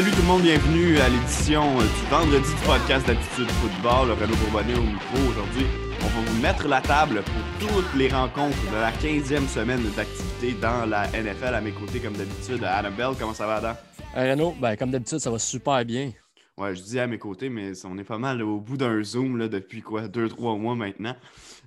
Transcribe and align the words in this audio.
Salut 0.00 0.12
tout 0.12 0.22
le 0.22 0.28
monde, 0.28 0.40
bienvenue 0.40 0.96
à 0.96 1.10
l'édition 1.10 1.78
euh, 1.78 1.82
du 1.82 2.10
vendredi 2.10 2.48
du 2.48 2.66
podcast 2.66 3.06
d'Attitude 3.06 3.50
Football. 3.50 4.12
Renaud 4.12 4.34
Bourbonnet 4.36 4.74
au 4.74 4.82
micro. 4.82 5.18
Aujourd'hui, 5.28 5.66
on 6.00 6.06
va 6.06 6.20
vous 6.26 6.40
mettre 6.40 6.68
la 6.68 6.80
table 6.80 7.22
pour 7.22 7.68
toutes 7.68 7.94
les 7.94 8.08
rencontres 8.08 8.56
de 8.70 8.76
la 8.76 8.92
15e 8.92 9.46
semaine 9.46 9.82
d'activité 9.94 10.54
dans 10.54 10.88
la 10.88 11.06
NFL. 11.08 11.54
À 11.54 11.60
mes 11.60 11.72
côtés, 11.72 12.00
comme 12.00 12.14
d'habitude, 12.14 12.64
Annabelle, 12.64 13.10
comment 13.18 13.34
ça 13.34 13.46
va, 13.46 13.56
Adam? 13.56 13.76
Hey 14.16 14.30
Renaud, 14.30 14.56
ben, 14.58 14.74
comme 14.74 14.90
d'habitude, 14.90 15.18
ça 15.18 15.30
va 15.30 15.38
super 15.38 15.84
bien. 15.84 16.12
Ouais, 16.56 16.74
je 16.74 16.80
dis 16.80 16.98
à 16.98 17.06
mes 17.06 17.18
côtés, 17.18 17.50
mais 17.50 17.72
on 17.84 17.98
est 17.98 18.04
pas 18.04 18.16
mal 18.16 18.42
au 18.42 18.58
bout 18.58 18.78
d'un 18.78 19.02
Zoom 19.02 19.36
là, 19.36 19.48
depuis 19.48 19.82
quoi, 19.82 20.08
deux, 20.08 20.30
trois 20.30 20.56
mois 20.56 20.76
maintenant. 20.76 21.14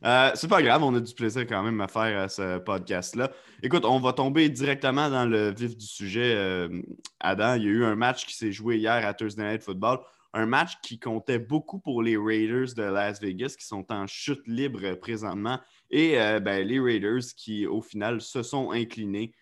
Euh, 0.06 0.32
c'est 0.36 0.50
pas 0.50 0.62
grave, 0.62 0.84
on 0.84 0.94
a 0.96 1.00
du 1.00 1.14
plaisir 1.14 1.48
quand 1.48 1.64
même 1.64 1.80
à 1.80 1.88
faire 1.88 2.24
à 2.24 2.28
ce 2.28 2.58
podcast-là. 2.58 3.32
Écoute, 3.62 3.86
on 3.86 4.00
va 4.00 4.12
tomber 4.12 4.50
directement 4.50 5.10
dans 5.10 5.26
le 5.26 5.54
vif 5.54 5.78
du 5.78 5.86
sujet. 5.86 6.36
Euh, 6.36 6.82
Adam, 7.22 7.56
il 7.56 7.64
y 7.64 7.68
a 7.68 7.70
eu 7.70 7.86
un 7.86 7.96
match 7.96 8.26
qui 8.26 8.36
s'est 8.36 8.52
joué 8.52 8.78
hier 8.78 9.08
à 9.08 9.14
Thursday 9.14 9.44
Night 9.44 9.64
Football. 9.64 10.00
Un 10.34 10.46
match 10.46 10.74
qui 10.82 11.00
comptait 11.00 11.40
beaucoup 11.40 11.80
pour 11.80 12.04
les 12.04 12.18
Raiders 12.18 12.74
de 12.76 12.84
Las 12.84 13.22
Vegas 13.22 13.56
qui 13.58 13.66
sont 13.66 13.86
en 13.94 14.06
chute 14.06 14.46
libre 14.46 14.96
présentement. 14.96 15.60
Et 15.90 16.20
euh, 16.20 16.42
ben, 16.42 16.68
les 16.68 16.82
Raiders 16.82 17.24
qui, 17.38 17.66
au 17.66 17.82
final, 17.82 18.20
se 18.20 18.44
sont 18.44 18.72
inclinés 18.72 19.34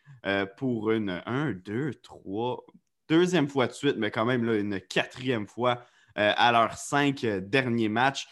pour 0.58 0.92
une 0.92 1.24
1, 1.26 1.54
2, 1.54 1.96
3, 2.04 2.66
deuxième 3.10 3.48
fois 3.48 3.66
de 3.66 3.72
suite, 3.72 3.96
mais 3.98 4.12
quand 4.12 4.26
même 4.26 4.44
là, 4.44 4.56
une 4.56 4.80
quatrième 4.80 5.48
fois 5.48 5.84
à 6.16 6.52
leurs 6.52 6.78
cinq 6.78 7.26
derniers 7.26 7.90
matchs 7.90 8.28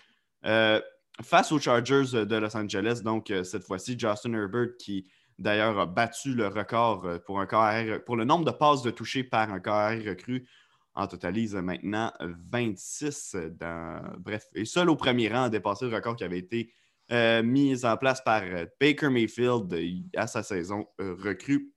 face 1.22 1.52
aux 1.52 1.60
Chargers 1.60 2.26
de 2.26 2.36
Los 2.36 2.56
Angeles. 2.56 3.02
Donc, 3.04 3.32
euh, 3.32 3.44
cette 3.44 3.64
fois-ci, 3.64 3.98
Justin 3.98 4.34
Herbert, 4.34 4.78
qui 4.78 5.10
d'ailleurs 5.38 5.80
a 5.80 5.86
battu 5.86 6.34
le 6.34 6.48
record 6.48 7.06
euh, 7.06 7.20
pour, 7.20 7.40
un 7.40 8.00
pour 8.06 8.16
le 8.16 8.26
nombre 8.26 8.46
de 8.46 8.52
passes 8.52 8.82
de 8.82 8.92
toucher 8.92 9.24
par 9.24 9.52
un 9.52 9.60
carrière 9.60 10.12
recru, 10.12 10.48
en 10.96 11.08
totalise 11.08 11.56
maintenant 11.56 12.12
26. 12.52 13.38
Dans... 13.60 14.02
Bref, 14.20 14.46
et 14.54 14.66
seul 14.66 14.90
au 14.90 14.96
premier 14.96 15.30
rang 15.30 15.44
a 15.44 15.50
dépassé 15.50 15.86
le 15.86 15.96
record 15.96 16.16
qui 16.16 16.24
avait 16.24 16.40
été 16.40 16.74
euh, 17.12 17.42
mis 17.42 17.86
en 17.86 17.98
place 17.98 18.22
par 18.22 18.44
Baker 18.80 19.10
Mayfield 19.10 19.74
à 20.16 20.28
sa 20.28 20.44
saison 20.44 20.88
recrue. 21.00 21.72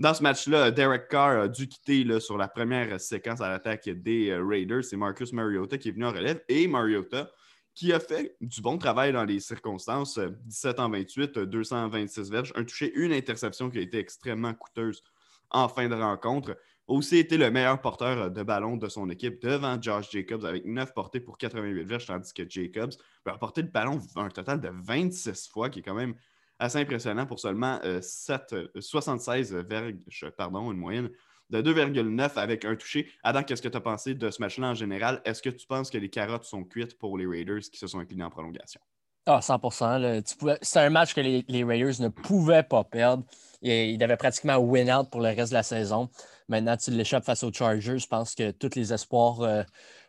Dans 0.00 0.12
ce 0.12 0.24
match-là, 0.24 0.72
Derek 0.72 1.08
Carr 1.08 1.42
a 1.42 1.48
dû 1.48 1.68
quitter 1.68 2.18
sur 2.18 2.36
la 2.36 2.48
première 2.48 3.00
séquence 3.00 3.40
à 3.40 3.48
l'attaque 3.48 3.88
des 3.88 4.34
Raiders. 4.34 4.82
C'est 4.84 4.96
Marcus 4.96 5.32
Mariota 5.32 5.78
qui 5.78 5.90
est 5.90 5.92
venu 5.92 6.06
en 6.06 6.10
relève. 6.10 6.42
Et 6.48 6.66
Mariota, 6.66 7.30
qui 7.74 7.92
a 7.92 8.00
fait 8.00 8.36
du 8.40 8.60
bon 8.60 8.78
travail 8.78 9.12
dans 9.12 9.24
les 9.24 9.40
circonstances. 9.40 10.18
17 10.18 10.80
en 10.80 10.90
28, 10.90 11.38
226 11.38 12.30
verges, 12.30 12.52
un 12.56 12.64
touché, 12.64 12.92
une 12.94 13.12
interception 13.12 13.70
qui 13.70 13.78
a 13.78 13.80
été 13.82 13.98
extrêmement 13.98 14.54
coûteuse 14.54 15.02
en 15.50 15.68
fin 15.68 15.88
de 15.88 15.94
rencontre. 15.94 16.56
Aussi 16.86 17.16
été 17.16 17.38
le 17.38 17.50
meilleur 17.50 17.80
porteur 17.80 18.30
de 18.30 18.42
ballon 18.42 18.76
de 18.76 18.88
son 18.88 19.08
équipe 19.08 19.40
devant 19.42 19.80
Josh 19.80 20.10
Jacobs 20.10 20.44
avec 20.44 20.66
9 20.66 20.92
portées 20.92 21.20
pour 21.20 21.38
88 21.38 21.82
verges, 21.84 22.06
tandis 22.06 22.32
que 22.32 22.48
Jacobs 22.48 22.92
a 23.24 23.38
porté 23.38 23.62
le 23.62 23.68
ballon 23.68 24.00
un 24.16 24.28
total 24.28 24.60
de 24.60 24.68
26 24.70 25.48
fois, 25.48 25.70
qui 25.70 25.78
est 25.78 25.82
quand 25.82 25.94
même 25.94 26.14
assez 26.58 26.78
impressionnant 26.78 27.26
pour 27.26 27.40
seulement 27.40 27.80
7, 28.00 28.54
76 28.78 29.54
verges, 29.54 30.30
pardon, 30.36 30.70
une 30.70 30.78
moyenne 30.78 31.10
de 31.50 31.62
2,9 31.62 32.32
avec 32.36 32.64
un 32.64 32.76
touché. 32.76 33.10
Adam, 33.22 33.42
qu'est-ce 33.42 33.62
que 33.62 33.68
tu 33.68 33.76
as 33.76 33.80
pensé 33.80 34.14
de 34.14 34.30
ce 34.30 34.40
match-là 34.40 34.68
en 34.68 34.74
général? 34.74 35.20
Est-ce 35.24 35.42
que 35.42 35.50
tu 35.50 35.66
penses 35.66 35.90
que 35.90 35.98
les 35.98 36.10
carottes 36.10 36.44
sont 36.44 36.64
cuites 36.64 36.98
pour 36.98 37.18
les 37.18 37.26
Raiders 37.26 37.60
qui 37.60 37.78
se 37.78 37.86
sont 37.86 37.98
inclinés 37.98 38.24
en 38.24 38.30
prolongation? 38.30 38.80
Ah, 39.26 39.40
100% 39.40 40.58
C'est 40.60 40.80
un 40.80 40.90
match 40.90 41.14
que 41.14 41.20
les, 41.22 41.64
Raiders 41.64 42.00
ne 42.00 42.08
pouvaient 42.08 42.62
pas 42.62 42.84
perdre. 42.84 43.24
Ils 43.62 43.96
devaient 43.96 44.18
pratiquement 44.18 44.56
win 44.56 44.90
out 44.92 45.10
pour 45.10 45.22
le 45.22 45.28
reste 45.28 45.50
de 45.50 45.54
la 45.54 45.62
saison. 45.62 46.10
Maintenant, 46.48 46.76
tu 46.76 46.90
l'échappes 46.90 47.24
face 47.24 47.42
aux 47.42 47.52
Chargers. 47.52 47.98
Je 47.98 48.06
pense 48.06 48.34
que 48.34 48.50
tous 48.50 48.74
les 48.74 48.92
espoirs 48.92 49.40
euh, 49.40 49.62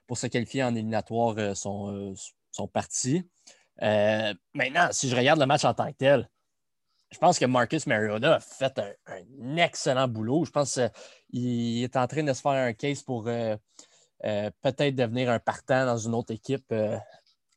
pour 0.05 0.17
se 0.17 0.27
qualifier 0.27 0.63
en 0.63 0.75
éliminatoire 0.75 1.35
euh, 1.37 1.53
sont, 1.53 1.93
euh, 1.93 2.13
sont 2.51 2.67
partis. 2.67 3.23
maintenant, 3.81 4.89
si 4.91 5.07
je 5.07 5.15
regarde 5.15 5.39
le 5.39 5.45
match 5.45 5.63
en 5.63 5.73
tant 5.73 5.89
que 5.89 5.97
tel, 5.97 6.29
je 7.15 7.19
pense 7.19 7.39
que 7.39 7.45
Marcus 7.45 7.87
Mariota 7.87 8.35
a 8.35 8.39
fait 8.41 8.77
un, 9.07 9.55
excellent 9.55 10.09
boulot. 10.09 10.43
Je 10.43 10.51
pense 10.51 10.77
qu'il 11.31 11.81
est 11.81 11.95
en 11.95 12.07
train 12.07 12.23
de 12.23 12.33
se 12.33 12.41
faire 12.41 12.51
un 12.51 12.73
case 12.73 13.03
pour 13.03 13.29
euh, 13.29 13.55
euh, 14.25 14.51
peut-être 14.61 14.95
devenir 14.95 15.29
un 15.29 15.39
partant 15.39 15.85
dans 15.85 15.97
une 15.97 16.13
autre 16.13 16.33
équipe 16.33 16.65
euh, 16.73 16.97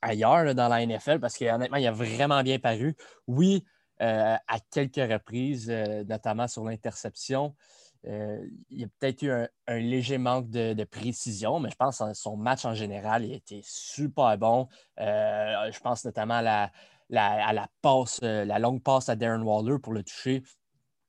ailleurs 0.01 0.55
dans 0.55 0.69
la 0.69 0.87
NFL 0.87 1.19
parce 1.19 1.37
qu'honnêtement, 1.37 1.77
il 1.77 1.89
a 1.89 1.91
vraiment 1.91 2.41
bien 2.45 2.61
paru. 2.61 2.97
Oui, 3.27 3.65
à 3.99 4.61
quelques 4.71 5.11
reprises, 5.11 5.69
notamment 6.07 6.47
sur 6.47 6.65
l'interception. 6.65 7.57
il 8.05 8.49
y 8.71 8.85
a 8.85 8.87
peut-être 9.01 9.23
eu 9.23 9.33
un, 9.33 9.79
léger 9.81 10.19
manque 10.19 10.51
de, 10.51 10.85
précision, 10.85 11.59
mais 11.59 11.71
je 11.71 11.75
pense 11.75 11.99
que 11.99 12.15
son 12.15 12.37
match 12.37 12.65
en 12.65 12.75
général 12.75 13.25
il 13.25 13.33
a 13.33 13.37
été 13.37 13.61
super 13.65 14.39
bon. 14.39 14.69
je 14.99 15.81
pense 15.81 16.05
notamment 16.05 16.35
à 16.35 16.43
la, 16.43 16.71
la, 17.11 17.47
à 17.47 17.53
la 17.53 17.69
passe, 17.83 18.21
euh, 18.23 18.45
la 18.45 18.59
longue 18.59 18.83
passe 18.83 19.09
à 19.09 19.17
Darren 19.17 19.43
Waller 19.43 19.79
pour 19.79 19.93
le 19.93 20.03
toucher. 20.03 20.43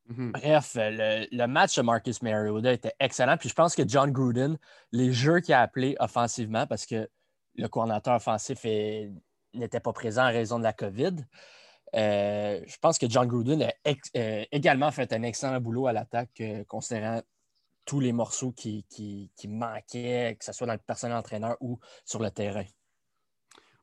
Mhm. 0.08 0.32
Bref, 0.32 0.76
euh, 0.78 1.26
le, 1.32 1.46
match 1.46 1.76
de 1.76 1.82
Marcus 1.82 2.22
Mariota 2.22 2.74
était 2.74 2.94
excellent. 3.00 3.38
Puis 3.38 3.50
je 3.50 3.54
pense 3.54 3.76
que 3.76 3.88
John 3.88 4.12
Gruden, 4.12 4.58
les 4.92 5.14
jeux 5.14 5.40
qu'il 5.40 5.54
a 5.54 5.62
appelés 5.62 5.96
offensivement, 6.00 6.66
parce 6.66 6.86
que 6.86 7.10
le 7.56 7.68
coordinateur 7.68 8.16
offensif 8.16 8.64
n'était 9.54 9.80
pas 9.80 9.94
présent 9.94 10.24
en 10.24 10.32
raison 10.32 10.58
de 10.58 10.64
la 10.64 10.74
COVID, 10.74 11.16
euh, 11.96 12.62
je 12.66 12.78
pense 12.78 12.98
que 12.98 13.10
John 13.10 13.28
Gruden 13.28 13.64
a 13.64 13.74
également 14.52 14.92
fait 14.92 15.12
un 15.12 15.24
excellent 15.24 15.60
boulot 15.60 15.88
à 15.88 15.94
l'attaque, 15.94 16.42
considérant 16.68 17.22
tous 17.86 18.00
les 18.00 18.14
morceaux 18.14 18.52
qui, 18.52 18.86
qui, 18.88 19.48
manquaient, 19.48 20.36
que 20.40 20.46
ce 20.46 20.54
soit 20.54 20.68
dans 20.68 20.74
le 20.74 20.80
personnel 20.80 21.18
entraîneur 21.18 21.58
ou 21.60 21.80
sur 22.06 22.20
le 22.20 22.30
terrain. 22.30 22.66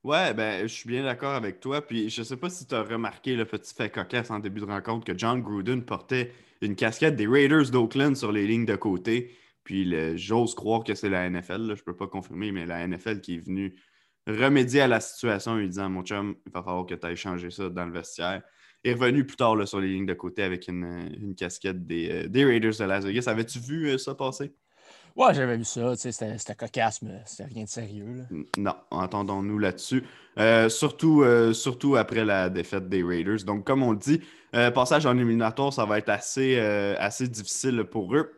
Ouais, 0.07 0.33
ben, 0.35 0.63
je 0.69 0.73
suis 0.73 0.89
bien 0.89 1.03
d'accord 1.03 1.35
avec 1.35 1.59
toi. 1.59 1.85
Puis 1.85 2.11
je 2.11 2.23
sais 2.23 2.37
pas 2.37 2.49
si 2.49 2.65
tu 2.65 2.77
as 2.77 2.83
remarqué 2.85 3.35
le 3.35 3.45
petit 3.45 3.75
fait 3.75 3.91
cocasse 3.91 4.31
en 4.31 4.39
début 4.39 4.61
de 4.61 4.67
rencontre 4.67 5.05
que 5.05 5.19
John 5.19 5.43
Gruden 5.43 5.85
portait 5.85 6.33
une 6.61 6.77
casquette 6.77 7.17
des 7.17 7.27
Raiders 7.27 7.73
d'Oakland 7.73 8.15
sur 8.15 8.31
les 8.31 8.47
lignes 8.47 8.67
de 8.67 8.77
côté. 8.77 9.37
Puis 9.65 10.17
j'ose 10.17 10.55
croire 10.55 10.85
que 10.85 10.95
c'est 10.95 11.09
la 11.09 11.29
NFL, 11.29 11.75
je 11.75 11.83
peux 11.83 11.97
pas 11.97 12.07
confirmer, 12.07 12.53
mais 12.53 12.67
la 12.67 12.87
NFL 12.87 13.21
qui 13.21 13.35
est 13.35 13.45
venue 13.45 13.75
remédier 14.29 14.83
à 14.83 14.87
la 14.87 15.01
situation 15.01 15.53
en 15.53 15.57
lui 15.57 15.69
disant 15.69 15.91
Mon 15.91 16.05
chum, 16.05 16.37
il 16.47 16.53
va 16.53 16.63
falloir 16.63 16.87
que 16.87 16.95
tu 16.95 17.05
ailles 17.05 17.17
changer 17.17 17.51
ça 17.51 17.69
dans 17.69 17.87
le 17.87 17.93
vestiaire. 17.93 18.43
Est 18.85 18.93
revenu 18.93 19.27
plus 19.27 19.37
tard 19.37 19.57
là, 19.57 19.67
sur 19.67 19.81
les 19.81 19.89
lignes 19.89 20.07
de 20.07 20.15
côté 20.15 20.45
avec 20.45 20.69
une, 20.69 21.35
casquette 21.37 21.85
des, 21.85 22.27
euh, 22.27 22.29
des, 22.29 22.45
Raiders 22.45 22.77
de 22.79 22.85
Las 22.85 23.05
Vegas. 23.05 23.25
Avais-tu 23.27 23.59
vu 23.59 23.89
euh, 23.89 23.99
ça 23.99 24.15
passer? 24.15 24.53
Ouais, 25.17 25.33
j'avais 25.33 25.57
vu 25.57 25.65
ça. 25.65 25.97
C'était 25.97 26.55
cocasse, 26.55 27.01
mais 27.01 27.23
c'était 27.25 27.47
rien 27.47 27.65
de 27.65 27.69
sérieux. 27.69 28.27
Non, 28.59 28.75
entendons-nous 28.91 29.59
là-dessus. 29.59 30.05
Euh, 30.39 30.69
surtout, 30.69 31.23
euh, 31.23 31.55
surtout 31.55 31.97
après 31.97 32.27
la 32.27 32.51
défaite 32.51 32.91
des 32.91 33.03
Raiders. 33.03 33.43
Donc, 33.47 33.67
comme 33.67 33.83
on 33.83 33.93
le 33.93 33.97
dit, 33.97 34.21
euh, 34.55 34.71
passage 34.71 35.07
en 35.07 35.17
éliminatoire, 35.17 35.73
ça 35.73 35.87
va 35.87 35.97
être 35.97 36.11
assez, 36.11 36.59
assez 36.59 37.29
difficile 37.29 37.85
pour 37.85 38.15
eux. 38.15 38.31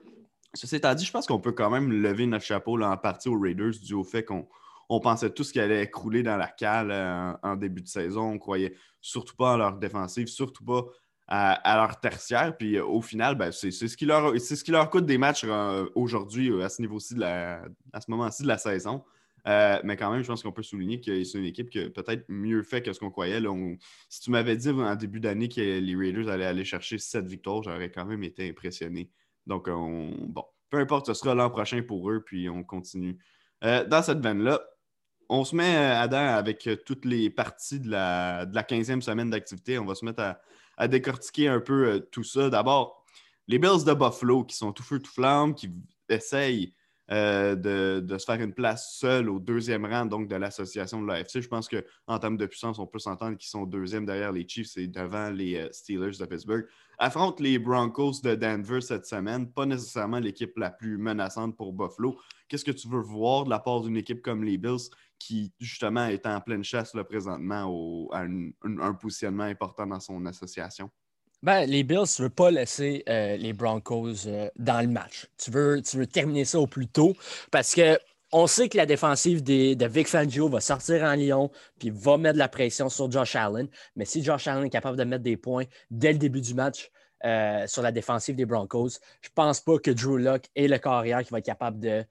Ceci 0.55 0.77
étant 0.77 0.94
dit, 0.94 1.05
je 1.05 1.11
pense 1.11 1.27
qu'on 1.27 1.41
peut 1.41 1.53
quand 1.53 1.69
même 1.69 1.91
lever 1.93 2.27
notre 2.27 2.44
chapeau 2.44 2.77
là, 2.77 2.91
en 2.91 2.97
partie 2.97 3.28
aux 3.28 3.39
Raiders 3.39 3.72
dû 3.83 3.95
au 3.95 4.05
fait 4.05 4.25
qu'on 4.25 4.49
on 4.89 5.00
pensait 5.00 5.31
tout 5.31 5.45
ce 5.45 5.53
qui 5.53 5.60
allait 5.60 5.83
écrouler 5.83 6.22
dans 6.22 6.37
la 6.37 6.47
cale 6.47 6.93
en, 7.43 7.56
début 7.56 7.83
de 7.83 7.89
saison. 7.89 8.31
On 8.31 8.39
croyait 8.39 8.75
surtout 9.00 9.37
pas 9.37 9.55
en 9.55 9.56
leur 9.56 9.72
défensive, 9.77 10.28
surtout 10.28 10.65
pas 10.65 10.84
à, 11.28 11.77
leur 11.77 12.00
tertiaire. 12.00 12.56
Puis 12.56 12.77
euh, 12.77 12.84
au 12.84 13.03
final, 13.03 13.34
ben, 13.37 13.53
c'est 13.53 13.71
ce, 13.71 13.97
qui 13.97 14.06
leur, 14.06 14.39
ce 14.41 14.65
qui 14.65 14.71
leur 14.71 14.89
coûte 14.91 15.05
des 15.05 15.19
matchs 15.19 15.44
euh, 15.44 15.87
aujourd'hui 15.94 16.51
euh, 16.51 16.65
à 16.65 16.69
ce 16.69 16.80
niveau-ci, 16.80 17.22
à 17.22 18.01
ce 18.01 18.10
moment-ci 18.10 18.42
de 18.42 18.48
la 18.48 18.59
saison. 18.59 19.04
mais 19.45 19.97
quand 19.97 20.10
même, 20.10 20.22
je 20.22 20.28
pense 20.28 20.42
qu'on 20.42 20.53
peut 20.53 20.63
souligner 20.63 21.01
que 21.01 21.22
c'est 21.25 21.39
une 21.39 21.45
équipe 21.45 21.69
qui 21.71 21.89
peut-être 21.91 22.25
mieux 22.28 22.63
fait 22.63 22.83
que 22.83 22.92
ce 22.92 22.98
qu'on 22.98 23.10
croyait. 23.10 23.41
si 24.09 24.21
tu 24.21 24.30
m'avais 24.30 24.57
dit 24.57 24.71
en 24.71 24.97
début 24.97 25.21
d'année 25.21 25.48
que 25.48 25.60
les 25.60 25.97
Raiders 25.97 26.28
allaient 26.28 26.47
aller 26.47 26.65
chercher 26.65 26.98
cette 26.98 27.27
victoires, 27.27 27.63
j'aurais 27.63 27.91
quand 27.91 28.07
même 28.07 28.25
été 28.25 28.48
impressionné. 28.48 29.10
Donc, 29.47 29.69
bon, 29.69 30.45
peu 30.71 30.78
importe, 30.78 31.07
ce 31.07 31.15
sera 31.15 31.34
l'an 31.34 31.51
prochain 31.51 31.83
pour 31.83 32.10
eux, 32.10 32.22
puis 32.25 32.48
on 32.48 32.65
continue. 32.65 33.19
dans 33.63 34.03
cette 34.03 34.21
veine-là, 34.21 34.63
on 35.30 35.45
se 35.45 35.54
met, 35.54 35.77
Adam, 35.77 36.36
avec 36.36 36.69
toutes 36.86 37.04
les 37.04 37.28
parties 37.28 37.80
de 37.80 37.91
la, 37.91 38.47
de 38.47 38.54
la 38.54 38.63
15e 38.63 39.03
semaine 39.03 39.28
d'activité. 39.28 39.78
On 39.78 39.84
va 39.84 39.95
se 39.95 40.04
mettre 40.04 40.22
à, 40.22 40.41
à 40.78 40.89
décortiquer 40.89 41.48
un 41.48 41.60
peu 41.60 41.89
euh, 41.89 41.98
tout 41.98 42.25
ça. 42.25 42.48
D'abord, 42.48 43.04
les 43.48 43.59
Bills 43.59 43.84
de 43.84 43.92
Buffalo 43.92 44.45
qui 44.45 44.57
sont 44.57 44.72
tout 44.72 44.83
feu, 44.83 45.01
tout 45.01 45.10
flamme, 45.10 45.54
qui 45.54 45.71
essayent 46.09 46.72
euh, 47.10 47.57
de, 48.01 48.19
se 48.19 48.25
faire 48.25 48.41
une 48.41 48.53
place 48.53 48.95
seule 48.98 49.30
au 49.30 49.41
deuxième 49.41 49.86
rang 49.86 50.04
donc 50.04 50.28
de 50.28 50.36
l'association 50.36 51.01
de 51.03 51.07
l'AFC. 51.07 51.41
Je 51.41 51.48
pense 51.48 51.69
qu'en 51.69 52.19
termes 52.19 52.36
de 52.36 52.47
puissance, 52.47 52.78
on 52.78 52.86
peut 52.86 52.98
s'entendre 52.98 53.36
qu'ils 53.36 53.48
sont 53.48 53.65
deuxième 53.65 54.07
derrière 54.07 54.30
les 54.30 54.47
Chiefs 54.47 54.77
et 54.77 54.86
devant 54.86 55.30
les 55.30 55.57
euh, 55.57 55.69
Steelers 55.72 56.19
de 56.19 56.27
Pittsburgh. 56.27 56.66
Affrontent 56.98 57.42
les 57.42 57.59
Broncos 57.59 58.21
de 58.22 58.34
Denver 58.34 58.80
cette 58.80 59.07
semaine, 59.07 59.51
pas 59.51 59.66
nécessairement 59.66 60.19
l'équipe 60.19 60.57
la 60.59 60.71
plus 60.71 60.98
menaçante 60.98 61.57
pour 61.57 61.72
Buffalo. 61.72 62.19
Qu'est-ce 62.48 62.65
que 62.65 62.72
tu 62.72 62.89
veux 62.89 63.01
voir 63.01 63.45
de 63.45 63.51
la 63.51 63.59
part 63.59 63.80
d'une 63.80 63.97
équipe 63.97 64.21
comme 64.21 64.45
les 64.45 64.59
Bills 64.59 64.91
qui, 65.18 65.53
justement, 65.59 66.06
est 66.06 66.26
en 66.26 66.41
pleine 66.41 66.65
chasse 66.65 66.94
là, 66.94 67.04
présentement 67.04 68.09
à 68.12 68.20
un, 68.20 68.94
positionnement 68.94 69.44
important 69.44 69.86
dans 69.86 70.00
son 70.00 70.24
association? 70.26 70.91
Ben, 71.42 71.66
les 71.66 71.84
Bills, 71.84 72.09
tu 72.15 72.22
ne 72.22 72.26
veux 72.26 72.34
pas 72.34 72.50
laisser 72.50 73.04
euh, 73.09 73.36
les 73.36 73.53
Broncos 73.53 74.26
euh, 74.26 74.48
dans 74.56 74.80
le 74.80 74.88
match. 74.88 75.28
Tu 75.36 75.50
veux, 75.50 75.80
tu 75.82 75.97
veux 75.97 76.06
terminer 76.06 76.44
ça 76.44 76.59
au 76.59 76.66
plus 76.66 76.88
tôt 76.88 77.15
parce 77.50 77.74
que 77.74 77.98
on 78.32 78.47
sait 78.47 78.68
que 78.68 78.76
la 78.76 78.86
défensive 78.86 79.42
de 79.42 79.86
Vic 79.86 80.06
Fangio 80.06 80.48
va 80.48 80.60
sortir 80.60 81.03
en 81.03 81.15
Lyon 81.15 81.50
puis 81.78 81.91
va 81.91 82.18
mettre 82.18 82.34
de 82.34 82.38
la 82.38 82.48
pression 82.48 82.91
sur 82.91 83.10
Josh 83.10 83.36
Allen. 83.36 83.68
Mais 83.97 84.04
si 84.04 84.22
Josh 84.22 84.47
Allen 84.47 84.65
est 84.65 84.70
capable 84.70 84.98
de 84.98 85.04
mettre 85.04 85.22
des 85.22 85.38
points 85.38 85.65
dès 85.91 86.12
le 86.12 86.18
début 86.18 86.42
du 86.42 86.53
match 86.53 86.91
euh, 87.24 87.66
sur 87.66 87.80
la 87.82 87.91
défensive 87.91 88.36
des 88.36 88.44
Broncos, 88.44 88.98
je 89.22 89.28
ne 89.28 89.34
pense 89.34 89.60
pas 89.60 89.78
que 89.78 89.91
Drew 89.91 90.18
Locke 90.18 90.47
est 90.54 90.68
le 90.68 90.76
carrière 90.78 91.22
qui 91.24 91.30
va 91.30 91.38
être 91.38 91.47
capable 91.47 91.80
de, 91.80 92.04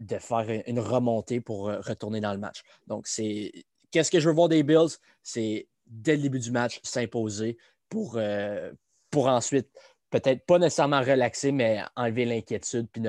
de 0.00 0.18
faire 0.18 0.62
une 0.66 0.80
remontée 0.80 1.40
pour 1.40 1.66
retourner 1.66 2.20
dans 2.20 2.32
le 2.32 2.38
match. 2.38 2.62
Donc, 2.86 3.06
c'est 3.06 3.52
qu'est-ce 3.90 4.10
que 4.10 4.20
je 4.20 4.28
veux 4.28 4.34
voir 4.34 4.48
des 4.48 4.62
Bills? 4.62 4.98
C'est 5.22 5.68
dès 5.86 6.16
le 6.16 6.22
début 6.22 6.40
du 6.40 6.50
match 6.50 6.80
s'imposer 6.82 7.56
pour, 7.88 8.16
euh, 8.16 8.72
ensuite 9.14 9.68
peut-être 10.10 10.44
pas 10.46 10.58
nécessairement 10.58 11.00
relaxer, 11.00 11.52
mais 11.52 11.80
enlever 11.94 12.24
l'inquiétude 12.24 12.88
puis 12.90 13.02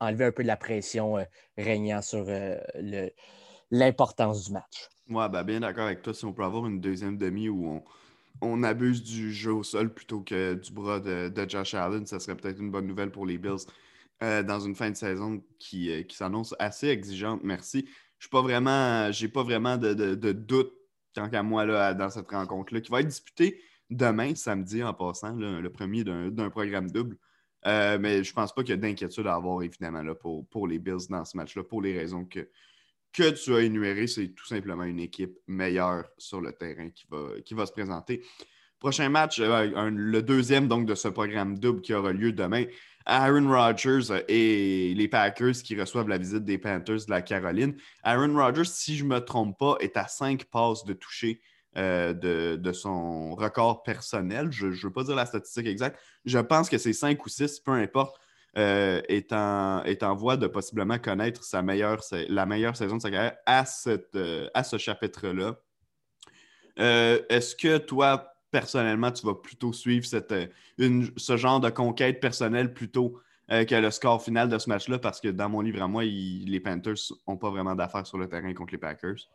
enlever 0.00 0.24
un 0.24 0.32
peu 0.32 0.42
de 0.42 0.48
la 0.48 0.56
pression 0.56 1.18
euh, 1.18 1.24
régnant 1.56 2.02
sur 2.02 2.24
euh, 2.28 2.58
l'importance 3.70 4.46
du 4.46 4.52
match. 4.52 4.88
Ouais, 5.08 5.28
ben, 5.28 5.44
bien 5.44 5.60
d'accord 5.60 5.86
avec 5.86 6.02
toi. 6.02 6.12
Si 6.12 6.24
on 6.24 6.32
peut 6.32 6.44
avoir 6.44 6.66
une 6.66 6.80
deuxième 6.80 7.16
demi 7.16 7.48
où 7.48 7.66
on, 7.66 7.84
on 8.40 8.62
abuse 8.64 9.02
du 9.02 9.32
jeu 9.32 9.52
au 9.52 9.62
sol 9.62 9.92
plutôt 9.92 10.20
que 10.20 10.54
du 10.54 10.72
bras 10.72 10.98
de, 10.98 11.32
Josh 11.48 11.74
Allen, 11.74 12.06
ça 12.06 12.18
serait 12.18 12.36
peut-être 12.36 12.58
une 12.58 12.70
bonne 12.70 12.86
nouvelle 12.86 13.10
pour 13.10 13.26
les 13.26 13.38
Bills 13.38 13.66
dans 14.22 14.60
une 14.60 14.76
fin 14.76 14.88
de 14.90 14.96
saison 14.96 15.42
qui, 15.58 16.06
qui 16.06 16.16
s'annonce 16.16 16.54
assez 16.58 16.88
exigeante. 16.88 17.40
Merci. 17.42 17.88
Je 18.18 18.28
n'ai 18.28 18.30
pas 18.30 18.42
vraiment, 18.42 19.10
pas 19.34 19.42
vraiment 19.42 19.76
de, 19.76 19.94
de, 19.94 20.32
doute 20.32 20.72
tant 21.12 21.28
qu'à 21.28 21.42
moi 21.42 21.66
là, 21.66 21.92
dans 21.92 22.08
cette 22.08 22.30
rencontre-là, 22.30 22.80
qui 22.80 22.90
va 22.90 23.00
être 23.00 23.08
disputée 23.08 23.60
demain, 23.90 24.34
samedi, 24.34 24.82
en 24.82 24.94
passant, 24.94 25.34
le 25.34 25.68
premier 25.68 26.04
d'un 26.04 26.50
programme 26.50 26.90
double. 26.90 27.18
Euh, 27.66 27.98
mais 28.00 28.24
je 28.24 28.30
ne 28.30 28.34
pense 28.34 28.54
pas 28.54 28.62
qu'il 28.62 28.70
y 28.70 28.74
a 28.74 28.76
d'inquiétude 28.76 29.26
à 29.26 29.34
avoir, 29.34 29.62
évidemment, 29.62 30.02
là, 30.02 30.14
pour, 30.14 30.46
pour 30.48 30.66
les 30.66 30.78
Bills 30.78 31.08
dans 31.08 31.24
ce 31.24 31.36
match-là, 31.36 31.62
pour 31.62 31.82
les 31.82 31.96
raisons 31.96 32.24
que, 32.24 32.48
que 33.12 33.30
tu 33.30 33.54
as 33.54 33.60
énumérées. 33.60 34.06
C'est 34.06 34.28
tout 34.28 34.46
simplement 34.46 34.84
une 34.84 35.00
équipe 35.00 35.38
meilleure 35.46 36.04
sur 36.18 36.40
le 36.40 36.52
terrain 36.52 36.90
qui 36.90 37.06
va, 37.08 37.40
qui 37.44 37.54
va 37.54 37.66
se 37.66 37.72
présenter. 37.72 38.24
Prochain 38.78 39.08
match, 39.10 39.38
euh, 39.38 39.90
le 39.94 40.22
deuxième 40.22 40.66
donc, 40.66 40.86
de 40.86 40.96
ce 40.96 41.06
programme 41.06 41.58
double 41.58 41.82
qui 41.82 41.94
aura 41.94 42.12
lieu 42.12 42.32
demain. 42.32 42.64
Aaron 43.06 43.48
Rodgers 43.48 44.24
et 44.28 44.94
les 44.94 45.08
Packers 45.08 45.54
qui 45.64 45.78
reçoivent 45.78 46.08
la 46.08 46.18
visite 46.18 46.44
des 46.44 46.58
Panthers 46.58 47.06
de 47.06 47.10
la 47.10 47.22
Caroline. 47.22 47.74
Aaron 48.02 48.34
Rodgers, 48.34 48.64
si 48.64 48.96
je 48.96 49.04
ne 49.04 49.10
me 49.10 49.18
trompe 49.18 49.58
pas, 49.58 49.76
est 49.80 49.96
à 49.96 50.06
cinq 50.08 50.44
passes 50.44 50.84
de 50.84 50.92
toucher 50.92 51.40
euh, 51.78 52.12
de, 52.12 52.72
son 52.72 53.34
record 53.34 53.82
personnel. 53.82 54.52
Je 54.52 54.66
ne 54.66 54.72
veux 54.72 54.92
pas 54.92 55.04
dire 55.04 55.14
la 55.14 55.24
statistique 55.24 55.66
exacte. 55.66 55.98
Je 56.26 56.38
pense 56.38 56.68
que 56.68 56.76
c'est 56.76 56.92
5 56.92 57.24
ou 57.24 57.30
6, 57.30 57.60
peu 57.60 57.72
importe, 57.72 58.20
euh, 58.58 59.00
est, 59.08 59.32
en, 59.32 60.14
voie 60.14 60.36
de 60.36 60.46
possiblement 60.48 60.98
connaître 60.98 61.42
sa 61.44 61.62
meilleure, 61.62 62.02
la 62.28 62.44
meilleure 62.44 62.76
saison 62.76 62.96
de 62.96 63.00
sa 63.00 63.10
carrière 63.10 63.36
à, 63.46 63.64
euh, 64.16 64.48
à 64.52 64.64
ce 64.64 64.76
chapitre-là. 64.76 65.56
Est-ce 66.76 67.56
que 67.56 67.78
toi, 67.78 68.31
personnellement, 68.52 69.10
tu 69.10 69.26
vas 69.26 69.34
plutôt 69.34 69.72
suivre 69.72 70.06
cette, 70.06 70.32
ce 70.78 71.36
genre 71.36 71.58
de 71.58 71.70
conquête 71.70 72.20
personnelle 72.20 72.72
plutôt 72.72 73.18
que 73.48 73.74
le 73.74 73.90
score 73.90 74.22
final 74.22 74.48
de 74.48 74.58
ce 74.58 74.68
match-là? 74.68 74.98
Parce 75.00 75.20
que 75.20 75.28
dans 75.28 75.48
mon 75.48 75.60
livre 75.60 75.82
à 75.82 75.88
moi, 75.88 76.04
les 76.04 76.60
Panthers 76.60 77.12
n'ont 77.26 77.36
pas 77.36 77.50
vraiment 77.50 77.74
d'affaires 77.74 78.06
sur 78.06 78.18
le 78.18 78.28
terrain 78.28 78.54
contre 78.54 78.72
les 78.72 78.78
Packers. 78.78 79.28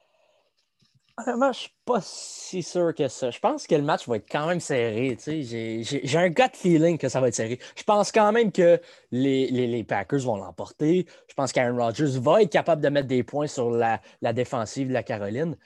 Honnêtement, 1.19 1.51
je 1.51 1.61
suis 1.61 1.73
pas 1.83 1.99
si 1.99 2.61
sûr 2.61 2.93
que 2.93 3.07
ça. 3.07 3.31
Je 3.31 3.39
pense 3.39 3.65
que 3.65 3.73
le 3.73 3.81
match 3.81 4.07
va 4.07 4.17
être 4.17 4.29
quand 4.29 4.45
même 4.45 4.59
serré. 4.59 5.17
J'ai 5.25 6.17
un 6.17 6.29
gut 6.29 6.43
feeling 6.53 6.99
que 6.99 7.09
ça 7.09 7.19
va 7.19 7.29
être 7.29 7.35
serré. 7.35 7.57
Je 7.75 7.81
pense 7.81 8.11
quand 8.11 8.31
même 8.31 8.51
que 8.51 8.79
les, 9.11 9.83
Packers 9.83 10.19
vont 10.19 10.37
l'emporter. 10.37 11.07
Je 11.27 11.33
pense 11.33 11.51
qu'Aaron 11.51 11.75
Rodgers 11.75 12.19
va 12.19 12.43
être 12.43 12.51
capable 12.51 12.83
de 12.83 12.89
mettre 12.89 13.07
des 13.07 13.23
points 13.23 13.47
sur 13.47 13.71
la, 13.71 13.99
défensive 14.31 14.89
de 14.89 14.93
la 14.93 15.01
Caroline. 15.01 15.57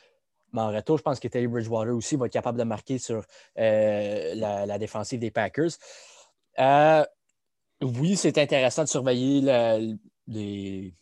Mais 0.53 0.61
en 0.61 0.71
retour, 0.71 0.97
je 0.97 1.03
pense 1.03 1.19
que 1.19 1.27
Teddy 1.27 1.47
Bridgewater 1.47 1.95
aussi 1.95 2.15
va 2.15 2.25
être 2.25 2.33
capable 2.33 2.57
de 2.57 2.63
marquer 2.63 2.97
sur 2.97 3.23
euh, 3.57 4.35
la, 4.35 4.77
défensive 4.77 5.19
des 5.19 5.31
Packers. 5.31 5.71
Euh, 6.59 7.05
oui, 7.81 8.15
c'est 8.15 8.37
intéressant 8.37 8.83
de 8.83 8.89
surveiller 8.89 9.41
les, 10.27 10.93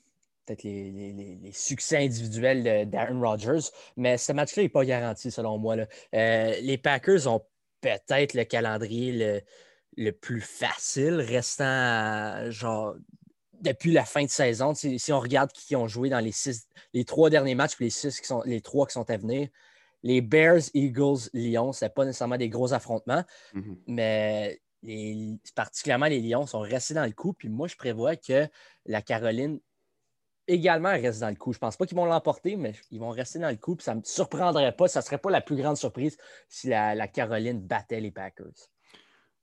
peut-être 0.46 0.64
les, 0.64 1.52
succès 1.54 1.98
individuels 1.98 2.90
d'Aaron 2.90 3.22
Rodgers, 3.22 3.70
mais 3.98 4.18
ce 4.18 4.32
match-là 4.34 4.64
n'est 4.64 4.70
pas 4.70 4.86
garanti 4.86 5.32
selon 5.32 5.58
moi. 5.58 5.76
Euh, 6.14 6.56
les 6.62 6.78
Packers 6.78 7.28
ont 7.28 7.42
peut-être 7.82 8.34
le 8.34 8.44
calendrier 8.44 9.44
le, 9.98 10.12
plus 10.12 10.42
facile, 10.42 11.16
restant 11.16 12.50
genre 12.52 12.96
depuis 13.62 13.92
la 13.92 14.06
fin 14.06 14.24
de 14.24 14.30
saison. 14.30 14.74
Si, 14.74 15.12
on 15.12 15.20
regarde 15.20 15.52
qui 15.52 15.76
ont 15.76 15.88
joué 15.88 16.10
dans 16.10 16.20
les, 16.20 16.32
six, 16.32 16.68
les 16.94 17.06
trois 17.06 17.30
derniers 17.30 17.56
matchs, 17.56 17.76
puis 17.76 17.86
les, 17.86 17.92
six 17.92 18.20
qui 18.20 18.28
sont, 18.28 18.42
les 18.46 18.62
trois 18.62 18.88
qui 18.88 18.94
sont 18.94 19.10
à 19.10 19.18
venir, 19.18 19.50
les 20.04 20.22
Bears, 20.22 20.62
Eagles, 20.74 21.30
Lions, 21.34 21.74
ce 21.74 21.86
pas 21.86 22.06
nécessairement 22.06 22.38
des 22.38 22.50
gros 22.50 22.74
affrontements, 22.74 23.24
mm-hmm. 23.54 23.78
mais 23.88 24.62
particulièrement 25.56 26.06
les 26.06 26.22
Lions 26.22 26.48
sont 26.48 26.62
restés 26.62 26.94
dans 26.94 27.06
le 27.06 27.12
coup. 27.12 27.34
Puis 27.34 27.50
moi, 27.50 27.68
je 27.68 27.76
prévois 27.76 28.16
que 28.16 28.48
la 28.86 29.02
Caroline 29.02 29.60
également 30.50 30.90
reste 30.90 31.20
dans 31.20 31.30
le 31.30 31.36
coup. 31.36 31.54
Je 31.54 31.58
ne 31.58 31.62
pense 31.62 31.78
pas 31.78 31.86
qu'ils 31.86 31.98
vont 31.98 32.06
l'emporter, 32.06 32.56
mais 32.56 32.74
ils 32.92 33.00
vont 33.00 33.10
rester 33.10 33.40
dans 33.40 33.50
le 33.50 33.56
coup. 33.56 33.78
ça 33.80 33.94
ne 33.94 34.00
me 34.00 34.06
surprendrait 34.06 34.76
pas. 34.76 34.88
Ça 34.88 35.00
ne 35.00 35.06
serait 35.06 35.18
pas 35.18 35.30
la 35.30 35.42
plus 35.42 35.56
grande 35.56 35.78
surprise 35.78 36.18
si 36.48 36.68
la, 36.68 37.08
Caroline 37.08 37.62
battait 37.62 38.02
les 38.02 38.12
Packers. 38.12 38.70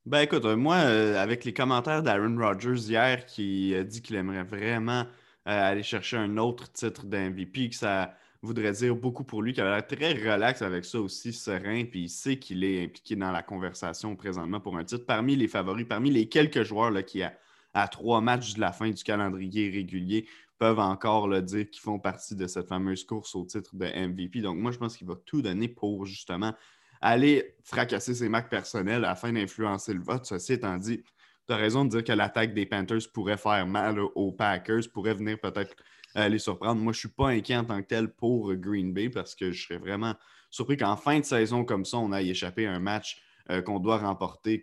Ben 0.07 0.21
écoute, 0.21 0.45
euh, 0.45 0.55
moi, 0.57 0.77
euh, 0.77 1.21
avec 1.21 1.45
les 1.45 1.53
commentaires 1.53 2.01
d'Aaron 2.01 2.37
Rodgers 2.39 2.79
hier 2.89 3.27
qui 3.27 3.75
a 3.75 3.83
dit 3.83 4.03
qu'il 4.03 4.15
aimerait 4.15 4.45
vraiment 4.45 5.01
euh, 5.01 5.07
aller 5.45 5.83
chercher 5.83 6.17
un 6.17 6.37
autre 6.37 6.71
titre 6.71 7.07
d'MVP, 7.07 7.71
que 7.71 7.75
ça 7.75 8.15
voudrait 8.41 8.71
dire 8.71 8.95
beaucoup 8.95 9.25
pour 9.25 9.43
lui, 9.43 9.53
qu'il 9.53 9.65
a 9.65 9.75
l'air 9.75 9.85
très 9.85 10.13
relax 10.13 10.63
avec 10.63 10.85
ça 10.85 11.01
aussi, 11.01 11.33
serein, 11.33 11.87
puis 11.87 12.03
il 12.03 12.09
sait 12.09 12.39
qu'il 12.39 12.63
est 12.63 12.85
impliqué 12.85 13.17
dans 13.17 13.33
la 13.33 13.43
conversation 13.43 14.15
présentement 14.15 14.61
pour 14.61 14.77
un 14.77 14.85
titre. 14.85 15.05
Parmi 15.07 15.35
les 15.35 15.49
favoris, 15.49 15.87
parmi 15.89 16.11
les 16.11 16.29
quelques 16.29 16.63
joueurs 16.63 16.93
là, 16.93 17.03
qui, 17.03 17.25
a, 17.25 17.37
à 17.75 17.89
trois 17.89 18.21
matchs 18.21 18.55
de 18.55 18.61
la 18.61 18.71
fin 18.71 18.89
du 18.89 19.03
calendrier 19.03 19.71
régulier, 19.71 20.29
peuvent 20.61 20.79
encore 20.79 21.27
le 21.27 21.43
dire 21.43 21.69
qu'ils 21.69 21.83
font 21.83 21.99
partie 21.99 22.37
de 22.37 22.47
cette 22.47 22.69
fameuse 22.69 23.03
course 23.03 23.35
au 23.35 23.45
titre 23.45 23.75
de 23.75 23.87
MVP. 23.87 24.41
Donc, 24.41 24.57
moi, 24.57 24.71
je 24.71 24.79
pense 24.79 24.97
qu'il 24.97 25.09
va 25.09 25.17
tout 25.27 25.43
donner 25.43 25.67
pour 25.67 26.07
justement 26.07 26.55
aller 27.01 27.57
fracasser 27.65 28.15
ses 28.15 28.29
marques 28.29 28.51
personnelles 28.51 29.05
afin 29.05 29.33
d'influencer 29.33 29.93
le 29.93 30.03
vote. 30.03 30.27
Ceci 30.27 30.55
étant 30.55 30.77
dit, 30.77 31.03
tu 31.47 31.53
as 31.53 31.57
raison 31.57 31.85
de 31.85 31.91
dire 31.91 32.05
que 32.05 32.13
l'attaque 32.13 32.55
des 32.55 32.67
Panthers 32.67 33.11
pourrait 33.13 33.37
faire 33.37 33.67
mal 33.67 34.01
aux 34.01 34.33
Packers, 34.33 34.83
pourrait 34.93 35.15
venir 35.15 35.39
peut-être 35.39 35.77
euh, 36.17 36.29
les 36.29 36.39
surprendre. 36.39 36.81
Moi, 36.81 36.93
je 36.93 36.99
ne 36.99 37.01
suis 37.01 37.09
pas 37.09 37.29
inquiet 37.29 37.57
en 37.57 37.65
tant 37.65 37.81
que 37.81 37.87
tel 37.87 38.09
pour 38.09 38.55
Green 38.55 38.93
Bay 38.93 39.09
parce 39.11 39.35
que 39.35 39.53
je 39.53 39.67
serais 39.67 39.79
vraiment 39.79 40.15
surpris 40.51 40.77
qu'en 40.77 40.97
fin 40.97 41.21
de 41.21 41.25
saison 41.25 41.65
comme 41.65 41.85
ça, 41.85 41.99
on 41.99 42.13
aille 42.13 42.31
échapper 42.31 42.67
à 42.67 42.73
un 42.73 42.81
match 42.81 43.23
euh, 43.51 43.63
qu'on 43.63 43.79
doit 43.79 43.99
remporter. 43.99 44.61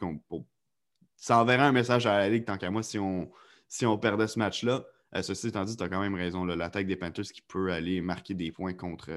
Ça 1.16 1.40
enverrait 1.40 1.64
un 1.64 1.72
message 1.72 2.06
à 2.06 2.18
la 2.18 2.30
Ligue 2.30 2.46
tant 2.46 2.58
qu'à 2.58 2.72
moi 2.72 2.84
si 2.84 3.00
on, 3.00 3.32
si 3.68 3.86
on 3.86 3.98
perdait 3.98 4.28
ce 4.28 4.40
match-là. 4.40 4.84
Euh, 5.16 5.22
ceci 5.22 5.48
étant 5.48 5.64
dit, 5.64 5.78
tu 5.78 5.84
as 5.84 5.90
quand 5.90 6.02
même 6.02 6.16
raison. 6.16 6.44
L'attaque 6.44 6.88
des 6.88 6.96
Panthers 6.96 7.26
qui 7.26 7.42
peut 7.42 7.72
aller 7.72 8.02
marquer 8.02 8.34
des 8.34 8.52
points 8.52 8.74
contre, 8.74 9.12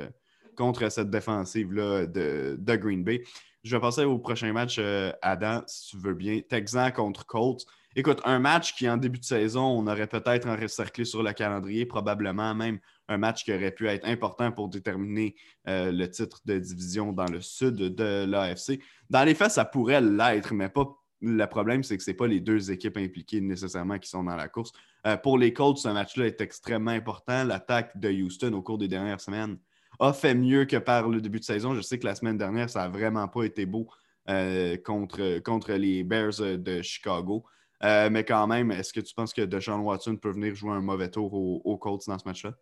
contre 0.57 0.91
cette 0.91 1.11
défensive-là 1.11 2.07
de, 2.07 2.77
Green 2.77 3.05
Bay. 3.05 3.23
Je 3.63 3.77
vais 3.77 3.81
passer 3.81 4.05
au 4.05 4.19
prochain 4.19 4.53
match, 4.53 4.77
euh, 4.79 5.13
Adam, 5.23 5.63
si 5.67 5.91
tu 5.91 5.99
veux 5.99 6.15
bien. 6.15 6.41
Texan 6.49 6.91
contre 6.93 7.27
Colts. 7.27 7.67
Écoute, 7.99 8.21
un 8.25 8.39
match 8.39 8.75
qui, 8.75 8.89
en 8.89 8.97
début 8.97 9.19
de 9.19 9.25
saison, 9.25 9.63
on 9.63 9.87
aurait 9.87 10.07
peut-être 10.07 10.47
encerclé 10.47 11.05
sur 11.05 11.23
le 11.23 11.33
calendrier, 11.33 11.87
probablement 11.87 12.55
même 12.55 12.79
un 13.09 13.17
match 13.17 13.45
qui 13.45 13.53
aurait 13.55 13.71
pu 13.71 13.89
être 13.89 14.07
important 14.07 14.53
pour 14.53 14.69
déterminer 14.69 15.35
euh, 15.67 15.91
le 15.91 16.09
titre 16.11 16.41
de 16.45 16.59
division 16.59 17.13
dans 17.13 17.25
le 17.27 17.41
sud 17.41 17.77
de 17.77 18.25
l'AFC. 18.27 18.81
Dans 19.09 19.25
les 19.25 19.35
faits, 19.35 19.53
ça 19.53 19.65
pourrait 19.65 20.03
l'être, 20.03 20.53
mais 20.53 20.69
pas 20.69 20.87
le 21.23 21.47
problème, 21.47 21.83
c'est 21.83 21.97
que 21.97 22.03
ce 22.03 22.11
n'est 22.11 22.17
pas 22.17 22.27
les 22.27 22.41
deux 22.41 22.71
équipes 22.71 22.99
impliquées 22.99 23.41
nécessairement 23.41 23.99
qui 23.99 24.11
sont 24.11 24.25
dans 24.25 24.37
la 24.37 24.49
course. 24.49 24.73
Euh, 25.07 25.17
pour 25.17 25.39
les 25.39 25.53
Colts, 25.53 25.79
ce 25.79 25.89
match-là 25.89 26.27
est 26.27 26.41
extrêmement 26.41 26.91
important. 26.91 27.45
L'attaque 27.45 27.99
de 27.99 28.11
Houston 28.11 28.53
au 28.53 28.63
cours 28.63 28.79
des 28.79 28.89
dernières 28.89 29.21
semaines 29.21 29.57
a 29.99 30.13
fait 30.13 30.35
mieux 30.35 30.65
que 30.65 30.77
par 30.77 31.09
le 31.09 31.21
début 31.21 31.41
de 31.41 31.45
saison. 31.45 31.75
Je 31.75 31.81
sais 31.81 31.99
que 31.99 32.07
la 32.07 32.15
semaine 32.15 32.39
dernière, 32.39 32.71
ça 32.71 32.81
n'a 32.81 32.89
vraiment 32.89 33.29
pas 33.29 33.45
été 33.45 33.67
beau 33.67 33.89
euh, 34.29 34.77
contre, 34.85 35.39
contre 35.41 35.73
les 35.73 36.05
Bears 36.05 36.41
de 36.41 36.83
Chicago. 36.83 37.45
Euh, 37.85 38.09
mais 38.11 38.25
quand 38.25 38.47
même, 38.47 38.71
est-ce 38.71 38.93
que 38.93 39.01
tu 39.01 39.15
penses 39.15 39.33
que 39.33 39.43
Deshaun 39.43 39.81
Watson 39.81 40.17
peut 40.17 40.31
venir 40.31 40.55
jouer 40.55 40.73
un 40.73 40.81
mauvais 40.81 41.11
tour 41.11 41.33
aux, 41.35 41.77
Colts 41.77 42.07
dans 42.07 42.19
ce 42.19 42.25
match-là? 42.27 42.53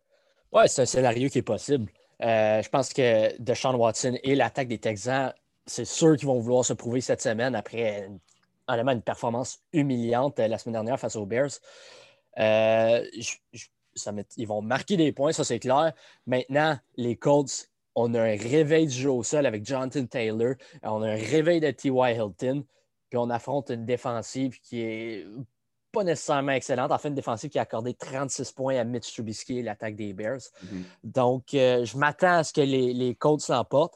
Oui, 0.53 0.63
c'est 0.67 0.83
un 0.83 0.87
scénario 0.87 1.29
qui 1.29 1.39
est 1.39 1.43
possible. 1.43 1.91
je 2.21 2.69
pense 2.69 2.93
que 2.93 3.41
Deshaun 3.41 3.75
Watson 3.77 4.19
et 4.23 4.35
l'attaque 4.35 4.69
des 4.69 4.79
Texans, 4.79 5.33
c'est 5.67 5.85
sûr 5.85 6.17
qu'ils 6.17 6.27
vont 6.27 6.41
vouloir 6.41 6.65
se 6.65 6.73
prouver 6.73 7.01
cette 7.01 7.23
semaine 7.23 7.55
après 7.55 8.09
honnêtement 8.67 8.93
une 8.93 9.03
performance 9.03 9.61
humiliante 9.73 10.39
euh, 10.39 10.49
la 10.49 10.59
semaine 10.59 10.75
dernière 10.75 10.99
face 10.99 11.17
aux 11.17 11.27
Bears. 11.27 11.51
Euh, 12.39 13.05
ils 14.37 14.47
vont 14.47 14.63
marquer 14.63 14.97
des 14.97 15.13
points, 15.13 15.33
ça 15.33 15.45
c'est 15.45 15.59
clair. 15.59 15.93
Maintenant, 16.27 16.79
les 16.97 17.17
Colts, 17.17 17.71
on 17.95 18.15
a 18.15 18.21
un 18.21 18.37
réveil 18.37 18.87
du 18.87 18.95
jeu 18.95 19.11
au 19.11 19.23
sol 19.23 19.47
avec 19.47 19.65
Jonathan 19.65 20.05
Taylor, 20.07 20.55
on 20.83 21.03
a 21.03 21.11
un 21.11 21.17
réveil 21.17 21.61
de 21.61 21.71
T.Y. 21.71 22.17
Hilton, 22.17 22.65
puis 23.09 23.19
on 23.19 23.31
affronte 23.31 23.71
une 23.71 23.87
défensive 23.87 24.59
qui 24.61 24.81
est 24.81 25.27
pas 25.93 26.05
nécessairement 26.05 26.53
excellente. 26.53 26.91
En 26.91 26.99
fait, 26.99 27.09
une 27.09 27.15
défensive 27.15 27.51
qui 27.51 27.59
a 27.59 27.63
accordé 27.63 27.95
36 27.95 28.51
points 28.53 28.77
à 28.77 28.85
Mitch 28.85 29.13
Trubisky 29.13 29.61
et 29.61 29.63
l'attaque 29.63 29.95
des 29.95 30.13
Bears. 30.13 30.39
Mm-hmm. 30.39 30.83
Donc, 31.05 31.55
euh, 31.55 31.85
je 31.85 31.97
m'attends 31.97 32.39
à 32.39 32.45
ce 32.45 32.53
que 32.53 32.61
les, 32.61 32.93
les 32.93 33.15
Colts 33.15 33.49
l'emportent. 33.49 33.95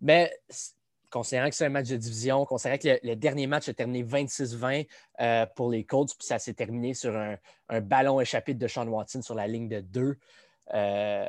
Mais 0.00 0.32
considérant 1.10 1.48
que 1.48 1.54
c'est 1.54 1.66
un 1.66 1.70
match 1.70 1.88
de 1.88 1.96
division, 1.96 2.44
considérant 2.44 2.78
que 2.78 3.06
le, 3.06 3.14
dernier 3.16 3.46
match 3.46 3.68
a 3.68 3.74
terminé 3.74 4.02
26-20 4.02 4.86
euh, 5.20 5.46
pour 5.56 5.70
les 5.70 5.84
Colts, 5.84 6.14
puis 6.16 6.26
ça 6.26 6.38
s'est 6.38 6.54
terminé 6.54 6.94
sur 6.94 7.14
un, 7.16 7.36
ballon 7.80 8.20
échappé 8.20 8.54
de 8.54 8.66
Sean 8.66 8.86
Watson 8.86 9.22
sur 9.22 9.34
la 9.34 9.46
ligne 9.46 9.68
de 9.68 9.80
deux. 9.80 10.16
Euh, 10.74 11.28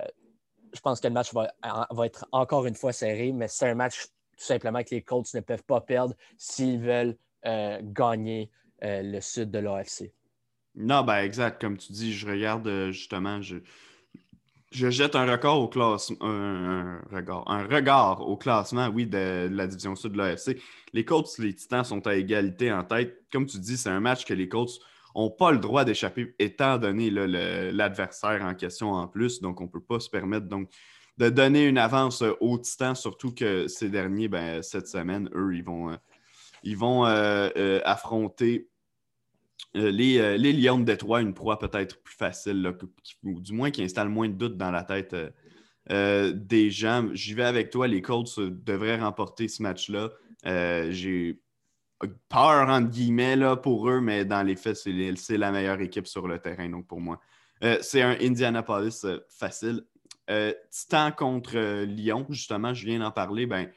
je 0.74 0.80
pense 0.80 1.00
que 1.02 1.08
le 1.08 1.14
match 1.14 1.34
va, 1.34 1.52
être 2.06 2.26
encore 2.32 2.66
une 2.66 2.76
fois 2.76 2.94
serré, 2.94 3.32
mais 3.32 3.48
c'est 3.48 3.70
un 3.70 3.76
match 3.76 4.06
tout 4.38 4.46
simplement 4.46 4.84
que 4.84 4.96
les 4.96 5.02
Colts 5.02 5.34
ne 5.34 5.42
peuvent 5.42 5.64
pas 5.64 5.82
perdre 5.82 6.16
s'ils 6.38 6.80
veulent 6.80 7.18
gagner 7.44 8.52
euh, 8.84 9.04
le 9.04 9.22
sud 9.22 9.52
de 9.52 9.60
l'AFC. 9.60 10.12
Non, 10.74 11.04
ben 11.04 11.20
exact. 11.20 11.62
Comme 11.62 11.78
tu 11.78 11.92
dis, 11.92 12.14
je 12.14 12.28
regarde 12.28 12.68
euh, 12.68 12.92
justement, 12.92 13.40
je 14.72 14.90
jette 14.90 15.16
un 15.16 15.30
record 15.30 15.62
au 15.62 15.68
classement, 15.68 16.18
regard, 17.12 18.22
au 18.22 18.38
classement, 18.38 18.88
oui, 18.88 19.06
de, 19.06 19.50
la 19.52 19.68
division 19.68 19.96
sud 19.96 20.14
de 20.14 20.18
l'AFC. 20.18 20.62
Les 20.94 21.04
Colts, 21.04 21.38
les 21.40 21.54
Titans 21.54 21.84
sont 21.84 22.08
à 22.08 22.16
égalité 22.16 22.72
en 22.72 22.84
tête. 22.84 23.26
Comme 23.32 23.46
tu 23.46 23.60
dis, 23.60 23.76
c'est 23.76 23.90
un 23.90 24.00
match 24.00 24.24
que 24.24 24.34
les 24.34 24.48
Colts 24.48 24.80
n'ont 25.14 25.30
pas 25.30 25.52
le 25.52 25.58
droit 25.58 25.84
d'échapper, 25.84 26.34
étant 26.40 26.78
donné 26.78 27.10
l'adversaire 27.10 28.42
en 28.44 28.54
question 28.56 28.94
en 28.94 29.08
plus. 29.10 29.42
Donc, 29.42 29.60
on 29.60 29.66
ne 29.66 29.70
peut 29.70 29.84
pas 29.84 30.00
se 30.00 30.10
permettre 30.10 30.48
de 31.18 31.30
donner 31.30 31.66
une 31.66 31.78
avance 31.78 32.24
aux 32.40 32.58
Titans, 32.58 32.96
surtout 32.96 33.34
que 33.34 33.68
ces 33.68 33.90
derniers, 33.90 34.30
ben, 34.30 34.62
cette 34.64 34.88
semaine, 34.88 35.30
eux, 35.36 35.54
ils 35.54 35.66
vont, 36.78 37.06
euh, 37.06 37.80
affronter 37.84 38.56
euh, 38.56 38.64
euh, 38.64 38.71
les, 39.74 40.54
Lions 40.54 40.80
de 40.80 40.86
Détroit, 40.86 41.22
une 41.22 41.34
proie 41.34 41.60
peut-être 41.60 42.02
plus 42.02 42.16
facile, 42.16 42.74
ou 43.24 43.40
du 43.40 43.54
moins 43.54 43.72
qui 43.72 43.84
installe 43.84 44.10
moins 44.10 44.28
de 44.28 44.34
doutes 44.34 44.58
dans 44.58 44.72
la 44.72 44.84
tête 44.84 45.16
euh, 45.90 46.34
des 46.36 46.70
gens. 46.70 47.10
J'y 47.14 47.34
vais 47.34 47.44
avec 47.44 47.70
toi, 47.70 47.88
les 47.88 48.02
Colts 48.02 48.40
devraient 48.40 49.00
remporter 49.00 49.48
ce 49.48 49.64
match-là. 49.64 50.10
J'ai 50.44 51.42
peur, 52.30 52.70
entre 52.70 52.90
guillemets, 52.90 53.36
là, 53.36 53.56
pour 53.56 53.90
eux, 53.90 54.02
mais 54.02 54.26
dans 54.26 54.44
les 54.44 54.56
faits, 54.56 54.76
c'est 54.76 55.38
la 55.38 55.52
meilleure 55.52 55.80
équipe 55.82 56.08
sur 56.08 56.28
le 56.28 56.40
terrain, 56.40 56.70
donc 56.70 56.88
pour 56.88 57.00
moi. 57.00 57.20
c'est 57.82 58.02
un 58.02 58.18
Indianapolis 58.20 59.06
facile. 59.30 59.84
Titan 60.70 61.12
contre 61.12 61.84
Lyon, 61.84 62.26
justement, 62.30 62.74
je 62.74 62.86
viens 62.86 63.00
d'en 63.00 63.12
parler. 63.12 63.46
Ben, 63.46 63.70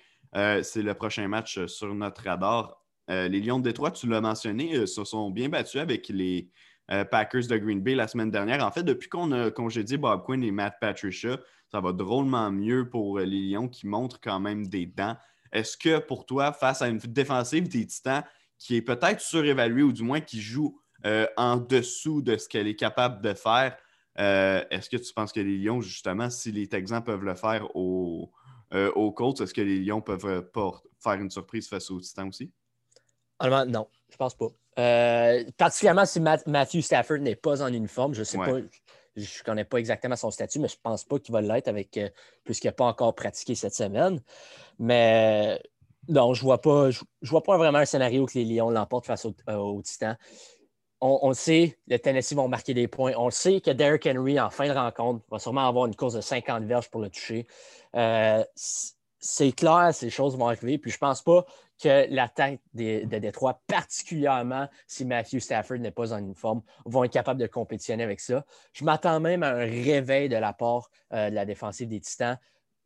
c'est 0.62 0.82
le 0.82 0.94
prochain 0.94 1.28
match 1.28 1.66
sur 1.66 1.94
notre 1.94 2.24
radar. 2.24 2.83
Euh, 3.10 3.28
les 3.28 3.40
Lions 3.40 3.58
de 3.58 3.64
Détroit, 3.64 3.90
tu 3.90 4.06
l'as 4.08 4.20
mentionné, 4.20 4.74
euh, 4.76 4.86
se 4.86 5.04
sont 5.04 5.30
bien 5.30 5.48
battus 5.48 5.80
avec 5.80 6.08
les 6.08 6.48
euh, 6.90 7.04
Packers 7.04 7.46
de 7.46 7.56
Green 7.56 7.80
Bay 7.80 7.94
la 7.94 8.08
semaine 8.08 8.30
dernière. 8.30 8.64
En 8.64 8.70
fait, 8.70 8.82
depuis 8.82 9.08
qu'on 9.08 9.32
a 9.32 9.50
congédié 9.50 9.98
Bob 9.98 10.24
Quinn 10.24 10.42
et 10.42 10.50
Matt 10.50 10.76
Patricia, 10.80 11.38
ça 11.70 11.80
va 11.80 11.92
drôlement 11.92 12.50
mieux 12.50 12.88
pour 12.88 13.18
les 13.18 13.50
Lions 13.50 13.68
qui 13.68 13.86
montrent 13.86 14.20
quand 14.20 14.40
même 14.40 14.66
des 14.66 14.86
dents. 14.86 15.16
Est-ce 15.52 15.76
que 15.76 15.98
pour 15.98 16.26
toi, 16.26 16.52
face 16.52 16.82
à 16.82 16.88
une 16.88 16.98
défensive 16.98 17.68
des 17.68 17.86
Titans 17.86 18.24
qui 18.58 18.76
est 18.76 18.82
peut-être 18.82 19.20
surévaluée 19.20 19.82
ou 19.82 19.92
du 19.92 20.02
moins 20.02 20.20
qui 20.20 20.40
joue 20.40 20.80
en 21.36 21.58
dessous 21.58 22.22
de 22.22 22.38
ce 22.38 22.48
qu'elle 22.48 22.66
est 22.66 22.76
capable 22.76 23.22
de 23.22 23.34
faire, 23.34 23.76
est-ce 24.16 24.88
que 24.88 24.96
tu 24.96 25.12
penses 25.12 25.32
que 25.32 25.40
les 25.40 25.58
Lions, 25.58 25.80
justement, 25.80 26.30
si 26.30 26.50
les 26.50 26.66
Texans 26.66 27.04
peuvent 27.04 27.24
le 27.24 27.34
faire 27.34 27.68
aux 27.76 28.32
au 28.72 29.12
Colts, 29.12 29.40
est-ce 29.40 29.54
que 29.54 29.60
les 29.60 29.78
Lions 29.80 30.00
peuvent 30.00 30.48
faire 31.02 31.12
une 31.14 31.30
surprise 31.30 31.68
face 31.68 31.90
aux 31.90 32.00
Titans 32.00 32.28
aussi? 32.28 32.50
Non, 33.40 33.88
je 34.10 34.16
pense 34.16 34.34
pas. 34.34 34.48
Euh, 34.78 35.44
particulièrement 35.56 36.04
si 36.04 36.20
Matthew 36.20 36.80
Stafford 36.80 37.18
n'est 37.18 37.36
pas 37.36 37.62
en 37.62 37.72
uniforme, 37.72 38.14
je 38.14 38.20
ne 38.20 38.24
sais 38.24 38.38
pas, 38.38 38.58
je 39.16 39.22
ne 39.22 39.44
connais 39.44 39.64
pas 39.64 39.78
exactement 39.78 40.16
son 40.16 40.30
statut, 40.30 40.58
mais 40.58 40.68
je 40.68 40.74
ne 40.74 40.82
pense 40.82 41.04
pas 41.04 41.18
qu'il 41.18 41.32
va 41.32 41.40
l'être 41.40 41.68
avec 41.68 41.96
euh, 41.96 42.08
puisqu'il 42.44 42.66
n'a 42.66 42.72
pas 42.72 42.86
encore 42.86 43.14
pratiqué 43.14 43.54
cette 43.54 43.74
semaine. 43.74 44.20
Mais 44.80 45.60
non, 46.08 46.34
je 46.34 46.42
ne 46.42 46.44
vois 46.44 46.60
pas, 46.60 46.90
je, 46.90 47.00
vois 47.22 47.42
pas 47.42 47.56
vraiment 47.56 47.78
un 47.78 47.84
scénario 47.84 48.26
que 48.26 48.34
les 48.34 48.44
Lions 48.44 48.70
l'emportent 48.70 49.06
face 49.06 49.24
aux 49.24 49.34
euh, 49.48 49.56
au 49.56 49.80
Titans. 49.82 50.16
On, 51.00 51.20
on, 51.22 51.28
le 51.28 51.34
sait, 51.34 51.78
les 51.86 51.98
Tennessee 51.98 52.34
vont 52.34 52.48
marquer 52.48 52.74
des 52.74 52.88
points. 52.88 53.12
On 53.16 53.26
le 53.26 53.30
sait 53.30 53.60
que 53.60 53.70
Derrick 53.70 54.06
Henry, 54.06 54.40
en 54.40 54.50
fin 54.50 54.66
de 54.66 54.72
rencontre, 54.72 55.24
va 55.30 55.38
sûrement 55.38 55.68
avoir 55.68 55.86
une 55.86 55.94
course 55.94 56.14
de 56.14 56.20
50 56.20 56.64
verges 56.64 56.90
pour 56.90 57.00
le 57.00 57.10
toucher. 57.10 57.46
c'est 59.18 59.52
clair, 59.52 59.90
ces 59.92 60.10
choses 60.10 60.36
vont 60.36 60.48
arriver. 60.48 60.78
Puis 60.78 60.90
je 60.90 60.96
ne 60.96 61.00
pense 61.00 61.22
pas 61.22 61.44
que 61.82 62.06
l'attaque 62.12 62.60
de 62.74 63.18
Détroit, 63.18 63.60
particulièrement 63.66 64.68
si 64.86 65.04
Matthew 65.04 65.38
Stafford 65.38 65.78
n'est 65.78 65.90
pas 65.90 66.12
en 66.12 66.18
uniforme, 66.18 66.62
vont 66.86 67.04
être 67.04 67.12
capables 67.12 67.40
de 67.40 67.46
compétitionner 67.46 68.04
avec 68.04 68.20
ça. 68.20 68.44
Je 68.72 68.84
m'attends 68.84 69.20
même 69.20 69.42
à 69.42 69.50
un 69.50 69.64
réveil 69.64 70.28
de 70.28 70.36
la 70.36 70.52
part 70.52 70.90
euh, 71.12 71.30
de 71.30 71.34
la 71.34 71.44
défensive 71.44 71.88
des 71.88 72.00
Titans. 72.00 72.38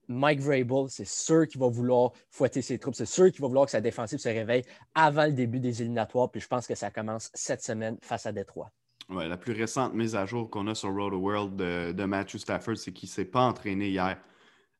Mike 0.09 0.40
Vrabel, 0.40 0.87
c'est 0.88 1.07
sûr 1.07 1.47
qu'il 1.47 1.61
va 1.61 1.68
vouloir 1.68 2.12
fouetter 2.30 2.62
ses 2.62 2.78
troupes. 2.78 2.95
C'est 2.95 3.04
sûr 3.04 3.30
qu'il 3.30 3.42
va 3.42 3.49
vouloir 3.49 3.66
que 3.66 3.73
sa 3.73 3.83
défensive 3.83 4.18
se 4.18 4.28
réveille 4.28 4.64
avant 4.95 5.26
le 5.26 5.33
début 5.33 5.61
des 5.61 5.83
éliminatoires. 5.83 6.30
Puis 6.30 6.40
je 6.40 6.49
pense 6.49 6.66
que 6.66 6.75
ça 6.75 6.90
commence 6.90 7.30
cette 7.35 7.62
semaine 7.62 7.99
face 8.00 8.25
à 8.25 8.33
Détroit. 8.33 8.71
Ouais, 9.11 9.28
la 9.28 9.37
plus 9.37 9.52
récente 9.52 9.95
mise 9.95 10.16
à 10.16 10.25
jour 10.25 10.50
qu'on 10.50 10.66
a 10.66 10.75
sur 10.75 10.95
Road 10.95 11.14
World 11.14 11.57
de, 11.57 11.92
de 11.92 12.04
Matthew 12.04 12.38
Stafford, 12.38 12.76
c'est 12.76 12.92
qu'il 12.92 13.09
ne 13.09 13.12
s'est 13.12 13.25
pas 13.26 13.42
entraîné 13.42 13.88
hier. 13.88 14.18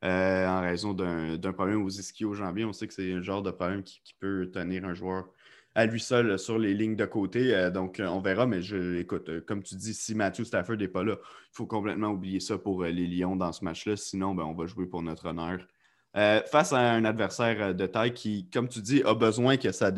Euh, 0.05 0.47
en 0.47 0.61
raison 0.61 0.95
d'un 0.95 1.53
problème 1.53 1.83
aux 1.83 1.89
ischio-jambiers. 1.89 2.65
On 2.65 2.73
sait 2.73 2.87
que 2.87 2.95
c'est 2.95 3.13
un 3.13 3.21
genre 3.21 3.43
de 3.43 3.51
problème 3.51 3.83
qui, 3.83 4.01
peut 4.21 4.49
tenir 4.53 4.85
un 4.85 4.95
joueur 4.95 5.29
à 5.75 5.87
lui 5.87 6.01
seul 6.01 6.39
sur 6.39 6.59
les 6.59 6.73
lignes 6.73 6.95
de 6.95 7.05
côté. 7.05 7.55
Euh, 7.55 7.71
donc, 7.71 8.01
on 8.05 8.21
verra, 8.21 8.47
mais 8.47 8.63
je, 8.63 8.97
écoute, 8.97 9.29
euh, 9.29 9.41
comme 9.41 9.63
tu 9.63 9.75
dis, 9.75 9.95
si 9.95 10.15
Matthew 10.15 10.45
Stafford 10.45 10.77
n'est 10.77 10.89
pas 10.89 11.03
là, 11.03 11.17
il 11.21 11.57
faut 11.57 11.67
complètement 11.67 12.11
oublier 12.11 12.39
ça 12.39 12.59
pour 12.59 12.85
les 12.85 13.07
Lions 13.09 13.35
dans 13.35 13.53
ce 13.53 13.65
match-là. 13.65 13.97
Sinon, 13.97 14.35
ben, 14.35 14.45
on 14.45 14.55
va 14.55 14.67
jouer 14.67 14.87
pour 14.87 15.03
notre 15.03 15.27
honneur. 15.27 15.67
face 16.15 16.73
à 16.73 16.79
un 16.79 17.05
adversaire 17.05 17.75
de 17.75 17.87
taille 17.87 18.15
qui, 18.15 18.49
comme 18.51 18.69
tu 18.69 18.81
dis, 18.81 19.03
a 19.03 19.15
besoin 19.15 19.57
que 19.57 19.73
sa, 19.73 19.91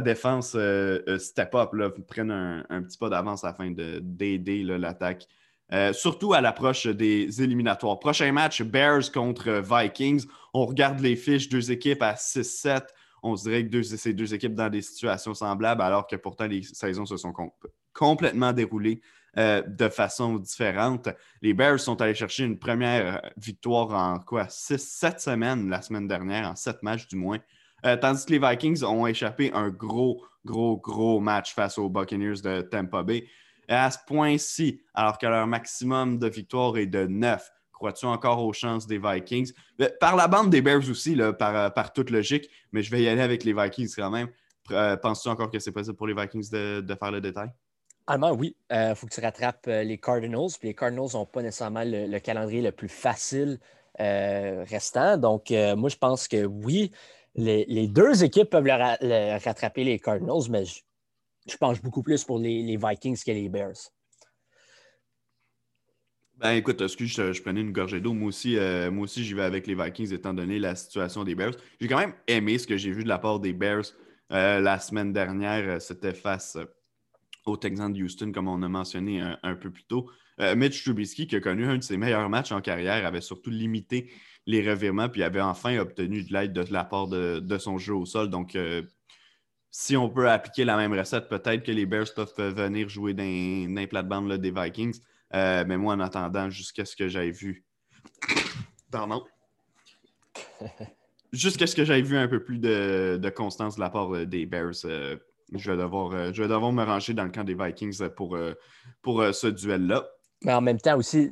défense 0.00 0.56
step 1.18 1.54
up, 1.54 1.70
prenne 2.06 2.30
un, 2.30 2.82
petit 2.82 2.98
pas 2.98 3.08
d'avance 3.08 3.42
afin 3.44 3.72
d'aider 3.72 4.62
l'attaque 4.62 5.26
euh, 5.72 5.92
surtout 5.92 6.32
à 6.32 6.40
l'approche 6.40 6.86
des 6.86 7.42
éliminatoires. 7.42 7.98
Prochain 7.98 8.32
match, 8.32 8.62
Bears 8.62 9.12
contre 9.12 9.62
Vikings. 9.62 10.26
On 10.52 10.66
regarde 10.66 11.00
les 11.00 11.16
fiches, 11.16 11.48
deux 11.48 11.70
équipes 11.70 12.02
à 12.02 12.14
6-7. 12.14 12.82
On 13.22 13.36
se 13.36 13.48
dirait 13.48 13.66
que 13.66 13.82
ces 13.82 14.12
deux 14.12 14.34
équipes 14.34 14.54
dans 14.54 14.70
des 14.70 14.82
situations 14.82 15.34
semblables, 15.34 15.82
alors 15.82 16.06
que 16.06 16.16
pourtant 16.16 16.46
les 16.46 16.62
saisons 16.62 17.06
se 17.06 17.16
sont 17.16 17.34
complètement 17.92 18.52
déroulées 18.52 19.00
euh, 19.38 19.62
de 19.62 19.88
façon 19.88 20.36
différente. 20.36 21.08
Les 21.40 21.54
Bears 21.54 21.78
sont 21.78 22.00
allés 22.02 22.14
chercher 22.14 22.44
une 22.44 22.58
première 22.58 23.22
victoire 23.36 23.92
en 23.92 24.18
quoi? 24.18 24.44
6-7 24.44 25.20
semaines 25.20 25.70
la 25.70 25.82
semaine 25.82 26.08
dernière, 26.08 26.48
en 26.48 26.56
7 26.56 26.82
matchs 26.82 27.06
du 27.06 27.16
moins. 27.16 27.38
Euh, 27.86 27.96
tandis 27.96 28.26
que 28.26 28.32
les 28.32 28.38
Vikings 28.38 28.82
ont 28.84 29.06
échappé 29.06 29.52
un 29.54 29.68
gros, 29.68 30.24
gros, 30.44 30.78
gros 30.78 31.20
match 31.20 31.54
face 31.54 31.78
aux 31.78 31.88
Buccaneers 31.88 32.40
de 32.42 32.62
Tampa 32.62 33.02
Bay 33.02 33.26
à 33.76 33.90
ce 33.90 33.98
point-ci, 34.06 34.82
alors 34.94 35.18
que 35.18 35.26
leur 35.26 35.46
maximum 35.46 36.18
de 36.18 36.28
victoire 36.28 36.76
est 36.76 36.86
de 36.86 37.06
9, 37.06 37.50
crois-tu 37.72 38.04
encore 38.06 38.44
aux 38.44 38.52
chances 38.52 38.86
des 38.86 38.98
Vikings? 38.98 39.52
Par 40.00 40.16
la 40.16 40.28
bande 40.28 40.50
des 40.50 40.60
Bears 40.60 40.88
aussi, 40.90 41.14
là, 41.14 41.32
par, 41.32 41.92
toute 41.92 42.10
logique, 42.10 42.48
mais 42.72 42.82
je 42.82 42.90
vais 42.90 43.02
y 43.02 43.08
aller 43.08 43.22
avec 43.22 43.44
les 43.44 43.52
Vikings 43.52 43.92
quand 43.96 44.10
même. 44.10 44.28
Euh, 44.70 44.96
penses-tu 44.96 45.28
encore 45.28 45.50
que 45.50 45.58
c'est 45.58 45.72
possible 45.72 45.96
pour 45.96 46.06
les 46.06 46.14
Vikings 46.14 46.50
de, 46.50 46.94
faire 46.98 47.10
le 47.10 47.20
détail? 47.20 47.48
Allemand, 48.06 48.32
oui. 48.32 48.56
Il 48.70 48.76
euh, 48.76 48.94
faut 48.94 49.06
que 49.06 49.14
tu 49.14 49.20
rattrapes 49.20 49.66
euh, 49.68 49.82
les 49.82 49.98
Cardinals. 49.98 50.50
Puis 50.58 50.68
les 50.68 50.74
Cardinals 50.74 51.08
n'ont 51.14 51.26
pas 51.26 51.42
nécessairement 51.42 51.82
le, 51.84 52.18
calendrier 52.18 52.62
le 52.62 52.72
plus 52.72 52.88
facile 52.88 53.58
restant. 53.98 55.18
Donc, 55.18 55.50
moi, 55.50 55.90
je 55.90 55.96
pense 55.96 56.26
que 56.26 56.46
oui, 56.46 56.90
les, 57.34 57.86
deux 57.88 58.24
équipes 58.24 58.48
peuvent 58.48 58.66
rattraper 58.66 59.84
les 59.84 59.98
Cardinals, 59.98 60.48
mais 60.48 60.64
je, 60.64 60.80
je 61.46 61.56
penche 61.56 61.82
beaucoup 61.82 62.02
plus 62.02 62.24
pour 62.24 62.38
les, 62.38 62.76
Vikings 62.76 63.22
que 63.24 63.30
les 63.30 63.48
Bears. 63.48 63.90
Ben 66.36 66.52
écoute, 66.52 66.80
excuse, 66.80 67.12
je, 67.14 67.32
je 67.32 67.42
prenais 67.42 67.60
une 67.60 67.72
gorgée 67.72 68.00
d'eau. 68.00 68.14
Moi 68.14 68.28
aussi, 68.28 68.56
euh, 68.56 68.90
aussi 68.92 69.24
j'y 69.24 69.34
vais 69.34 69.42
avec 69.42 69.66
les 69.66 69.74
Vikings 69.74 70.14
étant 70.14 70.32
donné 70.32 70.58
la 70.58 70.74
situation 70.74 71.22
des 71.22 71.34
Bears. 71.34 71.54
J'ai 71.80 71.88
quand 71.88 71.98
même 71.98 72.14
aimé 72.26 72.56
ce 72.56 72.66
que 72.66 72.78
j'ai 72.78 72.92
vu 72.92 73.04
de 73.04 73.08
la 73.08 73.18
part 73.18 73.40
des 73.40 73.52
Bears 73.52 73.84
euh, 74.32 74.58
la 74.60 74.78
semaine 74.78 75.12
dernière. 75.12 75.68
Euh, 75.68 75.78
c'était 75.80 76.14
face 76.14 76.56
au 77.44 77.58
Texans 77.58 77.92
de 77.92 78.02
Houston, 78.02 78.32
comme 78.32 78.48
on 78.48 78.62
a 78.62 78.68
mentionné 78.68 79.20
un, 79.42 79.54
peu 79.54 79.70
plus 79.70 79.84
tôt. 79.84 80.10
Mitch 80.56 80.84
Trubisky, 80.84 81.26
qui 81.26 81.36
a 81.36 81.40
connu 81.40 81.64
un 81.64 81.78
de 81.78 81.82
ses 81.82 81.96
meilleurs 81.96 82.28
matchs 82.28 82.52
en 82.52 82.60
carrière, 82.60 83.04
avait 83.04 83.20
surtout 83.20 83.50
limité 83.50 84.10
les 84.46 84.66
revirements, 84.68 85.08
puis 85.08 85.22
avait 85.22 85.40
enfin 85.40 85.78
obtenu 85.78 86.22
de 86.22 86.32
l'aide 86.32 86.52
de 86.52 86.72
la 86.72 86.84
part 86.84 87.08
de, 87.08 87.40
de, 87.40 87.58
son 87.58 87.78
jeu 87.78 87.94
au 87.94 88.06
sol. 88.06 88.30
Donc, 88.30 88.56
si 89.70 89.96
on 89.96 90.08
peut 90.08 90.28
appliquer 90.28 90.64
la 90.64 90.76
même 90.76 90.92
recette, 90.92 91.28
peut-être 91.28 91.64
que 91.64 91.72
les 91.72 91.86
Bears 91.86 92.12
peuvent 92.14 92.54
venir 92.54 92.88
jouer 92.88 93.14
dans, 93.14 93.22
les 93.22 93.86
plates-bandes 93.86 94.32
des 94.32 94.50
Vikings. 94.50 94.98
Euh, 95.32 95.64
mais 95.66 95.76
moi, 95.76 95.94
en 95.94 96.00
attendant, 96.00 96.50
jusqu'à 96.50 96.84
ce 96.84 96.96
que 96.96 97.08
j'aie 97.08 97.30
vu 97.30 97.64
Pardon. 98.90 99.24
Jusqu'à 101.32 101.66
ce 101.66 101.76
que 101.76 101.84
j'aie 101.84 102.02
vu 102.02 102.16
un 102.16 102.26
peu 102.26 102.42
plus 102.42 102.58
de, 102.58 103.32
constance 103.34 103.76
de 103.76 103.80
la 103.80 103.90
part 103.90 104.12
euh, 104.14 104.26
des 104.26 104.46
Bears, 104.46 104.72
euh, 104.84 105.16
je, 105.54 105.70
vais 105.70 105.76
devoir, 105.76 106.12
euh, 106.12 106.32
je 106.32 106.42
vais 106.42 106.48
devoir 106.48 106.72
me 106.72 106.82
ranger 106.82 107.14
dans 107.14 107.24
le 107.24 107.30
camp 107.30 107.44
des 107.44 107.54
Vikings 107.54 108.08
pour, 108.10 108.36
pour 109.00 109.24
ce 109.32 109.46
duel-là. 109.46 110.08
Mais 110.42 110.54
en 110.54 110.60
même 110.60 110.80
temps 110.80 110.96
aussi, 110.96 111.30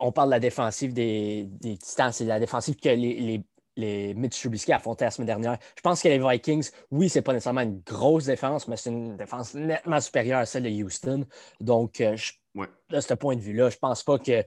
on 0.00 0.12
parle 0.12 0.28
de 0.28 0.34
la 0.34 0.40
défensive 0.40 0.92
des, 0.92 1.48
des 1.60 1.78
Titans. 1.78 2.12
C'est 2.12 2.24
la 2.24 2.40
défensive 2.40 2.76
que 2.76 2.88
les, 2.88 3.20
les, 3.20 3.42
les 3.76 4.14
Mitch 4.14 4.40
Trubisky 4.40 4.72
affrontaient 4.72 5.04
la 5.04 5.10
semaine 5.10 5.26
dernière. 5.26 5.58
Je 5.76 5.80
pense 5.80 6.02
que 6.02 6.08
les 6.08 6.18
Vikings, 6.18 6.70
oui, 6.90 7.08
c'est 7.08 7.22
pas 7.22 7.32
nécessairement 7.32 7.62
une 7.62 7.80
grosse 7.80 8.26
défense, 8.26 8.68
mais 8.68 8.76
c'est 8.76 8.90
une 8.90 9.16
défense 9.16 9.54
nettement 9.54 10.00
supérieure 10.00 10.40
à 10.40 10.46
celle 10.46 10.64
de 10.64 10.68
Houston. 10.68 11.26
Donc, 11.60 12.02
de 12.02 13.00
ce 13.00 13.14
point 13.14 13.36
de 13.36 13.40
vue-là, 13.40 13.70
je 13.70 13.78
pense 13.78 14.02
pas 14.02 14.18
que 14.18 14.44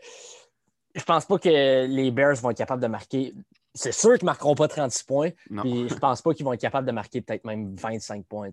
je 0.95 1.03
pense 1.03 1.25
pas 1.25 1.37
que 1.37 1.85
les 1.87 2.11
Bears 2.11 2.35
vont 2.35 2.51
être 2.51 2.57
capables 2.57 2.81
de 2.81 2.87
marquer. 2.87 3.33
C'est 3.73 3.91
sûr 3.91 4.13
qu'ils 4.13 4.23
ne 4.23 4.31
marqueront 4.31 4.55
pas 4.55 4.69
36 4.69 5.03
points. 5.03 5.31
Puis 5.61 5.89
je 5.89 5.95
pense 5.95 6.21
pas 6.21 6.33
qu'ils 6.33 6.45
vont 6.45 6.53
être 6.53 6.61
capables 6.61 6.87
de 6.87 6.93
marquer 6.93 7.21
peut-être 7.21 7.43
même 7.43 7.75
25 7.75 8.25
points. 8.25 8.49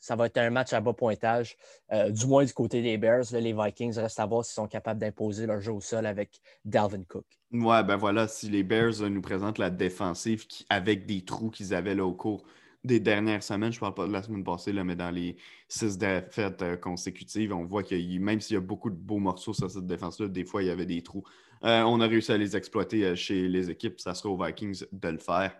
Ça 0.00 0.16
va 0.16 0.26
être 0.26 0.38
un 0.38 0.50
match 0.50 0.72
à 0.72 0.80
bas 0.80 0.92
pointage, 0.92 1.56
euh, 1.92 2.10
du 2.10 2.26
moins 2.26 2.44
du 2.44 2.52
côté 2.52 2.82
des 2.82 2.96
Bears. 2.98 3.24
les 3.32 3.52
Vikings 3.52 3.98
restent 3.98 4.20
à 4.20 4.26
voir 4.26 4.44
s'ils 4.44 4.54
sont 4.54 4.68
capables 4.68 5.00
d'imposer 5.00 5.46
leur 5.46 5.60
jeu 5.60 5.72
au 5.72 5.80
sol 5.80 6.06
avec 6.06 6.40
Dalvin 6.64 7.02
Cook. 7.08 7.24
Ouais, 7.52 7.82
ben 7.82 7.96
voilà, 7.96 8.28
si 8.28 8.48
les 8.48 8.62
Bears 8.62 9.00
nous 9.08 9.22
présentent 9.22 9.58
la 9.58 9.70
défensive 9.70 10.44
avec 10.68 11.06
des 11.06 11.24
trous 11.24 11.50
qu'ils 11.50 11.74
avaient 11.74 11.98
au 11.98 12.12
cours 12.12 12.44
des 12.84 13.00
dernières 13.00 13.42
semaines, 13.42 13.72
je 13.72 13.78
ne 13.78 13.80
parle 13.80 13.94
pas 13.94 14.06
de 14.06 14.12
la 14.12 14.22
semaine 14.22 14.44
passée, 14.44 14.72
là, 14.72 14.84
mais 14.84 14.96
dans 14.96 15.10
les 15.10 15.36
six 15.68 15.98
défaites 15.98 16.62
euh, 16.62 16.76
consécutives, 16.76 17.52
on 17.52 17.64
voit 17.64 17.82
que 17.82 18.18
même 18.18 18.40
s'il 18.40 18.54
y 18.54 18.56
a 18.56 18.60
beaucoup 18.60 18.90
de 18.90 18.96
beaux 18.96 19.18
morceaux 19.18 19.52
sur 19.52 19.70
cette 19.70 19.86
défense-là, 19.86 20.28
des 20.28 20.44
fois, 20.44 20.62
il 20.62 20.66
y 20.66 20.70
avait 20.70 20.86
des 20.86 21.02
trous. 21.02 21.24
Euh, 21.64 21.82
on 21.82 22.00
a 22.00 22.06
réussi 22.06 22.32
à 22.32 22.36
les 22.36 22.56
exploiter 22.56 23.04
euh, 23.04 23.16
chez 23.16 23.48
les 23.48 23.70
équipes. 23.70 23.98
Ça 23.98 24.14
sera 24.14 24.28
aux 24.30 24.42
Vikings 24.42 24.84
de 24.92 25.08
le 25.08 25.18
faire. 25.18 25.56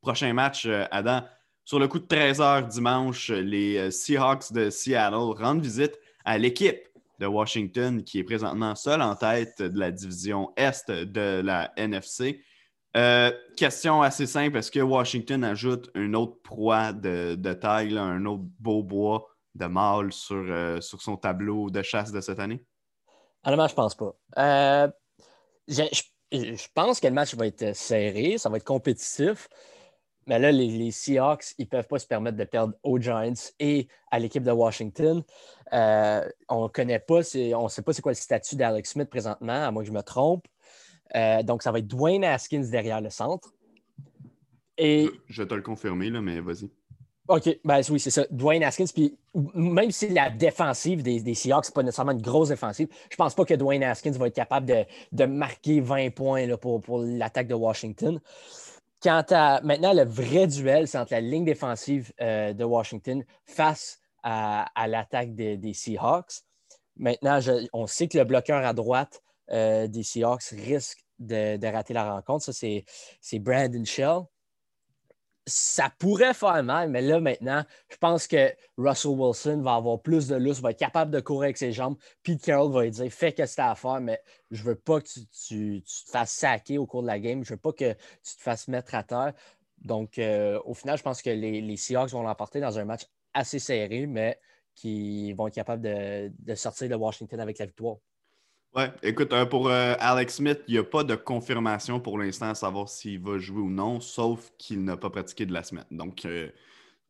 Prochain 0.00 0.32
match, 0.32 0.66
Adam. 0.90 1.22
Sur 1.64 1.78
le 1.78 1.88
coup 1.88 1.98
de 1.98 2.06
13h 2.06 2.68
dimanche, 2.68 3.30
les 3.30 3.90
Seahawks 3.90 4.52
de 4.52 4.70
Seattle 4.70 5.14
rendent 5.14 5.62
visite 5.62 5.98
à 6.24 6.38
l'équipe 6.38 6.88
de 7.20 7.26
Washington 7.26 8.02
qui 8.02 8.18
est 8.18 8.24
présentement 8.24 8.74
seule 8.74 9.00
en 9.00 9.14
tête 9.14 9.62
de 9.62 9.78
la 9.78 9.90
division 9.90 10.52
Est 10.56 10.90
de 10.90 11.40
la 11.40 11.72
NFC. 11.76 12.42
Euh, 12.96 13.32
question 13.56 14.02
assez 14.02 14.26
simple. 14.26 14.58
Est-ce 14.58 14.70
que 14.70 14.80
Washington 14.80 15.44
ajoute 15.44 15.90
une 15.94 16.14
autre 16.14 16.36
proie 16.42 16.92
de, 16.92 17.52
taille, 17.54 17.96
un 17.96 18.24
autre 18.26 18.44
beau 18.58 18.82
bois 18.82 19.28
de 19.54 19.66
mâle 19.66 20.12
sur, 20.12 20.36
euh, 20.36 20.80
sur 20.80 21.00
son 21.00 21.16
tableau 21.16 21.70
de 21.70 21.82
chasse 21.82 22.12
de 22.12 22.20
cette 22.20 22.38
année? 22.38 22.64
Honnêtement, 23.44 23.68
je 23.68 23.74
pense 23.74 23.94
pas. 23.94 24.14
Euh, 24.38 24.88
je, 25.68 26.66
pense 26.74 27.00
que 27.00 27.06
le 27.06 27.14
match 27.14 27.34
va 27.34 27.46
être 27.46 27.74
serré, 27.74 28.36
ça 28.36 28.48
va 28.48 28.58
être 28.58 28.64
compétitif. 28.64 29.48
Mais 30.26 30.38
là, 30.38 30.52
les, 30.52 30.90
Seahawks, 30.90 31.54
ils 31.58 31.64
ne 31.64 31.68
peuvent 31.68 31.86
pas 31.86 31.98
se 31.98 32.06
permettre 32.06 32.36
de 32.36 32.44
perdre 32.44 32.74
aux 32.82 32.98
Giants 32.98 33.32
et 33.58 33.88
à 34.10 34.18
l'équipe 34.18 34.42
de 34.42 34.52
Washington. 34.52 35.22
on 35.72 36.62
ne 36.62 36.68
connaît 36.68 36.98
pas, 36.98 37.20
on 37.54 37.64
ne 37.64 37.68
sait 37.68 37.82
pas 37.82 37.92
c'est 37.92 38.02
quoi 38.02 38.12
le 38.12 38.16
statut 38.16 38.56
d'Alex 38.56 38.90
Smith 38.90 39.10
présentement, 39.10 39.66
à 39.66 39.70
moins 39.70 39.82
que 39.82 39.88
je 39.88 39.92
me 39.92 40.02
trompe. 40.02 40.46
Euh, 41.14 41.42
donc, 41.42 41.62
ça 41.62 41.72
va 41.72 41.78
être 41.78 41.86
Dwayne 41.86 42.24
Haskins 42.24 42.64
derrière 42.70 43.00
le 43.00 43.10
centre. 43.10 43.52
Et... 44.78 45.10
Je 45.28 45.42
vais 45.42 45.48
te 45.48 45.54
le 45.54 45.62
confirmer, 45.62 46.10
là, 46.10 46.20
mais 46.20 46.40
vas-y. 46.40 46.70
OK, 47.28 47.60
ben 47.64 47.80
oui, 47.88 48.00
c'est 48.00 48.10
ça. 48.10 48.26
Dwayne 48.30 48.64
Haskins, 48.64 48.86
puis 48.92 49.16
même 49.54 49.90
si 49.90 50.08
la 50.08 50.28
défensive 50.28 51.02
des, 51.02 51.20
des 51.20 51.34
Seahawks, 51.34 51.66
n'est 51.66 51.72
pas 51.72 51.82
nécessairement 51.82 52.12
une 52.12 52.22
grosse 52.22 52.48
défensive, 52.48 52.88
je 53.10 53.16
pense 53.16 53.34
pas 53.34 53.44
que 53.44 53.54
Dwayne 53.54 53.84
Haskins 53.84 54.10
va 54.12 54.26
être 54.26 54.34
capable 54.34 54.86
de, 55.12 55.24
marquer 55.24 55.80
20 55.80 56.10
points 56.10 56.46
là, 56.46 56.56
pour, 56.56 56.82
l'attaque 56.98 57.46
de 57.46 57.54
Washington. 57.54 58.20
Quant 59.02 59.24
à 59.30 59.60
maintenant, 59.62 59.92
le 59.92 60.04
vrai 60.04 60.46
duel, 60.46 60.86
c'est 60.86 60.96
entre 60.96 61.12
la 61.12 61.20
ligne 61.20 61.44
défensive 61.44 62.12
euh, 62.20 62.52
de 62.52 62.62
Washington 62.62 63.24
face 63.44 63.98
à, 64.22 64.70
l'attaque 64.86 65.34
des, 65.34 65.74
Seahawks. 65.74 66.42
Maintenant, 66.96 67.40
on 67.72 67.88
sait 67.88 68.06
que 68.06 68.16
le 68.16 68.24
bloqueur 68.24 68.64
à 68.64 68.72
droite 68.72 69.20
euh, 69.50 69.88
des 69.88 70.04
Seahawks 70.04 70.44
risque 70.52 71.04
de, 71.18 71.66
rater 71.66 71.94
la 71.94 72.12
rencontre. 72.12 72.44
Ça, 72.44 72.52
c'est 72.52 73.38
Brandon 73.40 73.84
Shell. 73.84 74.20
Ça 75.46 75.90
pourrait 75.98 76.34
faire 76.34 76.62
mal, 76.62 76.88
mais 76.88 77.02
là, 77.02 77.18
maintenant, 77.20 77.64
je 77.90 77.96
pense 77.96 78.28
que 78.28 78.54
Russell 78.78 79.12
Wilson 79.12 79.60
va 79.62 79.74
avoir 79.74 80.00
plus 80.00 80.28
de 80.28 80.36
lousse, 80.36 80.60
va 80.60 80.70
être 80.70 80.78
capable 80.78 81.10
de 81.10 81.20
courir 81.20 81.44
avec 81.44 81.56
ses 81.56 81.72
jambes. 81.72 81.96
Pete 82.22 82.42
Carroll 82.42 82.72
va 82.72 82.82
lui 82.82 82.90
dire 82.90 83.12
Fais 83.12 83.32
que 83.32 83.42
as 83.42 83.70
à 83.70 83.74
faire, 83.74 84.00
mais 84.00 84.20
je 84.52 84.62
veux 84.62 84.76
pas 84.76 85.00
que 85.00 85.08
tu, 85.08 85.82
te 85.82 86.10
fasses 86.10 86.32
saquer 86.32 86.78
au 86.78 86.86
cours 86.86 87.02
de 87.02 87.08
la 87.08 87.18
game. 87.18 87.44
Je 87.44 87.54
veux 87.54 87.60
pas 87.60 87.72
que 87.72 87.92
tu 87.92 88.36
te 88.36 88.42
fasses 88.42 88.68
mettre 88.68 88.94
à 88.94 89.02
terre. 89.02 89.32
Donc, 89.78 90.18
euh, 90.18 90.60
au 90.64 90.74
final, 90.74 90.96
je 90.96 91.02
pense 91.02 91.22
que 91.22 91.30
les, 91.30 91.76
Seahawks 91.76 92.10
vont 92.10 92.22
l'emporter 92.22 92.60
dans 92.60 92.78
un 92.78 92.84
match 92.84 93.06
assez 93.34 93.58
serré, 93.58 94.06
mais 94.06 94.38
qui 94.74 95.32
vont 95.32 95.48
être 95.48 95.54
capables 95.54 95.82
de 95.82 96.54
sortir 96.54 96.88
de 96.88 96.94
Washington 96.94 97.40
avec 97.40 97.58
la 97.58 97.66
victoire. 97.66 97.96
Ouais, 98.74 98.90
écoute, 99.02 99.34
euh, 99.34 99.44
pour 99.44 99.68
euh, 99.68 99.94
Alex 99.98 100.36
Smith, 100.36 100.60
il 100.66 100.72
n'y 100.72 100.78
a 100.78 100.82
pas 100.82 101.04
de 101.04 101.14
confirmation 101.14 102.00
pour 102.00 102.18
l'instant 102.18 102.48
à 102.48 102.54
savoir 102.54 102.88
s'il 102.88 103.20
va 103.20 103.36
jouer 103.36 103.60
ou 103.60 103.68
non, 103.68 104.00
sauf 104.00 104.50
qu'il 104.56 104.82
n'a 104.82 104.96
pas 104.96 105.10
pratiqué 105.10 105.44
de 105.44 105.52
la 105.52 105.62
semaine. 105.62 105.84
Donc, 105.90 106.24
euh, 106.24 106.48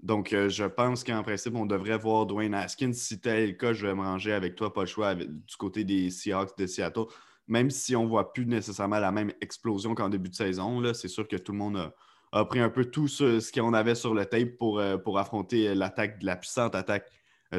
donc 0.03 0.31
je 0.31 0.65
pense 0.65 1.05
qu'en 1.05 1.23
principe, 1.23 1.55
on 1.55 1.65
devrait 1.65 1.99
voir 1.99 2.27
Dwayne 2.27 2.55
Haskins. 2.55 2.93
Si 2.93 3.21
tel 3.21 3.51
le 3.51 3.53
cas, 3.53 3.73
je 3.73 3.87
vais 3.87 3.95
me 3.95 4.01
ranger 4.01 4.33
avec 4.33 4.57
toi, 4.57 4.73
pas 4.73 4.81
le 4.81 4.87
choix, 4.89 5.15
du 5.15 5.57
côté 5.57 5.85
des 5.85 6.11
Seahawks 6.11 6.59
de 6.59 6.67
Seattle. 6.67 7.05
Même 7.47 7.71
si 7.71 7.95
on 7.95 8.05
ne 8.05 8.09
voit 8.09 8.33
plus 8.33 8.45
nécessairement 8.45 8.99
la 8.99 9.13
même 9.13 9.33
explosion 9.41 9.95
qu'en 9.95 10.09
début 10.09 10.31
de 10.31 10.35
saison, 10.35 10.83
c'est 10.95 11.07
sûr 11.07 11.29
que 11.29 11.37
tout 11.37 11.53
le 11.53 11.59
monde 11.59 11.93
a, 12.33 12.45
pris 12.45 12.59
un 12.59 12.71
peu 12.71 12.87
tout 12.87 13.07
ce, 13.07 13.53
qu'on 13.53 13.73
avait 13.73 13.95
sur 13.95 14.15
le 14.15 14.27
tape 14.27 14.59
pour, 14.59 14.83
pour 15.05 15.19
affronter 15.21 15.77
l'attaque, 15.77 16.21
la 16.23 16.35
puissante 16.35 16.75
attaque, 16.75 17.09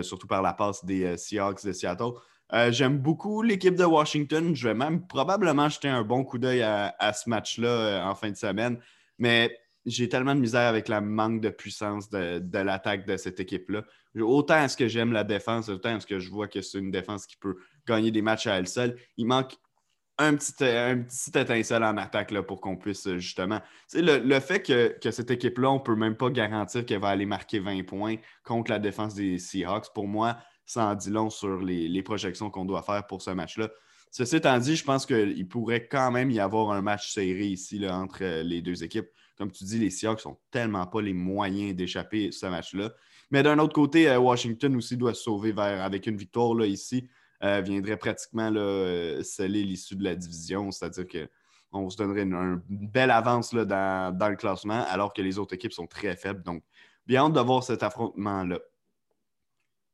surtout 0.01 0.27
par 0.27 0.41
la 0.41 0.51
passe 0.51 0.83
des 0.83 1.15
Seahawks 1.15 1.63
de 1.65 1.71
Seattle. 1.71 2.11
Euh, 2.53 2.71
j'aime 2.71 2.99
beaucoup 2.99 3.41
l'équipe 3.41 3.75
de 3.75 3.83
Washington. 3.83 4.55
Je 4.55 4.67
vais 4.67 4.75
même 4.75 5.07
probablement 5.07 5.69
jeter 5.69 5.87
un 5.87 6.03
bon 6.03 6.23
coup 6.23 6.37
d'œil 6.37 6.61
à, 6.61 7.13
ce 7.13 7.29
match-là 7.29 7.67
euh, 7.67 8.03
en 8.03 8.15
fin 8.15 8.29
de 8.29 8.35
semaine. 8.35 8.79
Mais 9.17 9.57
j'ai 9.85 10.07
tellement 10.07 10.35
de 10.35 10.39
misère 10.39 10.67
avec 10.67 10.87
la 10.87 11.01
manque 11.01 11.41
de 11.41 11.49
puissance 11.49 12.09
de, 12.09 12.57
l'attaque 12.59 13.05
de 13.07 13.17
cette 13.17 13.39
équipe-là. 13.39 13.83
Autant 14.21 14.63
est-ce 14.63 14.77
que 14.77 14.87
j'aime 14.87 15.11
la 15.11 15.23
défense, 15.23 15.67
autant 15.69 15.97
est-ce 15.97 16.05
que 16.05 16.19
je 16.19 16.29
vois 16.29 16.47
que 16.47 16.61
c'est 16.61 16.77
une 16.77 16.91
défense 16.91 17.25
qui 17.25 17.37
peut 17.37 17.57
gagner 17.87 18.11
des 18.11 18.21
matchs 18.21 18.45
à 18.45 18.55
elle 18.55 18.67
seule. 18.67 18.95
Il 19.17 19.25
manque 19.25 19.55
un 20.19 20.35
petit, 20.35 20.53
un 20.63 20.99
petit 20.99 21.31
étincelle 21.35 21.83
en 21.83 21.97
attaque 21.97 22.29
là, 22.29 22.43
pour 22.43 22.61
qu'on 22.61 22.77
puisse 22.77 23.09
justement. 23.17 23.61
Le, 23.95 24.19
le 24.19 24.39
fait 24.39 24.61
que, 24.61 24.95
que 24.99 25.09
cette 25.09 25.31
équipe-là, 25.31 25.71
on 25.71 25.79
ne 25.79 25.83
peut 25.83 25.95
même 25.95 26.15
pas 26.15 26.29
garantir 26.29 26.85
qu'elle 26.85 27.01
va 27.01 27.09
aller 27.09 27.25
marquer 27.25 27.57
20 27.59 27.83
points 27.83 28.17
contre 28.43 28.69
la 28.69 28.77
défense 28.77 29.15
des 29.15 29.39
Seahawks, 29.39 29.91
pour 29.93 30.07
moi, 30.07 30.37
ça 30.65 30.86
en 30.86 30.95
dit 30.95 31.10
long 31.10 31.30
sur 31.30 31.60
les, 31.60 32.04
projections 32.04 32.49
qu'on 32.49 32.65
doit 32.65 32.82
faire 32.82 33.06
pour 33.08 33.21
ce 33.21 33.32
match-là. 33.32 33.69
Ceci 34.12 34.36
étant 34.36 34.58
dit, 34.60 34.76
je 34.76 34.84
pense 34.84 35.06
qu'il 35.06 35.47
pourrait 35.47 35.88
quand 35.88 36.12
même 36.12 36.30
y 36.30 36.39
avoir 36.39 36.71
un 36.71 36.82
match 36.82 37.12
serré 37.12 37.47
ici 37.47 37.80
là, 37.80 37.97
entre 37.97 38.23
euh, 38.23 38.43
les 38.43 38.62
deux 38.62 38.84
équipes. 38.84 39.08
Comme 39.38 39.52
tu 39.52 39.63
dis, 39.63 39.80
les 39.80 39.89
Seahawks 39.89 40.19
sont 40.19 40.38
tellement 40.52 40.86
pas 40.86 41.02
les 41.02 41.13
moyens 41.13 41.76
d'échapper 41.76 42.32
ce 42.32 42.45
match-là. 42.45 42.93
Mais 43.32 43.41
d'un 43.41 43.58
autre 43.58 43.73
côté, 43.73 44.08
euh, 44.08 44.19
Washington 44.19 44.76
aussi 44.76 44.97
doit 44.97 45.15
se 45.15 45.23
sauver 45.23 45.52
vers, 45.52 45.82
avec 45.82 46.06
une 46.06 46.15
victoire 46.15 46.54
là, 46.54 46.67
ici. 46.67 47.08
Euh, 47.43 47.62
viendrait 47.62 47.97
pratiquement 47.97 48.52
là, 48.52 49.21
sceller 49.23 49.63
l'issue 49.63 49.95
de 49.95 50.04
la 50.04 50.15
division. 50.15 50.69
C'est-à-dire 50.69 51.06
qu'on 51.08 51.89
se 51.89 51.97
donnerait 51.97 52.21
une, 52.21 52.62
belle 52.69 53.12
avance 53.12 53.52
là, 53.52 53.65
dans, 53.65 54.15
dans, 54.15 54.30
le 54.30 54.36
classement, 54.36 54.86
alors 54.88 55.12
que 55.12 55.23
les 55.23 55.39
autres 55.39 55.56
équipes 55.56 55.73
sont 55.73 55.88
très 55.88 56.15
faibles. 56.15 56.43
Donc, 56.43 56.63
bien 57.08 57.26
hâte 57.26 57.34
de 57.34 57.39
voir 57.39 57.63
cet 57.63 57.82
affrontement-là. 57.84 58.60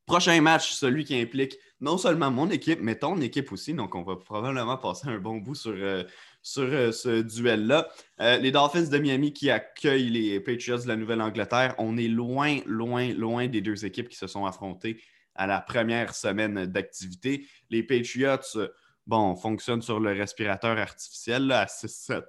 Prochain 0.09 0.41
match, 0.41 0.71
celui 0.71 1.05
qui 1.05 1.15
implique 1.15 1.59
non 1.81 1.99
seulement 1.99 2.31
mon 2.31 2.49
équipe, 2.49 2.79
mais 2.81 2.95
ton 2.95 3.21
équipe 3.21 3.51
aussi. 3.51 3.75
Donc, 3.75 3.93
on 3.93 4.01
va 4.01 4.15
probablement 4.15 4.75
passer 4.75 5.07
un 5.07 5.19
bon 5.19 5.37
bout 5.37 5.53
sur, 5.53 5.75
euh, 5.75 6.03
sur 6.41 6.63
euh, 6.63 6.91
ce 6.91 7.21
duel-là. 7.21 7.87
Euh, 8.19 8.37
les 8.37 8.49
Dolphins 8.51 8.87
de 8.87 8.97
Miami 8.97 9.33
qui 9.33 9.51
accueillent 9.51 10.09
les 10.09 10.39
Patriots 10.39 10.79
de 10.79 10.87
la 10.87 10.95
Nouvelle-Angleterre. 10.95 11.75
On 11.77 11.95
est 11.95 12.07
loin, 12.07 12.57
loin, 12.65 13.13
loin 13.13 13.47
des 13.47 13.61
deux 13.61 13.85
équipes 13.85 14.09
qui 14.09 14.17
se 14.17 14.25
sont 14.25 14.47
affrontées 14.47 14.99
à 15.35 15.45
la 15.45 15.61
première 15.61 16.15
semaine 16.15 16.65
d'activité. 16.65 17.45
Les 17.69 17.83
Patriots, 17.83 18.65
bon, 19.05 19.35
fonctionnent 19.35 19.83
sur 19.83 19.99
le 19.99 20.11
respirateur 20.13 20.79
artificiel 20.79 21.51
à 21.51 21.65
6-7. 21.65 22.23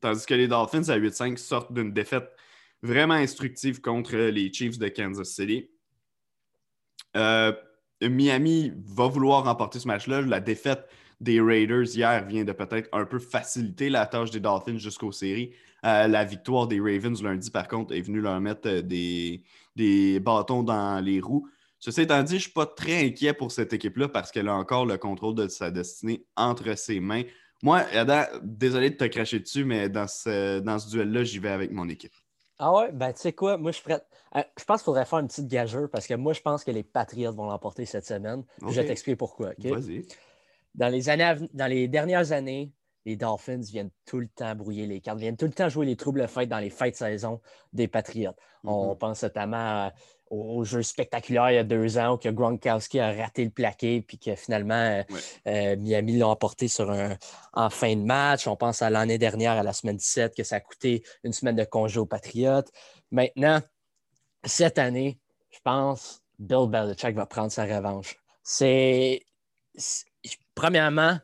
Tandis 0.00 0.24
que 0.24 0.34
les 0.34 0.46
Dolphins 0.46 0.88
à 0.88 0.96
8-5 0.96 1.36
sortent 1.36 1.72
d'une 1.72 1.92
défaite 1.92 2.30
vraiment 2.80 3.14
instructive 3.14 3.80
contre 3.80 4.14
les 4.14 4.52
Chiefs 4.52 4.78
de 4.78 4.86
Kansas 4.86 5.30
City. 5.30 5.68
Euh, 7.16 7.52
Miami 8.02 8.72
va 8.86 9.06
vouloir 9.06 9.44
remporter 9.44 9.78
ce 9.78 9.88
match-là. 9.88 10.22
La 10.22 10.40
défaite 10.40 10.88
des 11.20 11.40
Raiders 11.40 11.94
hier 11.94 12.24
vient 12.26 12.44
de 12.44 12.52
peut-être 12.52 12.88
un 12.92 13.04
peu 13.04 13.18
faciliter 13.18 13.90
la 13.90 14.06
tâche 14.06 14.30
des 14.30 14.40
Dolphins 14.40 14.78
jusqu'aux 14.78 15.12
séries. 15.12 15.52
Euh, 15.84 16.06
la 16.08 16.24
victoire 16.24 16.66
des 16.66 16.80
Ravens 16.80 17.22
lundi, 17.22 17.50
par 17.50 17.68
contre, 17.68 17.94
est 17.94 18.00
venue 18.00 18.20
leur 18.20 18.40
mettre 18.40 18.68
euh, 18.68 18.82
des, 18.82 20.20
bâtons 20.20 20.62
dans 20.62 21.02
les 21.04 21.20
roues. 21.20 21.48
Ceci 21.78 22.02
étant 22.02 22.22
dit, 22.22 22.32
je 22.32 22.34
ne 22.34 22.40
suis 22.40 22.50
pas 22.50 22.66
très 22.66 23.06
inquiet 23.06 23.32
pour 23.32 23.52
cette 23.52 23.72
équipe-là 23.72 24.08
parce 24.08 24.32
qu'elle 24.32 24.48
a 24.48 24.54
encore 24.54 24.86
le 24.86 24.98
contrôle 24.98 25.36
de 25.36 25.46
sa 25.46 25.70
destinée 25.70 26.24
entre 26.36 26.76
ses 26.76 26.98
mains. 26.98 27.22
Moi, 27.62 27.78
Adam, 27.92 28.24
désolé 28.42 28.90
de 28.90 28.96
te 28.96 29.04
cracher 29.04 29.38
dessus, 29.38 29.64
mais 29.64 29.88
dans 29.88 30.08
ce, 30.08 30.58
dans 30.58 30.78
ce 30.78 30.90
duel-là, 30.90 31.22
j'y 31.22 31.38
vais 31.38 31.50
avec 31.50 31.70
mon 31.70 31.88
équipe. 31.88 32.14
Ah 32.58 32.72
ouais, 32.72 32.92
ben 32.92 33.12
tu 33.12 33.20
sais 33.20 33.32
quoi, 33.32 33.56
moi 33.56 33.70
je 33.70 33.80
prête. 33.80 34.04
Euh, 34.34 34.42
je 34.58 34.64
pense 34.64 34.80
qu'il 34.80 34.86
faudrait 34.86 35.04
faire 35.04 35.20
une 35.20 35.28
petite 35.28 35.46
gageure 35.46 35.88
parce 35.90 36.06
que 36.06 36.14
moi 36.14 36.32
je 36.32 36.40
pense 36.40 36.64
que 36.64 36.70
les 36.70 36.82
Patriots 36.82 37.32
vont 37.32 37.46
l'emporter 37.46 37.84
cette 37.84 38.04
semaine. 38.04 38.44
Je 38.60 38.80
vais 38.80 38.86
t'expliquer 38.86 39.16
pourquoi. 39.16 39.52
Vas-y. 39.58 40.06
Dans 40.74 40.88
les, 40.88 41.08
années, 41.08 41.34
dans 41.54 41.66
les 41.66 41.88
dernières 41.88 42.32
années, 42.32 42.72
les 43.04 43.16
Dolphins 43.16 43.60
viennent 43.60 43.90
tout 44.04 44.18
le 44.18 44.28
temps 44.28 44.54
brouiller 44.54 44.86
les 44.86 45.00
cartes, 45.00 45.18
viennent 45.18 45.36
tout 45.36 45.46
le 45.46 45.52
temps 45.52 45.68
jouer 45.68 45.86
les 45.86 45.96
troubles 45.96 46.26
fêtes 46.28 46.48
dans 46.48 46.58
les 46.58 46.70
fêtes 46.70 46.94
de 46.94 46.98
saison 46.98 47.40
des 47.72 47.88
Patriots. 47.88 48.34
On 48.64 48.92
mm-hmm. 48.92 48.98
pense 48.98 49.22
notamment 49.22 49.90
au, 50.30 50.64
jeu 50.64 50.82
spectaculaire 50.82 51.50
il 51.50 51.54
y 51.54 51.58
a 51.58 51.64
deux 51.64 51.98
ans 51.98 52.14
où 52.14 52.16
que 52.16 52.28
Gronkowski 52.28 53.00
a 53.00 53.12
raté 53.12 53.44
le 53.44 53.50
plaqué 53.50 54.02
puis 54.02 54.18
que 54.18 54.34
finalement 54.34 54.74
euh, 54.74 55.02
euh, 55.46 55.76
Miami 55.76 56.18
l'a 56.18 56.28
emporté 56.28 56.68
sur 56.68 56.90
un, 56.90 57.16
en 57.52 57.70
fin 57.70 57.94
de 57.94 58.02
match. 58.02 58.46
On 58.46 58.56
pense 58.56 58.82
à 58.82 58.90
l'année 58.90 59.18
dernière, 59.18 59.52
à 59.52 59.62
la 59.62 59.72
semaine 59.72 59.96
17, 59.96 60.34
que 60.36 60.44
ça 60.44 60.56
a 60.56 60.60
coûté 60.60 61.02
une 61.24 61.32
semaine 61.32 61.56
de 61.56 61.64
congé 61.64 61.98
aux 61.98 62.06
Patriotes. 62.06 62.70
Maintenant, 63.10 63.60
cette 64.44 64.78
année, 64.78 65.18
je 65.50 65.58
pense 65.62 66.22
Bill 66.38 66.68
Belichick 66.68 67.14
va 67.14 67.26
prendre 67.26 67.50
sa 67.50 67.64
revanche. 67.64 68.16
C'est 68.42 69.22
premièrement, 70.54 71.18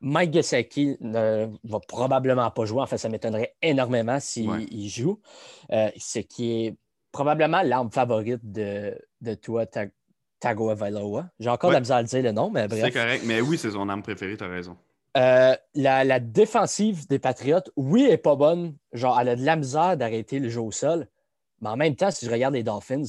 Mike 0.00 0.32
Gesicki 0.32 0.96
ne 1.00 1.48
va 1.64 1.80
probablement 1.80 2.50
pas 2.50 2.64
jouer. 2.64 2.82
En 2.82 2.86
fait, 2.86 2.98
ça 2.98 3.08
m'étonnerait 3.08 3.54
énormément 3.62 4.20
s'il 4.20 4.88
joue. 4.88 5.20
Euh, 5.72 5.90
ce 5.96 6.20
qui 6.20 6.52
est 6.52 6.76
probablement 7.16 7.62
l'arme 7.62 7.90
favorite 7.90 8.52
de, 8.52 8.94
de 9.22 9.34
toi, 9.34 9.64
Tago 10.38 10.74
Valoa. 10.74 11.30
J'ai 11.40 11.48
encore 11.48 11.70
la 11.70 11.80
misère 11.80 11.96
à 11.96 12.02
dire 12.02 12.22
le 12.22 12.32
nom, 12.32 12.50
mais 12.50 12.68
bref. 12.68 12.82
C'est 12.84 12.92
correct, 12.92 13.22
mais 13.24 13.40
oui, 13.40 13.56
c'est 13.56 13.70
son 13.70 13.88
arme 13.88 14.02
préférée, 14.02 14.36
tu 14.36 14.44
as 14.44 14.48
raison. 14.48 14.76
Euh, 15.16 15.56
la, 15.74 16.20
défensive 16.20 17.08
des 17.08 17.18
Patriotes, 17.18 17.70
oui, 17.76 18.02
elle 18.04 18.10
n'est 18.10 18.18
pas 18.18 18.36
bonne. 18.36 18.76
Genre, 18.92 19.18
elle 19.18 19.30
a 19.30 19.36
de 19.36 19.44
la 19.44 19.56
misère 19.56 19.96
d'arrêter 19.96 20.38
le 20.38 20.50
jeu 20.50 20.60
au 20.60 20.70
sol. 20.70 21.08
Mais 21.62 21.70
en 21.70 21.76
même 21.76 21.96
temps, 21.96 22.10
si 22.10 22.26
je 22.26 22.30
regarde 22.30 22.52
les 22.52 22.62
Dolphins, 22.62 23.04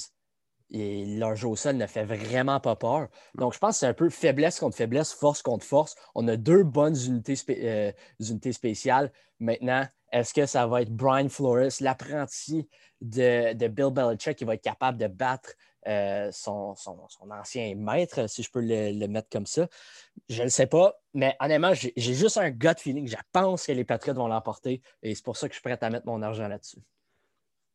et 0.71 1.05
leur 1.17 1.35
jeu 1.35 1.49
au 1.49 1.55
sol 1.57 1.75
ne 1.75 1.85
fait 1.85 2.05
vraiment 2.05 2.61
pas 2.61 2.75
peur. 2.77 3.09
Donc, 3.35 3.53
je 3.53 3.59
pense 3.59 3.75
que 3.75 3.79
c'est 3.79 3.87
un 3.87 3.93
peu 3.93 4.09
faiblesse 4.09 4.59
contre 4.59 4.77
faiblesse, 4.77 5.13
force 5.13 5.41
contre 5.41 5.65
force. 5.65 5.95
On 6.15 6.27
a 6.29 6.37
deux 6.37 6.63
bonnes 6.63 6.95
unités, 7.05 7.35
euh, 7.49 7.91
unités 8.19 8.53
spéciales. 8.53 9.11
Maintenant, 9.39 9.85
est-ce 10.11 10.33
que 10.33 10.45
ça 10.45 10.67
va 10.67 10.81
être 10.81 10.91
Brian 10.91 11.29
Flores, 11.29 11.71
l'apprenti 11.81 12.67
de, 13.01 13.67
Bill 13.67 13.91
Belichick, 13.91 14.37
qui 14.37 14.45
va 14.45 14.55
être 14.55 14.63
capable 14.63 14.97
de 14.97 15.07
battre 15.07 15.49
euh, 15.87 16.29
son, 16.31 16.75
ancien 17.29 17.75
maître, 17.75 18.29
si 18.29 18.43
je 18.43 18.51
peux 18.51 18.61
le, 18.61 19.07
mettre 19.07 19.29
comme 19.29 19.45
ça? 19.45 19.67
Je 20.29 20.39
ne 20.39 20.43
le 20.45 20.49
sais 20.49 20.67
pas, 20.67 20.99
mais 21.13 21.35
honnêtement, 21.39 21.73
j'ai 21.73 21.93
juste 21.95 22.37
un 22.37 22.49
gut 22.49 22.77
feeling. 22.77 23.07
Je 23.07 23.15
pense 23.31 23.67
que 23.67 23.71
les 23.71 23.83
Patriots 23.83 24.15
vont 24.15 24.27
l'emporter 24.27 24.81
et 25.03 25.15
c'est 25.15 25.23
pour 25.23 25.37
ça 25.37 25.47
que 25.47 25.53
je 25.53 25.59
suis 25.59 25.63
prêt 25.63 25.77
à 25.81 25.89
mettre 25.89 26.05
mon 26.05 26.21
argent 26.21 26.47
là-dessus. 26.47 26.79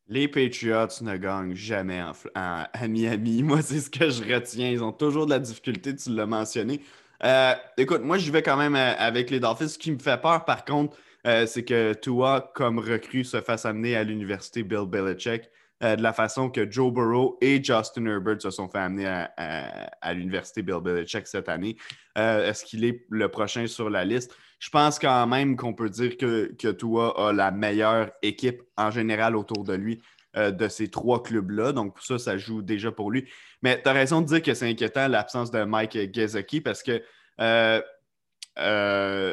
Les 0.08 0.26
Patriots 0.28 0.88
ne 1.02 1.16
gagnent 1.16 1.54
jamais 1.54 2.02
à 2.34 2.68
Miami. 2.88 3.42
Moi, 3.42 3.62
c'est 3.62 3.80
ce 3.80 3.88
que 3.88 4.10
je 4.10 4.22
retiens. 4.22 4.68
Ils 4.68 4.82
ont 4.82 4.92
toujours 4.92 5.26
de 5.26 5.30
la 5.30 5.38
difficulté, 5.38 5.94
tu 5.94 6.14
l'as 6.14 6.26
mentionné. 6.26 6.82
Euh, 7.24 7.54
écoute, 7.76 8.02
moi, 8.02 8.18
je 8.18 8.30
vais 8.32 8.42
quand 8.42 8.56
même 8.56 8.74
euh, 8.74 8.94
avec 8.98 9.30
les 9.30 9.40
Dolphins. 9.40 9.68
Ce 9.68 9.78
qui 9.78 9.92
me 9.92 9.98
fait 9.98 10.20
peur, 10.20 10.44
par 10.44 10.64
contre, 10.64 10.96
euh, 11.26 11.46
c'est 11.46 11.64
que 11.64 11.94
Tua, 11.94 12.52
comme 12.54 12.78
recrue, 12.78 13.24
se 13.24 13.40
fasse 13.40 13.64
amener 13.64 13.96
à 13.96 14.02
l'université 14.02 14.62
Bill 14.62 14.86
Belichick 14.86 15.48
euh, 15.82 15.96
de 15.96 16.02
la 16.02 16.12
façon 16.12 16.50
que 16.50 16.68
Joe 16.68 16.92
Burrow 16.92 17.38
et 17.40 17.62
Justin 17.62 18.06
Herbert 18.06 18.42
se 18.42 18.50
sont 18.50 18.68
fait 18.68 18.78
amener 18.78 19.06
à, 19.06 20.14
l'université 20.14 20.62
Bill 20.62 20.80
Belichick 20.82 21.26
cette 21.26 21.48
année. 21.48 21.76
Euh, 22.18 22.48
est-ce 22.48 22.64
qu'il 22.64 22.84
est 22.84 23.06
le 23.08 23.28
prochain 23.28 23.66
sur 23.66 23.88
la 23.88 24.04
liste? 24.04 24.34
Je 24.58 24.70
pense 24.70 24.98
quand 24.98 25.26
même 25.26 25.56
qu'on 25.56 25.74
peut 25.74 25.90
dire 25.90 26.16
que, 26.16 26.52
que 26.58 26.68
Tua 26.68 27.14
a 27.16 27.32
la 27.32 27.50
meilleure 27.50 28.10
équipe 28.22 28.62
en 28.76 28.90
général 28.90 29.36
autour 29.36 29.64
de 29.64 29.74
lui 29.74 30.02
de 30.34 30.66
ces 30.68 30.88
trois 30.88 31.22
clubs-là. 31.22 31.72
Donc, 31.72 31.98
ça, 32.00 32.18
ça 32.18 32.38
joue 32.38 32.62
déjà 32.62 32.90
pour 32.90 33.10
lui. 33.10 33.28
Mais 33.60 33.82
tu 33.82 33.86
as 33.86 33.92
raison 33.92 34.22
de 34.22 34.26
dire 34.26 34.40
que 34.40 34.54
c'est 34.54 34.70
inquiétant 34.70 35.06
l'absence 35.06 35.50
de 35.50 35.62
Mike 35.64 36.14
Gesicki 36.14 36.62
parce 36.62 36.82
que 36.82 37.02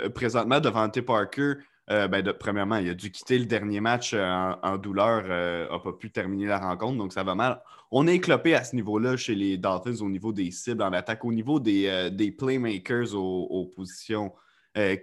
présentement, 0.09 0.59
Devante 0.59 0.99
Parker 1.01 1.53
euh, 1.91 2.07
ben, 2.07 2.23
premièrement, 2.33 2.77
il 2.77 2.89
a 2.89 2.93
dû 2.93 3.11
quitter 3.11 3.39
le 3.39 3.45
dernier 3.45 3.79
match 3.79 4.11
euh, 4.13 4.53
en, 4.61 4.77
douleur, 4.77 5.23
n'a 5.23 5.33
euh, 5.33 5.79
pas 5.79 5.93
pu 5.93 6.11
terminer 6.11 6.45
la 6.45 6.59
rencontre, 6.59 6.97
donc 6.97 7.13
ça 7.13 7.23
va 7.23 7.33
mal. 7.33 7.61
On 7.89 8.07
est 8.07 8.15
éclopé 8.15 8.53
à 8.53 8.63
ce 8.63 8.75
niveau-là 8.75 9.17
chez 9.17 9.33
les 9.33 9.57
Dolphins 9.57 10.01
au 10.01 10.09
niveau 10.09 10.31
des 10.31 10.51
cibles 10.51 10.83
en 10.83 10.93
attaque, 10.93 11.25
au 11.25 11.33
niveau 11.33 11.59
des, 11.59 12.09
des 12.11 12.31
playmakers 12.31 13.15
aux, 13.15 13.65
positions 13.65 14.31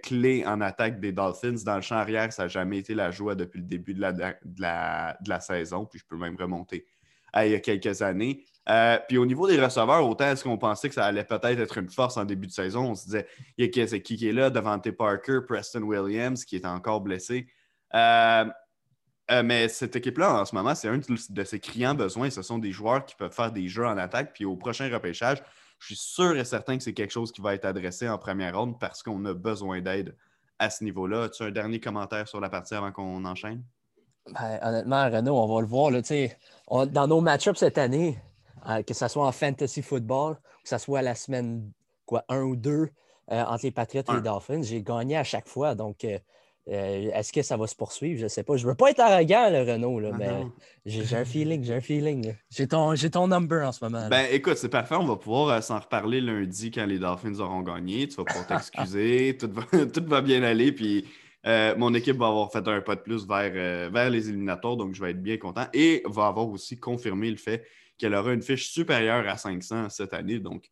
clés 0.01 0.45
en 0.45 0.61
attaque 0.61 1.01
des 1.01 1.11
Dolphins. 1.11 1.57
Dans 1.65 1.75
le 1.75 1.81
champ 1.81 1.97
arrière, 1.97 2.31
ça 2.31 2.43
n'a 2.43 2.47
jamais 2.47 2.77
été 2.77 2.95
la 2.95 3.11
joie 3.11 3.35
depuis 3.35 3.59
le 3.59 3.65
début 3.65 3.93
de 3.93 3.99
la, 3.99 4.13
de 4.13 4.21
la, 4.59 5.17
de 5.21 5.29
la 5.29 5.39
saison, 5.41 5.85
puis 5.85 5.99
je 5.99 6.05
peux 6.05 6.15
même 6.15 6.37
remonter 6.37 6.85
à 7.33 7.45
il 7.45 7.51
y 7.51 7.55
a 7.55 7.59
quelques 7.59 8.01
années. 8.01 8.45
Euh, 8.69 8.99
puis 9.07 9.17
au 9.17 9.25
niveau 9.25 9.47
des 9.47 9.61
receveurs, 9.61 10.07
autant 10.07 10.25
est-ce 10.25 10.43
qu'on 10.43 10.57
pensait 10.57 10.89
que 10.89 10.95
ça 10.95 11.05
allait 11.05 11.23
peut-être 11.23 11.59
être 11.59 11.77
une 11.77 11.89
force 11.89 12.17
en 12.17 12.25
début 12.25 12.47
de 12.47 12.51
saison, 12.51 12.91
on 12.91 12.95
se 12.95 13.05
disait, 13.05 13.27
il 13.57 13.65
y 13.65 13.81
a 13.81 13.99
qui, 13.99 14.17
qui 14.17 14.27
est 14.27 14.33
là, 14.33 14.49
Devante 14.49 14.91
Parker, 14.91 15.39
Preston 15.47 15.83
Williams, 15.83 16.43
qui 16.43 16.57
est 16.57 16.65
encore 16.65 17.01
blessé. 17.01 17.47
Euh, 17.93 18.45
euh, 19.31 19.43
mais 19.43 19.67
cette 19.67 19.95
équipe-là, 19.95 20.41
en 20.41 20.45
ce 20.45 20.55
moment, 20.55 20.75
c'est 20.75 20.87
un 20.87 20.99
de 20.99 21.43
ses 21.43 21.59
criants 21.59 21.95
besoins. 21.95 22.29
Ce 22.29 22.41
sont 22.41 22.59
des 22.59 22.71
joueurs 22.71 23.05
qui 23.05 23.15
peuvent 23.15 23.33
faire 23.33 23.51
des 23.51 23.67
jeux 23.67 23.85
en 23.85 23.97
attaque. 23.97 24.33
Puis 24.33 24.45
au 24.45 24.55
prochain 24.55 24.89
repêchage, 24.91 25.41
je 25.79 25.87
suis 25.87 25.95
sûr 25.95 26.35
et 26.37 26.45
certain 26.45 26.77
que 26.77 26.83
c'est 26.83 26.93
quelque 26.93 27.11
chose 27.11 27.31
qui 27.31 27.41
va 27.41 27.53
être 27.53 27.65
adressé 27.65 28.09
en 28.09 28.17
première 28.17 28.57
ronde 28.57 28.79
parce 28.79 29.03
qu'on 29.03 29.23
a 29.25 29.33
besoin 29.33 29.81
d'aide 29.81 30.15
à 30.59 30.69
ce 30.69 30.83
niveau-là. 30.83 31.23
As-tu 31.23 31.43
un 31.43 31.51
dernier 31.51 31.79
commentaire 31.79 32.27
sur 32.27 32.39
la 32.39 32.49
partie 32.49 32.73
avant 32.73 32.91
qu'on 32.91 33.23
enchaîne? 33.25 33.63
Ben, 34.33 34.59
honnêtement, 34.61 35.09
Renaud, 35.09 35.37
on 35.37 35.55
va 35.55 35.61
le 35.61 35.67
voir. 35.67 35.91
Là, 35.91 36.01
dans 36.87 37.07
nos 37.07 37.21
match-ups 37.21 37.59
cette 37.59 37.77
année, 37.77 38.17
euh, 38.69 38.81
que 38.83 38.93
ce 38.93 39.07
soit 39.07 39.25
en 39.25 39.31
fantasy 39.31 39.81
football, 39.81 40.35
que 40.35 40.69
ce 40.69 40.77
soit 40.77 41.01
la 41.01 41.15
semaine 41.15 41.71
quoi, 42.05 42.25
un 42.27 42.41
ou 42.41 42.55
deux 42.55 42.89
euh, 43.31 43.43
entre 43.43 43.65
les 43.65 43.71
Patriots 43.71 44.03
et 44.09 44.15
les 44.15 44.21
Dolphins, 44.21 44.61
j'ai 44.61 44.81
gagné 44.81 45.15
à 45.15 45.23
chaque 45.23 45.47
fois. 45.47 45.73
Donc, 45.75 46.03
euh, 46.03 46.19
est-ce 46.65 47.31
que 47.31 47.41
ça 47.41 47.55
va 47.55 47.65
se 47.67 47.75
poursuivre? 47.75 48.19
Je 48.19 48.23
ne 48.25 48.29
sais 48.29 48.43
pas. 48.43 48.57
Je 48.57 48.65
ne 48.65 48.71
veux 48.71 48.75
pas 48.75 48.89
être 48.89 48.99
arrogant, 48.99 49.49
le 49.49 49.71
Renault, 49.71 49.99
là, 50.01 50.09
ah 50.13 50.17
mais 50.17 50.45
j'ai 50.85 51.15
un 51.15 51.23
feeling, 51.23 51.63
j'ai 51.63 51.75
un 51.75 51.81
feeling. 51.81 52.33
J'ai 52.49 52.67
ton, 52.67 52.93
ton 52.95 53.27
number 53.27 53.65
en 53.65 53.71
ce 53.71 53.83
moment. 53.85 54.09
Ben, 54.09 54.27
écoute, 54.31 54.57
c'est 54.57 54.69
parfait. 54.69 54.95
On 54.95 55.05
va 55.05 55.15
pouvoir 55.15 55.63
s'en 55.63 55.79
reparler 55.79 56.19
lundi 56.19 56.71
quand 56.71 56.85
les 56.85 56.99
Dolphins 56.99 57.39
auront 57.39 57.61
gagné. 57.61 58.07
Tu 58.09 58.15
vas 58.15 58.25
pouvoir 58.25 58.47
t'excuser. 58.47 59.37
tout, 59.39 59.49
va, 59.49 59.85
tout 59.85 60.05
va 60.05 60.21
bien 60.21 60.43
aller. 60.43 60.73
Puis 60.73 61.05
mon 61.77 61.93
équipe 61.93 62.17
va 62.17 62.27
avoir 62.27 62.51
fait 62.51 62.67
un 62.67 62.81
pas 62.81 62.95
de 62.95 63.01
plus 63.01 63.25
vers, 63.25 63.89
vers 63.89 64.09
les 64.09 64.27
éliminatoires. 64.27 64.75
Donc, 64.75 64.93
je 64.93 65.01
vais 65.01 65.11
être 65.11 65.23
bien 65.23 65.37
content. 65.37 65.67
Et 65.73 66.03
va 66.05 66.27
avoir 66.27 66.49
aussi 66.49 66.77
confirmé 66.77 67.31
le 67.31 67.37
fait 67.37 67.63
qu'elle 67.97 68.13
aura 68.13 68.33
une 68.33 68.41
fiche 68.41 68.69
supérieure 68.69 69.27
à 69.27 69.37
500 69.37 69.89
cette 69.89 70.13
année. 70.13 70.39
Donc, 70.39 70.69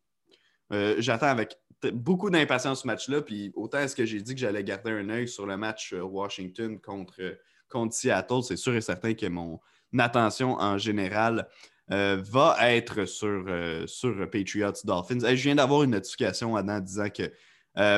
euh, 0.72 0.96
j'attends 0.98 1.26
avec 1.26 1.56
beaucoup 1.92 2.30
d'impatience 2.30 2.82
ce 2.82 2.86
match-là. 2.86 3.22
Puis 3.22 3.52
autant 3.54 3.78
est-ce 3.78 3.96
que 3.96 4.04
j'ai 4.04 4.20
dit 4.20 4.34
que 4.34 4.40
j'allais 4.40 4.64
garder 4.64 4.90
un 4.90 5.08
œil 5.10 5.28
sur 5.28 5.46
le 5.46 5.56
match 5.56 5.92
euh, 5.92 6.02
Washington 6.02 6.80
contre, 6.80 7.38
contre 7.68 7.94
Seattle, 7.94 8.42
c'est 8.42 8.56
sûr 8.56 8.74
et 8.74 8.80
certain 8.80 9.14
que 9.14 9.26
mon 9.26 9.60
attention 9.98 10.54
en 10.54 10.78
général 10.78 11.48
euh, 11.92 12.20
va 12.20 12.56
être 12.72 13.04
sur, 13.04 13.46
sur 13.86 14.28
Patriots 14.30 14.72
Dolphins. 14.84 15.20
je 15.20 15.42
viens 15.42 15.54
d'avoir 15.54 15.84
une 15.84 15.92
notification 15.92 16.56
Adam 16.56 16.80
disant 16.80 17.08
que 17.08 17.30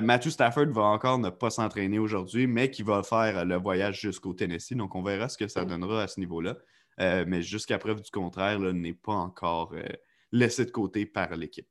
Matthew 0.01 0.31
Stafford 0.31 0.67
va 0.73 0.83
encore 0.83 1.21
ne 1.21 1.31
pas 1.31 1.51
s'entraîner 1.51 2.01
aujourd'hui, 2.01 2.49
mais 2.49 2.69
qu'il 2.69 2.85
va 2.85 3.05
faire 3.05 3.45
le 3.45 3.55
voyage 3.55 4.01
jusqu'au 4.01 4.35
Tennessee. 4.35 4.75
Donc, 4.75 4.97
on 4.97 5.05
verra 5.05 5.29
ce 5.29 5.39
que 5.39 5.47
ça 5.47 5.65
donnera 5.65 6.03
à 6.03 6.09
ce 6.09 6.19
niveau-là. 6.19 6.57
Euh, 7.01 7.25
mais 7.27 7.43
jusqu'à 7.43 7.79
preuve 7.79 8.01
du 8.01 8.11
contraire, 8.11 8.59
n'est 8.59 8.93
pas 8.93 9.15
encore 9.15 9.73
euh, 9.75 9.85
laissé 10.33 10.65
de 10.65 10.71
côté 10.71 11.07
par 11.07 11.35
l'équipe. 11.37 11.69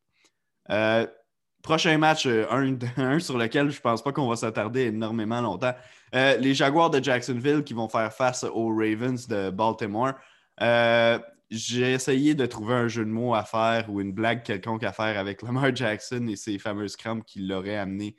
Euh, 0.70 1.06
prochain 1.62 1.98
match, 1.98 2.28
un, 2.98 3.20
sur 3.20 3.38
lequel 3.38 3.70
je 3.70 3.78
ne 3.78 3.82
pense 3.82 4.04
pas 4.04 4.12
qu'on 4.12 4.28
va 4.28 4.36
s'attarder 4.36 4.86
énormément 4.86 5.42
longtemps. 5.42 5.74
les 6.14 6.54
Jaguars 6.54 6.90
de 6.90 7.04
Jacksonville 7.04 7.64
qui 7.64 7.74
vont 7.74 7.90
faire 7.90 8.14
face 8.14 8.44
aux 8.44 8.70
Ravens 8.70 9.28
de 9.28 9.50
Baltimore. 9.50 10.14
J'ai 11.50 11.94
essayé 11.94 12.36
de 12.36 12.46
trouver 12.46 12.74
un 12.74 12.88
jeu 12.90 13.06
de 13.06 13.10
mots 13.10 13.34
à 13.34 13.44
faire 13.44 13.90
ou 13.90 14.02
une 14.02 14.12
blague 14.12 14.44
quelconque 14.44 14.84
à 14.84 14.92
faire 14.92 15.18
avec 15.18 15.42
Lamar 15.42 15.74
Jackson 15.74 16.28
et 16.28 16.36
ses 16.36 16.60
fameuses 16.60 16.98
crampes 16.98 17.24
qui 17.26 17.40
l'auraient 17.40 17.78
amené 17.78 18.18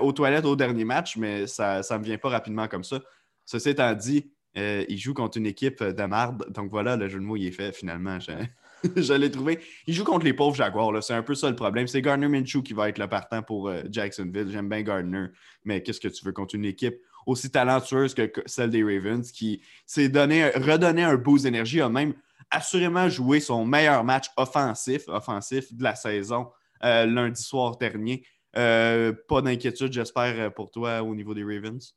aux 0.00 0.12
toilettes 0.12 0.44
au 0.44 0.54
dernier 0.56 0.84
match, 0.84 1.16
mais 1.16 1.46
ça 1.46 1.80
ne 1.90 1.98
me 1.98 2.04
vient 2.04 2.18
pas 2.18 2.28
rapidement 2.28 2.68
comme 2.68 2.84
ça. 2.84 3.00
Ceci 3.44 3.70
étant 3.70 3.92
dit, 3.94 4.30
euh, 4.56 4.84
il 4.88 4.98
joue 4.98 5.14
contre 5.14 5.38
une 5.38 5.46
équipe 5.46 5.82
de 5.82 6.02
marde. 6.04 6.50
Donc 6.50 6.70
voilà, 6.70 6.96
le 6.96 7.08
jeu 7.08 7.18
de 7.18 7.24
mots, 7.24 7.36
il 7.36 7.46
est 7.46 7.52
fait 7.52 7.72
finalement. 7.72 8.18
Je, 8.20 9.12
l'ai 9.14 9.30
trouvé. 9.30 9.60
Il 9.86 9.94
joue 9.94 10.04
contre 10.04 10.24
les 10.24 10.32
pauvres 10.32 10.56
Jaguars. 10.56 11.02
C'est 11.02 11.14
un 11.14 11.22
peu 11.22 11.34
ça 11.34 11.48
le 11.48 11.56
problème. 11.56 11.86
C'est 11.86 12.02
Gardner 12.02 12.28
Minshew 12.28 12.62
qui 12.62 12.72
va 12.72 12.88
être 12.88 12.98
le 12.98 13.08
partant 13.08 13.42
pour 13.42 13.68
euh, 13.68 13.82
Jacksonville. 13.90 14.48
J'aime 14.50 14.68
bien 14.68 14.82
Gardner, 14.82 15.26
mais 15.64 15.82
qu'est-ce 15.82 16.00
que 16.00 16.08
tu 16.08 16.24
veux 16.24 16.32
contre 16.32 16.54
une 16.54 16.64
équipe 16.64 16.96
aussi 17.26 17.50
talentueuse 17.50 18.14
que 18.14 18.32
celle 18.46 18.70
des 18.70 18.82
Ravens 18.82 19.30
qui 19.30 19.62
s'est 19.84 20.08
donné, 20.08 20.48
redonné 20.50 21.02
un 21.02 21.16
boost 21.16 21.44
d'énergie, 21.44 21.80
a 21.80 21.88
même 21.88 22.14
assurément 22.50 23.08
joué 23.08 23.40
son 23.40 23.64
meilleur 23.66 24.02
match 24.02 24.30
offensif, 24.36 25.02
offensif 25.06 25.72
de 25.72 25.84
la 25.84 25.94
saison 25.94 26.50
euh, 26.82 27.04
lundi 27.04 27.42
soir 27.42 27.76
dernier. 27.76 28.24
pas 28.52 29.42
d'inquiétude, 29.42 29.92
j'espère, 29.92 30.52
pour 30.54 30.70
toi 30.70 31.02
au 31.02 31.14
niveau 31.14 31.34
des 31.34 31.44
Ravens? 31.44 31.94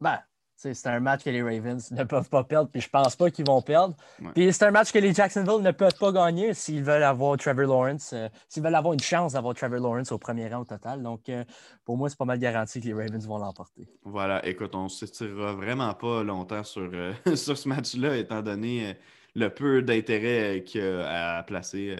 Ben, 0.00 0.18
c'est 0.56 0.86
un 0.86 1.00
match 1.00 1.22
que 1.22 1.30
les 1.30 1.42
Ravens 1.42 1.90
ne 1.90 2.04
peuvent 2.04 2.28
pas 2.28 2.42
perdre, 2.42 2.70
puis 2.70 2.80
je 2.80 2.88
pense 2.88 3.14
pas 3.14 3.30
qu'ils 3.30 3.46
vont 3.46 3.60
perdre. 3.60 3.94
Puis 4.34 4.52
c'est 4.52 4.64
un 4.64 4.70
match 4.70 4.90
que 4.90 4.98
les 4.98 5.12
Jacksonville 5.12 5.62
ne 5.62 5.70
peuvent 5.70 5.96
pas 5.98 6.12
gagner 6.12 6.54
s'ils 6.54 6.82
veulent 6.82 7.02
avoir 7.02 7.36
Trevor 7.36 7.66
Lawrence, 7.66 8.12
euh, 8.14 8.28
s'ils 8.48 8.62
veulent 8.62 8.74
avoir 8.74 8.94
une 8.94 9.00
chance 9.00 9.34
d'avoir 9.34 9.54
Trevor 9.54 9.80
Lawrence 9.80 10.12
au 10.12 10.18
premier 10.18 10.48
rang 10.48 10.62
au 10.62 10.64
total. 10.64 11.02
Donc, 11.02 11.28
euh, 11.28 11.44
pour 11.84 11.98
moi, 11.98 12.08
c'est 12.08 12.18
pas 12.18 12.24
mal 12.24 12.38
garanti 12.38 12.80
que 12.80 12.86
les 12.86 12.94
Ravens 12.94 13.26
vont 13.26 13.38
l'emporter. 13.38 13.86
Voilà, 14.04 14.44
écoute, 14.46 14.74
on 14.74 14.84
ne 14.84 14.88
s'étirera 14.88 15.52
vraiment 15.52 15.92
pas 15.92 16.22
longtemps 16.22 16.64
sur, 16.64 16.90
euh, 16.92 17.12
sur 17.36 17.58
ce 17.58 17.68
match-là, 17.68 18.16
étant 18.16 18.40
donné 18.40 18.96
le 19.34 19.50
peu 19.50 19.82
d'intérêt 19.82 20.64
qu'il 20.64 20.80
y 20.80 20.84
a 20.84 21.36
à 21.36 21.42
placer 21.42 21.94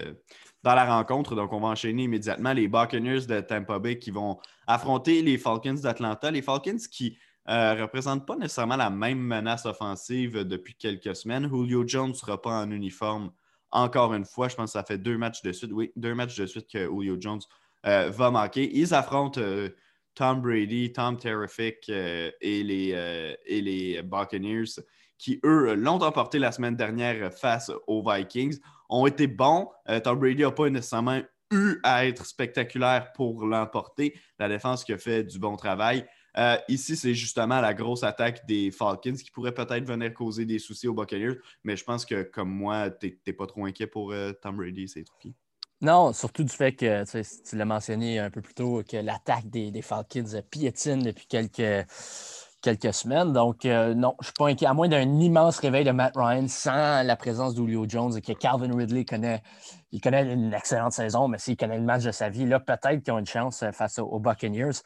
dans 0.62 0.75
la 0.75 0.87
rencontre. 0.87 1.35
Donc, 1.35 1.53
on 1.53 1.61
va 1.61 1.69
enchaîner 1.69 2.05
immédiatement 2.05 2.55
les 2.55 2.66
Buccaneers 2.66 3.27
de 3.27 3.40
Tampa 3.40 3.79
Bay 3.79 3.99
qui 3.99 4.11
vont 4.11 4.38
affronter 4.66 5.21
les 5.21 5.37
Falcons 5.37 5.75
d'Atlanta. 5.75 6.31
Les 6.31 6.40
Falcons 6.40 6.79
qui 6.90 7.19
ne 7.49 7.53
euh, 7.53 7.75
représente 7.83 8.27
pas 8.27 8.37
nécessairement 8.37 8.77
la 8.77 8.91
même 8.91 9.21
menace 9.21 9.67
offensive 9.67 10.45
depuis 10.45 10.75
quelques 10.75 11.15
semaines. 11.15 11.49
Julio 11.49 11.85
Jones 11.87 12.11
ne 12.11 12.15
sera 12.15 12.41
pas 12.41 12.63
en 12.63 12.71
uniforme 12.71 13.31
encore 13.71 14.15
une 14.15 14.25
fois. 14.25 14.49
Je 14.49 14.57
pense 14.57 14.73
que 14.73 14.79
ça 14.79 14.85
fait 14.85 14.99
deux 14.99 15.17
matchs 15.17 15.43
de 15.43 15.53
suite. 15.53 15.71
Oui, 15.73 15.93
deux 15.97 16.15
matchs 16.15 16.37
de 16.37 16.47
suite 16.47 16.69
que 16.71 16.79
Julio 16.79 17.17
Jones 17.21 17.41
euh, 17.87 18.11
va 18.11 18.31
manquer. 18.31 18.71
Ils 18.77 18.95
affrontent 18.95 19.41
euh, 19.41 19.69
Tom 20.15 20.41
Brady, 20.41 20.93
Tom 20.93 21.17
Terrific 21.17 21.89
et, 21.89 22.33
les, 22.41 23.37
et 23.45 23.61
les 23.61 24.03
Buccaneers 24.03 24.81
qui, 25.19 25.41
eux, 25.45 25.75
l'ont 25.75 26.03
emporté 26.03 26.39
la 26.39 26.53
semaine 26.53 26.75
dernière 26.75 27.33
face 27.33 27.71
aux 27.87 28.03
Vikings, 28.03 28.59
ont 28.89 29.07
été 29.07 29.27
bons. 29.27 29.69
Tom 30.05 30.19
Brady 30.19 30.41
n'a 30.43 30.53
pas 30.53 30.71
nécessairement 30.71 31.21
eu 31.51 31.79
à 31.83 32.07
être 32.07 32.27
spectaculaire 32.27 33.13
pour 33.13 33.47
l'emporter. 33.47 34.19
La 34.39 34.49
défense 34.49 34.85
qui 34.85 34.93
a 34.93 34.99
fait 34.99 35.23
du 35.23 35.39
bon 35.39 35.57
travail. 35.57 36.07
Euh, 36.38 36.57
ici, 36.68 36.96
c'est 36.96 37.14
justement 37.14 37.61
la 37.61 37.72
grosse 37.72 38.03
attaque 38.03 38.46
des 38.46 38.70
Falcons 38.70 39.14
qui 39.14 39.31
pourrait 39.31 39.55
peut-être 39.55 39.85
venir 39.85 40.12
causer 40.12 40.44
des 40.44 40.59
soucis 40.59 40.88
aux 40.88 40.94
Buccaneers. 40.94 41.38
Mais 41.64 41.77
je 41.77 41.85
pense 41.85 42.05
que, 42.05 42.22
comme 42.22 42.51
moi, 42.51 42.90
tu 42.90 43.18
n'es 43.27 43.33
pas 43.33 43.46
trop 43.46 43.64
inquiet 43.64 43.87
pour 43.87 44.12
euh, 44.12 44.33
Tom 44.33 44.57
Brady 44.57 44.83
et 44.83 44.88
ses 44.88 45.05
troupiers. 45.05 45.35
Non, 45.83 46.12
surtout 46.12 46.42
du 46.42 46.53
fait 46.53 46.72
que 46.72 47.05
tu 47.49 47.57
l'as 47.57 47.64
mentionné 47.64 48.18
un 48.18 48.31
peu 48.31 48.40
plus 48.40 48.55
tôt, 48.55 48.83
que 48.88 48.96
l'attaque 48.96 49.49
des, 49.49 49.83
Falcons 49.83 50.42
piétine 50.51 51.03
depuis 51.03 51.27
quelques, 51.27 51.87
semaines. 52.92 53.33
Donc, 53.33 53.64
euh, 53.64 53.94
non, 53.94 54.16
je 54.20 54.25
ne 54.25 54.27
suis 54.27 54.33
pas 54.33 54.46
inquiet. 54.49 54.66
À 54.66 54.75
moins 54.75 54.88
d'un 54.88 55.20
immense 55.20 55.59
réveil 55.59 55.85
de 55.85 55.90
Matt 55.90 56.14
Ryan 56.16 56.49
sans 56.49 57.03
la 57.07 57.14
présence 57.14 57.55
d'Ulio 57.55 57.85
Jones 57.88 58.16
et 58.16 58.22
que 58.22 58.33
Calvin 58.33 58.75
Ridley 58.75 59.05
connaît, 59.05 59.42
connaît 60.03 60.33
une 60.33 60.53
excellente 60.53 60.92
saison, 60.92 61.29
mais 61.29 61.38
s'il 61.38 61.57
connaît 61.57 61.79
le 61.79 61.85
match 61.85 62.05
de 62.05 62.11
sa 62.11 62.31
vie, 62.31 62.46
là, 62.46 62.59
peut-être 62.59 63.03
qu'ils 63.03 63.12
ont 63.12 63.18
une 63.18 63.27
chance 63.27 63.62
face 63.72 63.99
aux 63.99 64.18
Buccaneers. 64.18 64.81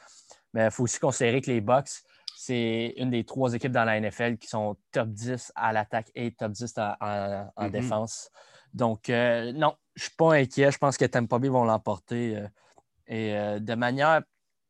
Mais 0.54 0.66
il 0.66 0.70
faut 0.70 0.84
aussi 0.84 0.98
considérer 0.98 1.40
que 1.40 1.50
les 1.50 1.60
Bucks, 1.60 2.02
c'est 2.36 2.94
une 2.96 3.10
des 3.10 3.24
trois 3.24 3.52
équipes 3.54 3.72
dans 3.72 3.84
la 3.84 4.00
NFL 4.00 4.38
qui 4.38 4.48
sont 4.48 4.76
top 4.92 5.08
10 5.08 5.52
à 5.54 5.72
l'attaque 5.72 6.10
et 6.14 6.32
top 6.32 6.52
10 6.52 6.74
en, 6.78 6.94
mm-hmm. 7.00 7.70
défense. 7.70 8.30
Donc, 8.72 9.10
euh, 9.10 9.52
non, 9.52 9.74
je 9.94 10.04
ne 10.04 10.08
suis 10.08 10.16
pas 10.16 10.34
inquiet. 10.34 10.70
Je 10.70 10.78
pense 10.78 10.96
que 10.96 11.04
Tampa 11.04 11.38
Bay 11.38 11.48
vont 11.48 11.64
l'emporter. 11.64 12.36
Euh, 12.36 12.46
et 13.06 13.36
euh, 13.36 13.58
de 13.58 13.74
manière, 13.74 14.22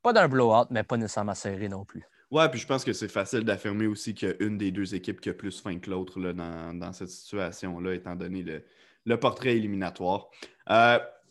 pas 0.02 0.12
d'un 0.12 0.28
blowout, 0.28 0.66
mais 0.70 0.82
pas 0.82 0.96
nécessairement 0.96 1.34
serré 1.34 1.68
non 1.68 1.84
plus. 1.84 2.02
Ouais, 2.30 2.48
puis 2.48 2.60
je 2.60 2.66
pense 2.66 2.84
que 2.84 2.92
c'est 2.92 3.08
facile 3.08 3.40
d'affirmer 3.40 3.86
aussi 3.86 4.14
qu'il 4.14 4.28
y 4.28 4.32
a 4.32 4.34
une 4.40 4.56
des 4.56 4.70
deux 4.70 4.94
équipes 4.94 5.20
qui 5.20 5.28
a 5.28 5.34
plus 5.34 5.60
faim 5.60 5.78
que 5.78 5.90
l'autre 5.90 6.20
dans, 6.20 6.78
dans, 6.78 6.92
cette 6.92 7.10
situation-là, 7.10 7.94
étant 7.94 8.14
donné 8.14 8.42
le, 8.42 8.64
le 9.04 9.20
portrait 9.20 9.56
éliminatoire. 9.56 10.28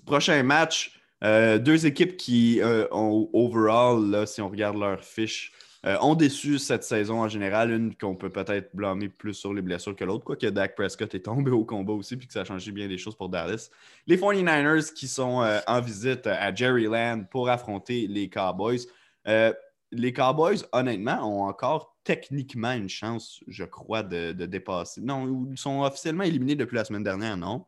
prochain 0.05 0.43
match, 0.43 0.98
deux 1.21 1.85
équipes 1.85 2.17
qui 2.17 2.61
euh, 2.61 2.87
ont 2.91 3.29
overall, 3.33 4.25
si 4.27 4.41
on 4.41 4.49
regarde 4.49 4.77
leur 4.77 5.03
fiche, 5.03 5.51
euh, 5.85 5.97
ont 6.01 6.15
déçu 6.15 6.59
cette 6.59 6.83
saison 6.83 7.21
en 7.21 7.27
général. 7.27 7.71
Une 7.71 7.95
qu'on 7.95 8.15
peut 8.15 8.29
peut-être 8.29 8.75
blâmer 8.75 9.09
plus 9.09 9.33
sur 9.33 9.53
les 9.53 9.61
blessures 9.61 9.95
que 9.95 10.03
l'autre, 10.03 10.25
quoique 10.25 10.47
Dak 10.47 10.75
Prescott 10.75 11.13
est 11.13 11.21
tombé 11.21 11.51
au 11.51 11.65
combat 11.65 11.93
aussi, 11.93 12.17
puis 12.17 12.27
que 12.27 12.33
ça 12.33 12.41
a 12.41 12.45
changé 12.45 12.71
bien 12.71 12.87
des 12.87 12.97
choses 12.97 13.15
pour 13.15 13.29
Dallas. 13.29 13.69
Les 14.07 14.17
49ers 14.17 14.93
qui 14.93 15.07
sont 15.07 15.45
en 15.67 15.81
visite 15.81 16.27
à 16.27 16.53
Jerryland 16.53 17.23
pour 17.29 17.49
affronter 17.49 18.07
les 18.07 18.29
Cowboys. 18.29 18.81
les 19.91 20.13
Cowboys, 20.13 20.59
honnêtement, 20.73 21.23
ont 21.23 21.47
encore 21.47 21.95
techniquement 22.03 22.71
une 22.71 22.89
chance, 22.89 23.41
je 23.47 23.63
crois, 23.63 24.03
de 24.03 24.31
dépasser. 24.45 25.01
Non, 25.01 25.47
ils 25.51 25.57
sont 25.57 25.81
officiellement 25.81 26.23
éliminés 26.23 26.55
depuis 26.55 26.75
la 26.75 26.83
semaine 26.83 27.03
dernière, 27.03 27.37
non? 27.37 27.65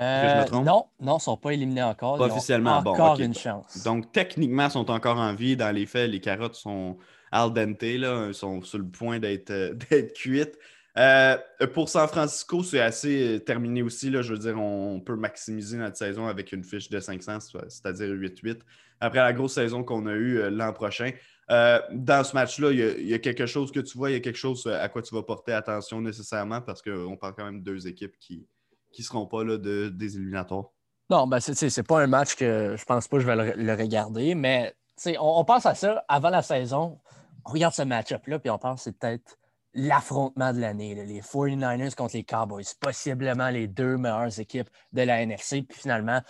Euh, 0.00 0.44
non, 0.50 0.64
non, 0.64 0.86
ils 1.00 1.06
ne 1.06 1.18
sont 1.18 1.36
pas 1.36 1.52
éliminés 1.52 1.82
encore. 1.82 2.18
Pas 2.18 2.26
officiellement. 2.26 2.78
Encore 2.78 3.20
une 3.20 3.34
chance. 3.34 3.82
Donc, 3.84 4.10
techniquement, 4.12 4.66
ils 4.66 4.70
sont 4.70 4.90
encore 4.90 5.18
en 5.18 5.34
vie. 5.34 5.56
Dans 5.56 5.74
les 5.74 5.86
faits, 5.86 6.10
les 6.10 6.20
carottes 6.20 6.56
sont 6.56 6.96
al 7.30 7.52
dente, 7.52 7.82
là, 7.82 8.32
sont 8.32 8.62
sur 8.62 8.78
le 8.78 8.86
point 8.86 9.18
d'être 9.18 9.50
euh, 9.50 9.74
cuites. 10.14 10.58
Euh, 10.96 11.36
pour 11.72 11.88
San 11.88 12.06
Francisco, 12.08 12.62
c'est 12.62 12.80
assez 12.80 13.42
terminé 13.44 13.82
aussi. 13.82 14.10
Là, 14.10 14.22
je 14.22 14.32
veux 14.32 14.38
dire, 14.38 14.58
on, 14.58 15.00
peut 15.00 15.16
maximiser 15.16 15.76
notre 15.76 15.96
saison 15.96 16.26
avec 16.26 16.52
une 16.52 16.62
fiche 16.62 16.88
de 16.88 17.00
500, 17.00 17.38
c'est-à-dire 17.68 18.08
8-8. 18.08 18.60
Après 19.00 19.18
la 19.18 19.32
grosse 19.32 19.54
saison 19.54 19.82
qu'on 19.82 20.06
a 20.06 20.12
eue 20.12 20.48
l'an 20.50 20.72
prochain, 20.72 21.10
dans 21.48 22.24
ce 22.24 22.32
match-là, 22.34 22.70
il 22.70 23.08
y, 23.08 23.12
a 23.12 23.18
quelque 23.18 23.46
chose 23.46 23.72
que 23.72 23.80
tu 23.80 23.98
vois, 23.98 24.10
il 24.10 24.14
y 24.14 24.16
a 24.16 24.20
quelque 24.20 24.38
chose 24.38 24.68
à 24.68 24.88
quoi 24.88 25.02
tu 25.02 25.12
vas 25.16 25.24
porter 25.24 25.52
attention 25.52 26.00
nécessairement 26.00 26.60
parce 26.60 26.80
qu'on 26.80 27.16
parle 27.16 27.34
quand 27.34 27.44
même 27.44 27.58
de 27.60 27.64
deux 27.64 27.88
équipes 27.88 28.16
qui, 28.20 28.46
qui 28.94 29.02
ne 29.02 29.06
seront 29.06 29.26
pas 29.26 29.44
là, 29.44 29.58
de, 29.58 29.88
des 29.88 30.16
éliminatoires? 30.16 30.70
Non, 31.10 31.26
ben 31.26 31.38
c'est 31.40 31.82
pas 31.82 32.02
un 32.02 32.06
match 32.06 32.34
que 32.34 32.76
je 32.78 32.84
pense 32.84 33.08
pas 33.08 33.18
que 33.18 33.22
je 33.22 33.26
vais 33.26 33.54
le, 33.56 33.74
regarder, 33.74 34.34
mais 34.34 34.74
on, 35.06 35.40
on, 35.40 35.44
pense 35.44 35.66
à 35.66 35.74
ça 35.74 36.02
avant 36.08 36.30
la 36.30 36.42
saison. 36.42 36.98
On 37.44 37.50
regarde 37.50 37.74
ce 37.74 37.82
match-up-là, 37.82 38.38
puis 38.38 38.48
on 38.48 38.58
pense 38.58 38.80
que 38.80 38.84
c'est 38.84 38.98
peut-être 38.98 39.36
l'affrontement 39.74 40.52
de 40.52 40.60
l'année. 40.60 40.94
Les 40.94 41.20
49ers 41.20 41.94
contre 41.94 42.16
les 42.16 42.24
Cowboys, 42.24 42.64
possiblement 42.80 43.50
les 43.50 43.66
deux 43.66 43.96
meilleures 43.96 44.38
équipes 44.38 44.70
de 44.92 45.02
la 45.02 45.20
NFC. 45.20 45.62
Puis 45.62 45.78
finalement, 45.78 46.20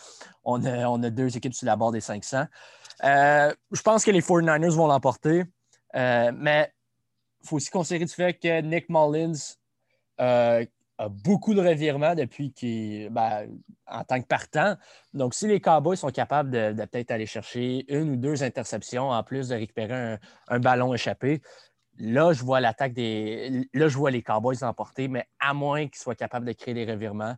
on 0.43 0.65
a, 0.65 0.89
on 0.89 1.03
a 1.03 1.11
deux 1.11 1.37
équipes 1.37 1.55
sur 1.55 1.67
la 1.67 1.77
barre 1.77 1.93
des 1.93 2.01
500. 2.01 2.47
Euh, 3.05 3.55
je 3.71 3.83
pense 3.83 4.05
que 4.05 4.11
les 4.11 4.23
49ers 4.23 4.71
vont 4.71 4.87
l'emporter, 4.87 5.45
euh, 5.95 6.33
mais 6.35 6.73
il 7.43 7.49
faut 7.49 7.57
aussi 7.57 7.71
considérer 7.71 8.07
du 8.07 8.13
fait 8.13 8.35
que 8.35 8.61
Nick 8.63 8.89
Mullins, 8.89 9.35
euh, 10.21 10.65
a 10.99 11.09
beaucoup 11.09 11.55
de 11.55 11.61
revirements 11.61 12.15
depuis 12.15 12.53
qu'il, 12.53 13.09
ben, 13.11 13.49
en 13.87 14.05
tant 14.05 14.21
que 14.21 14.27
partant. 14.27 14.77
Donc, 15.13 15.35
si 15.35 15.47
les 15.47 15.61
Cowboys 15.61 15.97
sont 15.97 16.11
capables 16.11 16.51
de, 16.51 16.85
peut-être 16.85 17.11
aller 17.11 17.27
chercher 17.27 17.85
une 17.93 18.11
ou 18.11 18.17
deux 18.17 18.43
interceptions 18.43 19.11
en 19.11 19.23
plus 19.23 19.49
de 19.49 19.57
récupérer 19.57 20.19
un, 20.49 20.59
ballon 20.61 20.95
échappé, 20.95 21.43
là, 21.99 22.33
je 22.33 22.45
vois 22.45 22.61
l'attaque 22.61 22.93
des. 22.93 23.69
Là, 23.75 23.89
je 23.89 23.97
vois 23.97 24.11
les 24.11 24.23
Cowboys 24.23 24.57
l'emporter, 24.61 25.09
mais 25.09 25.27
à 25.41 25.53
moins 25.53 25.87
qu'ils 25.87 25.99
soient 25.99 26.15
capables 26.15 26.47
de 26.47 26.53
créer 26.53 26.75
des 26.75 26.85
revirements, 26.85 27.35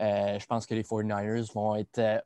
euh, 0.00 0.38
je 0.38 0.46
pense 0.46 0.66
que 0.66 0.74
les 0.74 0.82
49ers 0.82 1.52
vont 1.52 1.76
être. 1.76 1.98
Euh, 1.98 2.18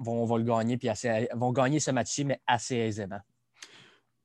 vont, 0.00 0.36
le 0.36 0.44
gagner, 0.44 0.76
puis 0.76 0.88
assez, 0.88 1.28
vont 1.34 1.50
gagner 1.50 1.80
ce 1.80 1.90
match-ci, 1.90 2.24
mais 2.24 2.40
assez 2.46 2.76
aisément. 2.76 3.18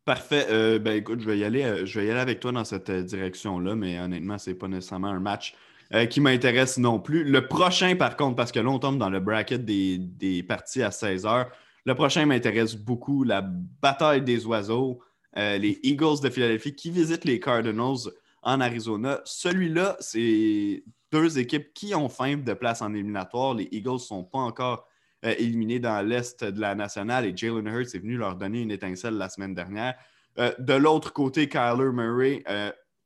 Parfait. 0.06 0.46
Euh, 0.50 0.78
ben 0.78 0.96
écoute, 0.98 1.22
je 1.22 1.26
vais 1.26 1.40
y 1.40 1.44
aller, 1.44 1.88
je 1.88 2.00
vais 2.00 2.06
y 2.06 2.12
aller 2.12 2.20
avec 2.20 2.40
toi 2.40 2.52
dans 2.52 2.64
cette 2.64 2.92
direction-là, 2.92 3.74
mais 3.74 4.00
honnêtement, 4.00 4.38
ce 4.38 4.52
n'est 4.52 4.56
pas 4.56 4.68
nécessairement 4.68 5.08
un 5.08 5.20
match 5.20 5.56
euh, 5.94 6.08
qui 6.08 6.22
m'intéresse 6.22 6.80
non 6.80 7.00
plus. 7.00 7.24
Le 7.24 7.48
prochain, 7.48 7.96
par 7.96 8.18
contre, 8.18 8.36
parce 8.36 8.52
que 8.52 8.60
là, 8.60 8.68
on 8.68 8.80
tombe 8.80 8.98
dans 8.98 9.12
le 9.12 9.20
bracket 9.20 9.64
des, 9.64 10.44
parties 10.48 10.82
à 10.82 10.90
16 10.90 11.28
heures. 11.28 11.52
Le 11.86 11.94
prochain 11.94 12.26
m'intéresse 12.26 12.74
beaucoup, 12.76 13.24
la 13.24 13.42
bataille 13.44 14.24
des 14.24 14.44
oiseaux, 14.48 15.02
euh, 15.38 15.60
les 15.60 15.80
Eagles 15.84 16.20
de 16.24 16.32
Philadelphie 16.32 16.74
qui 16.74 16.90
visitent 16.90 17.26
les 17.26 17.40
Cardinals 17.40 18.10
en 18.42 18.60
Arizona. 18.60 19.22
Celui-là, 19.24 19.96
c'est 20.00 20.84
deux 21.12 21.38
équipes 21.38 21.72
qui 21.76 21.94
ont 21.94 22.10
faim 22.10 22.38
de 22.38 22.54
place 22.54 22.82
en 22.82 22.92
éliminatoire. 22.92 23.54
Les 23.54 23.70
Eagles 23.72 23.94
ne 23.94 23.98
sont 24.00 24.24
pas 24.24 24.40
encore 24.40 24.88
euh, 25.26 25.36
éliminés 25.38 25.78
dans 25.78 26.04
l'Est 26.04 26.44
de 26.44 26.60
la 26.60 26.74
nationale 26.74 27.28
et 27.28 27.38
Jalen 27.38 27.68
Hurts 27.68 27.94
est 27.94 28.00
venu 28.00 28.18
leur 28.18 28.36
donner 28.36 28.62
une 28.62 28.72
étincelle 28.72 29.14
la 29.14 29.30
semaine 29.30 29.54
dernière. 29.54 29.94
de 30.38 30.74
l'autre 30.74 31.14
côté, 31.14 31.48
Kyler 31.48 31.92
Murray 31.92 32.44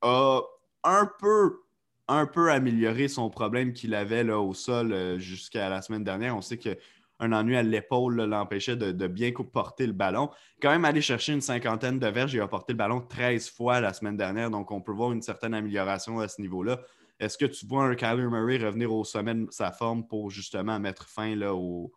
a 0.00 0.42
un 0.84 1.10
peu 1.20 1.67
un 2.08 2.26
peu 2.26 2.50
amélioré 2.50 3.08
son 3.08 3.30
problème 3.30 3.72
qu'il 3.72 3.94
avait 3.94 4.28
au 4.30 4.54
sol 4.54 4.92
euh, 4.92 5.18
jusqu'à 5.18 5.68
la 5.68 5.82
semaine 5.82 6.04
dernière. 6.04 6.36
On 6.36 6.40
sait 6.40 6.58
qu'un 6.58 7.32
ennui 7.32 7.56
à 7.56 7.62
l'épaule 7.62 8.22
l'empêchait 8.22 8.76
de, 8.76 9.06
bien 9.06 9.30
porter 9.32 9.86
le 9.86 9.92
ballon. 9.92 10.30
Quand 10.60 10.70
même 10.70 10.84
aller 10.84 11.02
chercher 11.02 11.34
une 11.34 11.40
cinquantaine 11.40 11.98
de 11.98 12.06
verges, 12.06 12.34
il 12.34 12.40
a 12.40 12.48
porté 12.48 12.72
le 12.72 12.78
ballon 12.78 13.00
13 13.00 13.50
fois 13.50 13.80
la 13.80 13.92
semaine 13.92 14.16
dernière, 14.16 14.50
donc 14.50 14.70
on 14.70 14.80
peut 14.80 14.92
voir 14.92 15.12
une 15.12 15.22
certaine 15.22 15.54
amélioration 15.54 16.18
à 16.20 16.28
ce 16.28 16.40
niveau-là. 16.40 16.80
Est-ce 17.20 17.36
que 17.36 17.46
tu 17.46 17.66
vois 17.66 17.84
un 17.84 17.94
Kyler 17.94 18.28
Murray 18.28 18.58
revenir 18.58 18.92
au 18.92 19.04
sommet 19.04 19.34
de 19.34 19.48
sa 19.50 19.72
forme 19.72 20.06
pour 20.06 20.30
justement 20.30 20.78
mettre 20.78 21.08
fin 21.08 21.34
là, 21.34 21.54
au, 21.54 21.92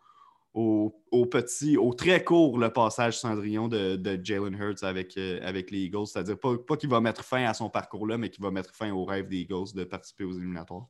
au, 0.54 1.26
petit, 1.32 1.78
au 1.78 1.94
très 1.94 2.24
court 2.24 2.58
le 2.58 2.72
passage 2.72 3.18
Cendrillon 3.18 3.68
de, 3.68 3.96
de 3.96 4.20
Jalen 4.24 4.54
Hurts 4.54 4.84
avec, 4.84 5.18
euh, 5.18 5.40
avec 5.44 5.72
les 5.72 5.80
Eagles. 5.80 6.08
C'est-à-dire 6.08 6.38
pas, 6.38 6.58
pas 6.58 6.76
qu'il 6.76 6.90
va 6.90 7.00
mettre 7.00 7.24
fin 7.24 7.46
à 7.46 7.54
son 7.54 7.70
parcours-là, 7.70 8.18
mais 8.18 8.30
qu'il 8.30 8.44
va 8.44 8.52
mettre 8.52 8.76
fin 8.76 8.92
au 8.92 9.06
rêve 9.06 9.28
des 9.28 9.38
Eagles 9.38 9.74
de 9.74 9.84
participer 9.84 10.24
aux 10.24 10.34
éliminatoires. 10.34 10.88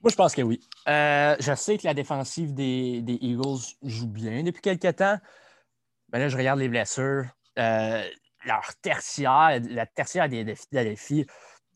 Moi, 0.00 0.10
je 0.10 0.16
pense 0.16 0.34
que 0.34 0.42
oui. 0.42 0.60
Euh, 0.88 1.36
je 1.38 1.54
sais 1.54 1.78
que 1.78 1.86
la 1.86 1.94
défensive 1.94 2.54
des, 2.54 3.02
Eagles 3.20 3.60
joue 3.82 4.08
bien 4.08 4.42
depuis 4.42 4.62
quelques 4.62 4.96
temps, 4.96 5.18
Mais 6.12 6.18
là, 6.18 6.28
je 6.28 6.36
regarde 6.36 6.58
les 6.58 6.68
blessures. 6.68 7.26
Euh, 7.58 8.02
leur 8.44 8.74
tertiaire, 8.82 9.60
la 9.68 9.86
tertiaire 9.86 10.28
des, 10.28 10.42
des 10.42 10.56
Philadelphie, 10.56 11.26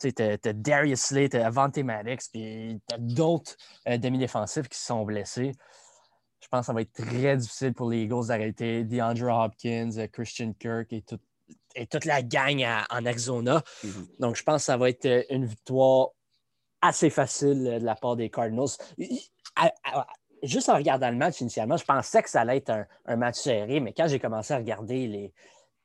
tu 0.01 0.12
as, 0.18 0.53
Darius 0.53 1.01
Slade, 1.01 1.31
tu 1.31 1.37
as 1.37 1.46
Avante 1.46 1.79
Maddox, 1.79 2.29
puis 2.29 2.81
tu 2.88 2.94
as 2.94 2.99
d'autres 2.99 3.57
demi-défensifs 3.87 4.68
qui 4.68 4.79
sont 4.79 5.05
blessés. 5.05 5.53
Je 6.46 6.50
pense 6.50 6.61
que 6.61 6.66
ça 6.66 6.72
va 6.72 6.82
être 6.82 6.92
très 6.92 7.37
difficile 7.37 7.74
pour 7.74 7.90
les 7.90 8.02
Eagles 8.02 8.28
d'arrêter 8.28 8.85
DeAndre 8.85 9.28
Hopkins, 9.28 9.90
euh, 9.98 10.06
Christian 10.06 10.52
Kirk 10.52 10.92
et, 10.92 11.04
et 11.74 11.87
toute 11.88 12.04
la 12.04 12.22
gang 12.22 12.64
en 12.88 13.04
Arizona. 13.04 13.64
Mm-hmm. 13.85 14.20
Donc, 14.20 14.37
je 14.37 14.44
pense 14.44 14.62
que 14.62 14.66
ça 14.66 14.76
va 14.76 14.88
être 14.88 15.26
une 15.30 15.44
victoire 15.44 16.11
assez 16.80 17.11
facile 17.11 17.64
de 17.80 17.85
la 17.85 17.96
part 17.96 18.14
des 18.14 18.30
Cardinals. 18.30 18.68
juste 20.44 20.68
en 20.68 20.76
regardant 20.76 21.11
le 21.11 21.16
match 21.16 21.40
initialement, 21.40 21.76
je 21.76 21.85
pensais 21.85 22.22
que 22.22 22.30
ça 22.30 22.42
allait 22.42 22.59
être 22.59 22.87
un 23.06 23.16
match 23.16 23.37
serré, 23.40 23.80
mais 23.80 23.92
quand 23.92 24.06
j'ai 24.06 24.20
commencé 24.20 24.54
à 24.54 24.59
regarder 24.59 25.09
les, 25.09 25.32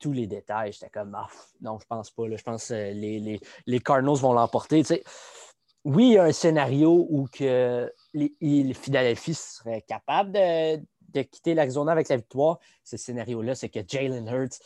tous 0.02 0.12
les 0.12 0.28
détails. 0.28 0.74
J'étais 0.74 0.90
comme, 0.90 1.16
ah, 1.16 1.30
non, 1.62 1.80
je 1.80 1.86
pense 1.86 2.10
pas. 2.12 2.24
Je 2.36 2.44
pense 2.44 2.68
que 2.68 2.74
les, 2.74 3.40
les, 3.66 3.80
Cardinals 3.80 4.18
vont 4.18 4.34
l'emporter. 4.34 4.84
oui, 5.86 6.08
il 6.08 6.14
y 6.14 6.18
a 6.18 6.24
un 6.24 6.32
scénario 6.34 7.08
où 7.10 7.28
que 7.32 7.92
les, 8.14 8.34
les 8.42 8.74
Philadelphie 8.74 9.34
serait 9.34 9.82
capable 9.82 10.32
de, 10.32 10.78
de 11.14 11.22
quitter 11.22 11.54
l'Arizona 11.54 11.92
avec 11.92 12.10
la 12.10 12.18
victoire. 12.18 12.60
Ce 12.84 12.98
scénario-là, 12.98 13.56
c'est 13.56 13.70
que 13.70 13.80
Jalen 13.88 14.28
Hurts 14.28 14.60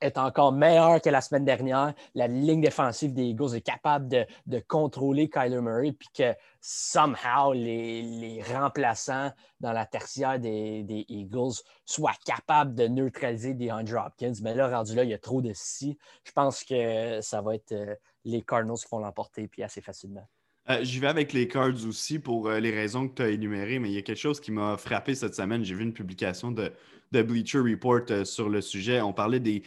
est 0.00 0.18
encore 0.18 0.52
meilleur 0.52 1.00
que 1.00 1.08
la 1.08 1.20
semaine 1.20 1.44
dernière. 1.44 1.94
La 2.14 2.26
ligne 2.28 2.60
défensive 2.60 3.12
des 3.12 3.24
Eagles 3.24 3.54
est 3.54 3.60
capable 3.60 4.08
de, 4.08 4.60
contrôler 4.68 5.28
Kyler 5.28 5.60
Murray, 5.60 5.92
puis 5.92 6.08
que 6.14 6.34
somehow 6.60 7.52
les, 7.52 8.42
remplaçants 8.52 9.32
dans 9.60 9.72
la 9.72 9.86
tertiaire 9.86 10.38
des, 10.38 11.04
Eagles 11.08 11.62
soient 11.84 12.12
capables 12.24 12.74
de 12.74 12.88
neutraliser 12.88 13.54
des 13.54 13.70
Andrew 13.70 13.96
Hopkins. 13.96 14.34
Mais 14.42 14.54
là, 14.54 14.68
rendu 14.68 14.94
là, 14.94 15.04
il 15.04 15.10
y 15.10 15.14
a 15.14 15.18
trop 15.18 15.40
de 15.40 15.52
si. 15.54 15.98
Je 16.24 16.32
pense 16.32 16.64
que 16.64 17.20
ça 17.22 17.40
va 17.40 17.54
être 17.54 17.72
euh, 17.72 17.94
les 18.24 18.42
Cardinals 18.42 18.78
qui 18.78 18.88
vont 18.90 18.98
l'emporter, 18.98 19.48
assez 19.62 19.80
facilement. 19.80 20.26
Euh, 20.68 20.80
j'y 20.82 21.00
vais 21.00 21.06
avec 21.06 21.32
les 21.32 21.48
Cards 21.48 21.86
aussi 21.86 22.18
pour 22.18 22.48
euh, 22.48 22.60
les 22.60 22.70
raisons 22.70 23.08
que 23.08 23.14
tu 23.14 23.22
as 23.22 23.30
énumérées, 23.30 23.78
mais 23.78 23.88
il 23.88 23.94
y 23.94 23.98
a 23.98 24.02
quelque 24.02 24.18
chose 24.18 24.40
qui 24.40 24.52
m'a 24.52 24.76
frappé 24.76 25.14
cette 25.14 25.34
semaine. 25.34 25.64
J'ai 25.64 25.74
vu 25.74 25.82
une 25.82 25.94
publication 25.94 26.52
de, 26.52 26.72
Bleacher 27.12 27.58
Report 27.58 28.02
euh, 28.10 28.24
sur 28.24 28.48
le 28.48 28.60
sujet. 28.60 29.00
On 29.00 29.12
parlait 29.12 29.40
des, 29.40 29.62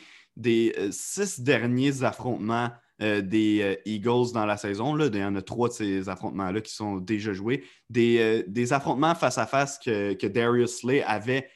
six 0.91 1.41
derniers 1.41 2.03
affrontements 2.03 2.71
des 2.99 3.79
Eagles 3.86 4.32
dans 4.34 4.45
la 4.45 4.56
saison. 4.56 4.95
Là. 4.95 5.08
Il 5.12 5.19
y 5.19 5.23
en 5.23 5.36
a 5.36 5.41
trois 5.41 5.67
de 5.67 5.73
ces 5.73 6.08
affrontements-là 6.08 6.62
qui 6.62 6.71
sont 6.73 6.97
déjà 6.97 7.34
joués. 7.34 7.65
Des, 7.89 8.71
affrontements 8.71 9.13
face 9.13 9.38
à 9.38 9.45
face 9.45 9.77
que, 9.77 10.13
que 10.13 10.25
Darius 10.25 10.77
Slay 10.77 11.03
avait 11.03 11.49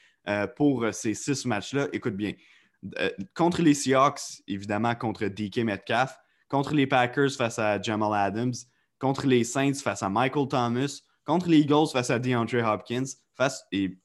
pour 0.57 0.85
ces 0.91 1.13
six 1.13 1.45
matchs-là. 1.45 1.87
Écoute 1.93 2.15
bien. 2.15 2.33
contre 3.33 3.61
les 3.61 3.73
Seahawks, 3.73 4.43
évidemment, 4.47 4.93
contre 4.93 5.25
DK 5.25 5.59
Metcalf. 5.59 6.17
Contre 6.49 6.73
les 6.73 6.85
Packers 6.85 7.31
face 7.31 7.59
à 7.59 7.81
Jamal 7.81 8.13
Adams 8.13 8.53
contre 8.99 9.27
les 9.27 9.43
Saints 9.43 9.75
face 9.75 10.03
à 10.03 10.09
Michael 10.09 10.47
Thomas, 10.47 11.01
contre 11.25 11.49
les 11.49 11.59
Eagles 11.59 11.87
face 11.91 12.09
à 12.09 12.19
DeAndre 12.19 12.65
Hopkins, 12.65 13.05
face, 13.35 13.63
et 13.71 13.97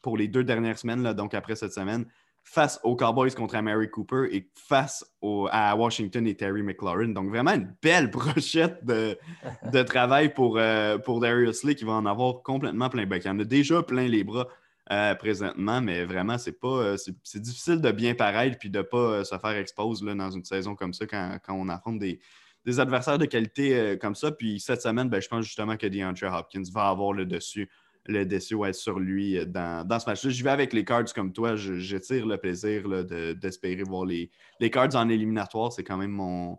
pour 0.00 0.16
les 0.16 0.28
deux 0.28 0.44
dernières 0.44 0.78
semaines, 0.78 1.02
là, 1.02 1.14
donc 1.14 1.34
après 1.34 1.56
cette 1.56 1.72
semaine, 1.72 2.06
face 2.44 2.80
aux 2.82 2.96
Cowboys 2.96 3.32
contre 3.34 3.58
Mary 3.60 3.88
Cooper 3.88 4.28
et 4.32 4.50
face 4.56 5.04
à 5.50 5.76
Washington 5.76 6.26
et 6.26 6.34
Terry 6.34 6.62
McLaurin. 6.62 7.08
Donc 7.08 7.28
vraiment 7.28 7.52
une 7.52 7.74
belle 7.82 8.10
brochette 8.10 8.84
de, 8.84 9.82
travail 9.84 10.34
pour, 10.34 10.58
euh, 10.58 10.98
pour 10.98 11.20
Darius 11.20 11.62
Lee 11.64 11.76
qui 11.76 11.84
va 11.84 11.92
en 11.92 12.06
avoir 12.06 12.42
complètement 12.42 12.88
plein 12.88 13.06
bec. 13.06 13.24
Il 13.24 13.30
en 13.30 13.38
a 13.38 13.44
déjà 13.44 13.82
plein 13.82 14.08
les 14.08 14.24
bras 14.24 14.48
euh, 14.90 15.14
présentement, 15.14 15.80
mais 15.80 16.04
vraiment, 16.04 16.36
c'est 16.36 16.58
pas 16.58 16.68
euh, 16.68 16.96
c'est 16.96 17.40
difficile 17.40 17.80
de 17.80 17.92
bien 17.92 18.14
paraître 18.14 18.58
puis 18.58 18.70
de 18.70 18.78
ne 18.78 18.82
pas 18.82 19.24
se 19.24 19.38
faire 19.38 19.56
expose 19.56 20.02
là, 20.02 20.14
dans 20.14 20.30
une 20.30 20.44
saison 20.44 20.74
comme 20.74 20.92
ça 20.92 21.06
quand 21.06 21.38
on 21.50 21.68
affronte 21.68 22.00
des, 22.00 22.18
des 22.64 22.80
adversaires 22.80 23.18
de 23.18 23.26
qualité 23.26 23.74
euh, 23.74 23.96
comme 23.96 24.14
ça. 24.14 24.30
Puis 24.30 24.60
cette 24.60 24.82
semaine, 24.82 25.08
ben, 25.08 25.20
je 25.20 25.28
pense 25.28 25.44
justement 25.44 25.76
que 25.76 25.86
DeAndre 25.86 26.32
Hopkins 26.32 26.62
va 26.72 26.88
avoir 26.88 27.12
le 27.12 27.26
dessus, 27.26 27.68
le 28.06 28.24
dessus 28.24 28.54
ouais, 28.54 28.72
sur 28.72 28.98
lui 28.98 29.38
euh, 29.38 29.44
dans, 29.44 29.98
ce 29.98 30.08
match-là. 30.08 30.30
Je 30.30 30.44
vais 30.44 30.50
avec 30.50 30.72
les 30.72 30.84
Cards 30.84 31.12
comme 31.14 31.32
toi. 31.32 31.56
Je, 31.56 31.96
tire 31.96 32.26
le 32.26 32.36
plaisir 32.36 32.88
d'espérer 33.34 33.82
voir 33.82 34.04
les, 34.04 34.30
les 34.60 34.70
Cards 34.70 34.94
en 34.94 35.08
éliminatoire. 35.08 35.72
C'est 35.72 35.82
quand 35.82 35.96
même 35.96 36.12
mon, 36.12 36.56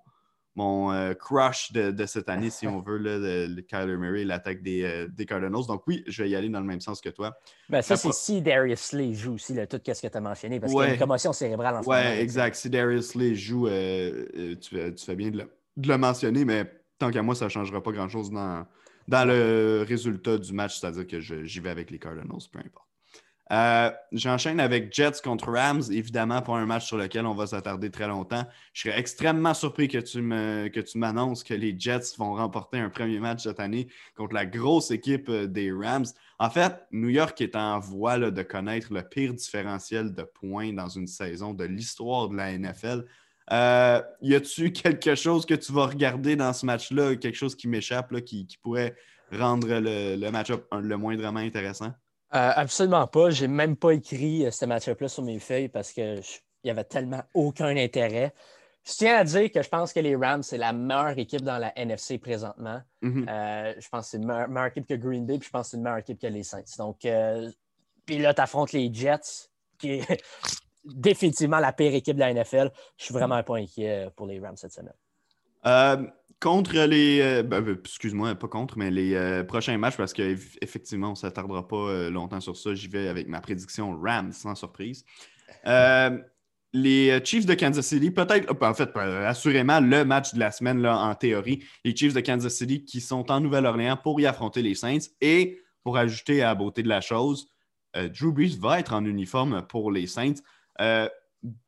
mon 0.55 0.91
euh, 0.91 1.13
crush 1.13 1.71
de, 1.71 2.05
cette 2.05 2.27
année, 2.27 2.49
si 2.49 2.67
on 2.67 2.81
veut, 2.81 2.97
le, 2.97 3.61
Kyler 3.61 3.95
Murray, 3.95 4.25
l'attaque 4.25 4.61
des, 4.61 5.07
des, 5.09 5.25
Cardinals. 5.25 5.65
Donc 5.67 5.87
oui, 5.87 6.03
je 6.05 6.23
vais 6.23 6.29
y 6.29 6.35
aller 6.35 6.49
dans 6.49 6.59
le 6.59 6.65
même 6.65 6.81
sens 6.81 6.99
que 6.99 7.09
toi. 7.09 7.33
Ben, 7.69 7.81
ça, 7.81 7.95
c'est 7.95 8.13
si 8.13 8.41
Darius 8.41 8.91
Lee 8.91 9.15
joue 9.15 9.35
aussi, 9.35 9.55
tout 9.69 9.79
ce 9.85 10.01
que 10.01 10.07
tu 10.07 10.17
as 10.17 10.21
mentionné, 10.21 10.59
parce 10.59 10.73
qu'il 10.73 10.81
y 10.81 10.85
a 10.85 10.93
une 10.93 10.99
commotion 10.99 11.31
cérébrale 11.31 11.75
en 11.75 11.83
ce 11.83 11.87
moment. 11.87 11.99
Oui, 11.99 12.19
exact. 12.19 12.55
Si 12.55 12.69
Darius 12.69 13.15
Lee 13.15 13.35
joue, 13.35 13.69
tu, 13.69 14.57
tu, 14.93 15.05
fais 15.05 15.15
bien 15.15 15.31
de 15.31 15.37
le 15.37 15.49
de 15.77 15.87
le 15.87 15.97
mentionner, 15.97 16.45
mais 16.45 16.71
tant 16.99 17.11
qu'à 17.11 17.21
moi, 17.21 17.35
ça 17.35 17.45
ne 17.45 17.49
changera 17.49 17.81
pas 17.81 17.91
grand-chose 17.91 18.31
dans, 18.31 18.65
dans 19.07 19.27
le 19.27 19.83
résultat 19.87 20.37
du 20.37 20.53
match, 20.53 20.79
c'est-à-dire 20.79 21.07
que 21.07 21.19
j'y 21.19 21.59
vais 21.59 21.69
avec 21.69 21.91
les 21.91 21.99
Cardinals, 21.99 22.27
peu 22.51 22.59
importe. 22.59 22.87
Euh, 23.51 23.91
j'enchaîne 24.13 24.59
avec 24.59 24.93
Jets 24.93 25.21
contre 25.21 25.51
Rams, 25.51 25.83
évidemment 25.91 26.41
pas 26.41 26.53
un 26.53 26.65
match 26.65 26.87
sur 26.87 26.97
lequel 26.97 27.25
on 27.25 27.35
va 27.35 27.45
s'attarder 27.45 27.91
très 27.91 28.07
longtemps. 28.07 28.45
Je 28.71 28.83
serais 28.83 28.97
extrêmement 28.97 29.53
surpris 29.53 29.89
que 29.89 29.97
tu, 29.97 30.21
me, 30.21 30.69
que 30.69 30.79
m'annonces 30.97 31.43
que 31.43 31.53
les 31.53 31.77
Jets 31.77 32.15
vont 32.17 32.33
remporter 32.35 32.79
un 32.79 32.89
premier 32.89 33.19
match 33.19 33.43
cette 33.43 33.59
année 33.59 33.89
contre 34.15 34.33
la 34.33 34.45
grosse 34.45 34.91
équipe 34.91 35.27
euh, 35.29 35.45
des 35.45 35.71
Rams. 35.71 36.05
En 36.39 36.49
fait, 36.49 36.73
New 36.91 37.09
York 37.09 37.39
est 37.41 37.55
en 37.55 37.79
voie 37.79 38.17
de 38.17 38.41
connaître 38.43 38.93
le 38.93 39.03
pire 39.03 39.33
différentiel 39.33 40.15
de 40.15 40.23
points 40.23 40.73
dans 40.73 40.89
une 40.89 41.07
saison 41.07 41.53
de 41.53 41.65
l'histoire 41.65 42.29
de 42.29 42.37
la 42.37 42.57
NFL. 42.57 43.05
Euh, 43.51 44.01
y 44.21 44.35
a-tu 44.35 44.71
quelque 44.73 45.15
chose 45.15 45.45
que 45.45 45.53
tu 45.53 45.71
vas 45.71 45.87
regarder 45.87 46.35
dans 46.35 46.53
ce 46.53 46.65
match-là, 46.65 47.15
quelque 47.15 47.35
chose 47.35 47.55
qui 47.55 47.67
m'échappe, 47.67 48.13
qui, 48.21 48.47
pourrait 48.61 48.95
rendre 49.31 49.67
le, 49.69 50.29
match-up 50.29 50.65
le 50.71 50.97
moindrement 50.97 51.39
intéressant? 51.39 51.91
Euh, 52.33 52.51
absolument 52.55 53.07
pas. 53.07 53.29
J'ai 53.29 53.47
même 53.47 53.75
pas 53.75 53.91
écrit 53.91 54.45
euh, 54.45 54.51
ce 54.51 54.65
match-up-là 54.65 55.07
sur 55.07 55.23
mes 55.23 55.39
feuilles 55.39 55.69
parce 55.69 55.91
qu'il 55.91 56.21
n'y 56.63 56.71
avait 56.71 56.83
tellement 56.83 57.21
aucun 57.33 57.75
intérêt. 57.77 58.33
Je 58.85 58.93
tiens 58.93 59.17
à 59.17 59.23
dire 59.23 59.51
que 59.51 59.61
je 59.61 59.69
pense 59.69 59.93
que 59.93 59.99
les 59.99 60.15
Rams, 60.15 60.43
c'est 60.43 60.57
la 60.57 60.73
meilleure 60.73 61.17
équipe 61.17 61.41
dans 61.41 61.57
la 61.57 61.71
NFC 61.77 62.17
présentement. 62.17 62.81
Mm-hmm. 63.01 63.75
je 63.79 63.89
pense 63.89 64.05
que 64.05 64.11
c'est 64.11 64.17
une 64.17 64.25
meilleure, 64.25 64.65
équipe 64.65 64.85
que 64.85 64.95
Green 64.95 65.25
Bay, 65.25 65.37
puis 65.37 65.47
je 65.47 65.51
pense 65.51 65.67
que 65.67 65.71
c'est 65.71 65.77
une 65.77 65.83
meilleure 65.83 65.99
équipe 65.99 66.19
que 66.19 66.27
les 66.27 66.43
Saints. 66.43 66.63
Donc, 66.79 67.07
puis 68.05 68.17
là, 68.17 68.33
tu 68.33 68.41
affrontes 68.41 68.73
les 68.73 68.93
Jets, 68.93 69.47
qui 69.77 70.01
définitivement 70.85 71.59
la 71.59 71.73
pire 71.73 71.93
équipe 71.93 72.15
de 72.15 72.21
la 72.21 72.33
NFL. 72.33 72.71
Je 72.97 73.05
suis 73.05 73.13
vraiment 73.13 73.41
pas 73.43 73.57
inquiet 73.57 74.09
pour 74.15 74.27
les 74.27 74.39
Rams 74.39 74.57
cette 74.57 74.73
semaine. 74.73 74.93
Euh, 75.65 76.05
contre 76.39 76.77
les. 76.85 77.21
Euh, 77.21 77.43
ben, 77.43 77.61
ben, 77.61 77.77
excuse-moi, 77.79 78.35
pas 78.35 78.47
contre, 78.47 78.77
mais 78.77 78.91
les 78.91 79.15
euh, 79.15 79.43
prochains 79.43 79.77
matchs, 79.77 79.97
parce 79.97 80.13
qu'effectivement, 80.13 81.07
on 81.07 81.11
ne 81.11 81.15
s'attardera 81.15 81.67
pas 81.67 82.09
longtemps 82.09 82.41
sur 82.41 82.57
ça. 82.57 82.73
J'y 82.73 82.87
vais 82.87 83.07
avec 83.07 83.27
ma 83.27 83.39
prédiction 83.39 83.97
Rams, 84.01 84.31
sans 84.31 84.55
surprise. 84.55 85.05
les 86.75 87.23
Chiefs 87.23 87.45
de 87.45 87.53
Kansas 87.53 87.85
City, 87.85 88.09
peut-être, 88.11 88.51
en 88.61 88.73
fait, 88.73 88.89
assurément, 88.97 89.79
le 89.79 90.03
match 90.03 90.33
de 90.33 90.39
la 90.39 90.51
semaine, 90.51 90.81
là, 90.81 90.97
en 90.97 91.15
théorie. 91.15 91.63
Les 91.85 91.95
Chiefs 91.95 92.13
de 92.13 92.19
Kansas 92.19 92.53
City 92.53 92.83
qui 92.83 92.99
sont 92.99 93.31
en 93.31 93.39
Nouvelle-Orléans 93.39 93.97
pour 94.01 94.19
y 94.19 94.25
affronter 94.25 94.61
les 94.61 94.75
Saints. 94.75 95.09
Et 95.21 95.61
pour 95.83 95.97
ajouter 95.97 96.41
à 96.41 96.47
la 96.47 96.55
beauté 96.55 96.81
de 96.81 96.89
la 96.89 97.01
chose, 97.01 97.47
Drew 97.93 98.31
Brees 98.31 98.57
va 98.59 98.79
être 98.79 98.93
en 98.93 99.05
uniforme 99.05 99.61
pour 99.67 99.91
les 99.91 100.07
Saints. 100.07 100.41
Euh, 100.81 101.07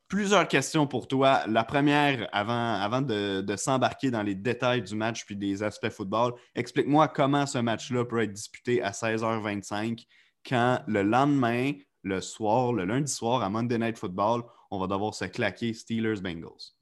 plusieurs 0.08 0.48
questions 0.48 0.88
pour 0.88 1.08
toi. 1.08 1.44
La 1.48 1.64
première, 1.64 2.30
avant, 2.32 2.74
avant 2.76 3.02
de, 3.02 3.56
s'embarquer 3.58 4.12
dans 4.12 4.24
les 4.24 4.36
détails 4.36 4.82
du 4.82 4.96
match 4.96 5.26
puis 5.26 5.36
des 5.36 5.64
aspects 5.64 5.90
football, 5.90 6.34
explique-moi 6.56 7.08
comment 7.08 7.46
ce 7.46 7.58
match-là 7.58 8.06
peut 8.06 8.22
être 8.22 8.34
disputé 8.34 8.82
à 8.82 8.92
16h25 8.92 10.06
quand 10.48 10.82
le 10.88 11.02
lendemain, 11.02 11.72
le 12.04 12.22
soir, 12.22 12.72
le 12.72 12.86
lundi 12.86 13.12
soir, 13.12 13.42
à 13.42 13.50
Monday 13.50 13.80
Night 13.80 13.98
Football, 13.98 14.44
on 14.70 14.80
va 14.80 14.88
devoir 14.88 15.14
se 15.14 15.26
claquer 15.26 15.74
Steelers-Bengals. 15.74 16.74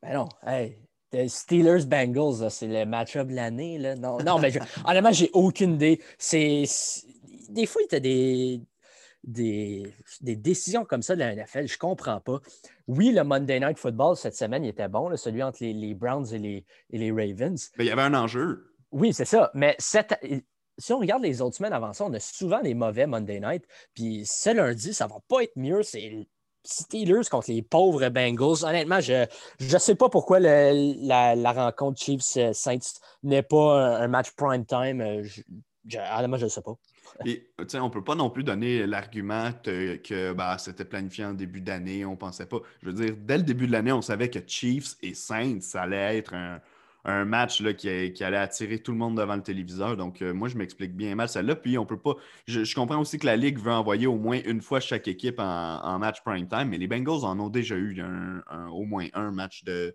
Ben 0.00 0.14
non, 0.14 0.28
hey, 0.46 0.78
Steelers-Bengals, 1.12 2.48
c'est 2.50 2.68
le 2.68 2.84
match-up 2.84 3.28
de 3.28 3.34
l'année. 3.34 3.78
Non, 3.96 4.18
non, 4.22 4.38
mais 4.38 4.50
je, 4.50 4.60
honnêtement, 4.84 5.12
j'ai 5.12 5.30
aucune 5.32 5.74
idée. 5.74 6.00
C'est, 6.16 6.64
des 7.48 7.66
fois, 7.66 7.82
il 7.90 7.92
y 7.92 7.96
a 7.96 8.00
des, 9.28 9.94
des, 10.22 10.36
décisions 10.36 10.84
comme 10.84 11.02
ça 11.02 11.14
de 11.14 11.20
la 11.20 11.34
NFL. 11.34 11.66
Je 11.66 11.74
ne 11.74 11.78
comprends 11.78 12.20
pas. 12.20 12.40
Oui, 12.86 13.12
le 13.12 13.22
Monday 13.22 13.60
Night 13.60 13.78
Football 13.78 14.16
cette 14.16 14.34
semaine, 14.34 14.64
il 14.64 14.68
était 14.68 14.88
bon, 14.88 15.14
celui 15.16 15.42
entre 15.42 15.62
les, 15.62 15.94
Browns 15.94 16.26
et 16.32 16.38
les, 16.38 16.64
les, 16.90 17.10
Ravens. 17.10 17.70
Mais 17.76 17.84
il 17.84 17.88
y 17.88 17.90
avait 17.90 18.02
un 18.02 18.14
enjeu. 18.14 18.74
Oui, 18.90 19.12
c'est 19.12 19.26
ça. 19.26 19.50
Mais 19.54 19.76
si 19.78 20.92
on 20.92 20.98
regarde 20.98 21.22
les 21.22 21.42
autres 21.42 21.56
semaines 21.56 21.74
avant 21.74 21.92
ça, 21.92 22.04
on 22.04 22.12
a 22.14 22.20
souvent 22.20 22.62
des 22.62 22.74
mauvais 22.74 23.06
Monday 23.06 23.40
Night. 23.40 23.64
Puis 23.94 24.24
ce 24.24 24.54
lundi, 24.54 24.94
ça 24.94 25.06
ne 25.06 25.10
va 25.10 25.18
pas 25.28 25.42
être 25.42 25.56
mieux. 25.56 25.82
C'est 25.82 26.26
Steelers 26.64 27.28
contre 27.30 27.50
les 27.50 27.62
pauvres 27.62 28.08
Bengals. 28.08 28.64
Honnêtement, 28.64 29.00
je 29.00 29.26
ne 29.60 29.78
sais 29.78 29.94
pas 29.94 30.08
pourquoi 30.08 30.40
la, 30.40 31.52
rencontre 31.52 32.00
Chiefs-Saints 32.00 33.00
n'est 33.22 33.42
pas 33.42 33.98
un, 33.98 34.08
match 34.08 34.30
prime 34.32 34.64
time. 34.64 35.00
Euh, 35.00 35.22
je, 35.22 35.42
honnêtement, 35.98 36.36
je 36.36 36.44
ne 36.44 36.50
sais 36.50 36.62
pas. 36.62 36.74
Et, 37.24 37.48
on 37.74 37.90
peut 37.90 38.04
pas 38.04 38.14
non 38.14 38.30
plus 38.30 38.44
donner 38.44 38.86
l'argument 38.86 39.50
que 39.62 40.32
bah, 40.32 40.58
c'était 40.58 40.84
planifié 40.84 41.24
en 41.24 41.34
début 41.34 41.60
d'année, 41.60 42.04
on 42.04 42.16
pensait 42.16 42.46
pas. 42.46 42.58
Je 42.82 42.90
veux 42.90 42.92
dire, 42.92 43.14
dès 43.18 43.38
le 43.38 43.42
début 43.42 43.66
de 43.66 43.72
l'année, 43.72 43.92
on 43.92 44.02
savait 44.02 44.30
que 44.30 44.38
Chiefs 44.46 44.96
et 45.02 45.14
Saints, 45.14 45.58
allait 45.74 46.18
être 46.18 46.34
un, 46.34 47.24
match 47.24 47.60
là, 47.62 47.72
qui, 47.72 47.88
allait 47.88 48.36
attirer 48.36 48.80
tout 48.80 48.92
le 48.92 48.98
monde 48.98 49.16
devant 49.16 49.36
le 49.36 49.42
téléviseur. 49.42 49.96
Donc, 49.96 50.20
euh, 50.20 50.34
moi, 50.34 50.48
je 50.48 50.58
m'explique 50.58 50.94
bien 50.94 51.14
mal 51.14 51.28
celle-là. 51.28 51.56
Puis, 51.56 51.78
on 51.78 51.86
peut 51.86 51.98
pas. 51.98 52.16
Je, 52.46 52.74
comprends 52.74 53.00
aussi 53.00 53.18
que 53.18 53.24
la 53.24 53.36
Ligue 53.36 53.58
veut 53.58 53.72
envoyer 53.72 54.06
au 54.06 54.16
moins 54.16 54.40
une 54.44 54.60
fois 54.60 54.80
chaque 54.80 55.08
équipe 55.08 55.38
en, 55.38 55.98
match 55.98 56.22
prime 56.22 56.46
time, 56.46 56.68
mais 56.68 56.76
les 56.76 56.86
Bengals 56.86 57.24
en 57.24 57.40
ont 57.40 57.48
déjà 57.48 57.76
eu 57.76 58.02
au 58.70 58.84
moins 58.84 59.06
un 59.14 59.30
match 59.30 59.64
de, 59.64 59.94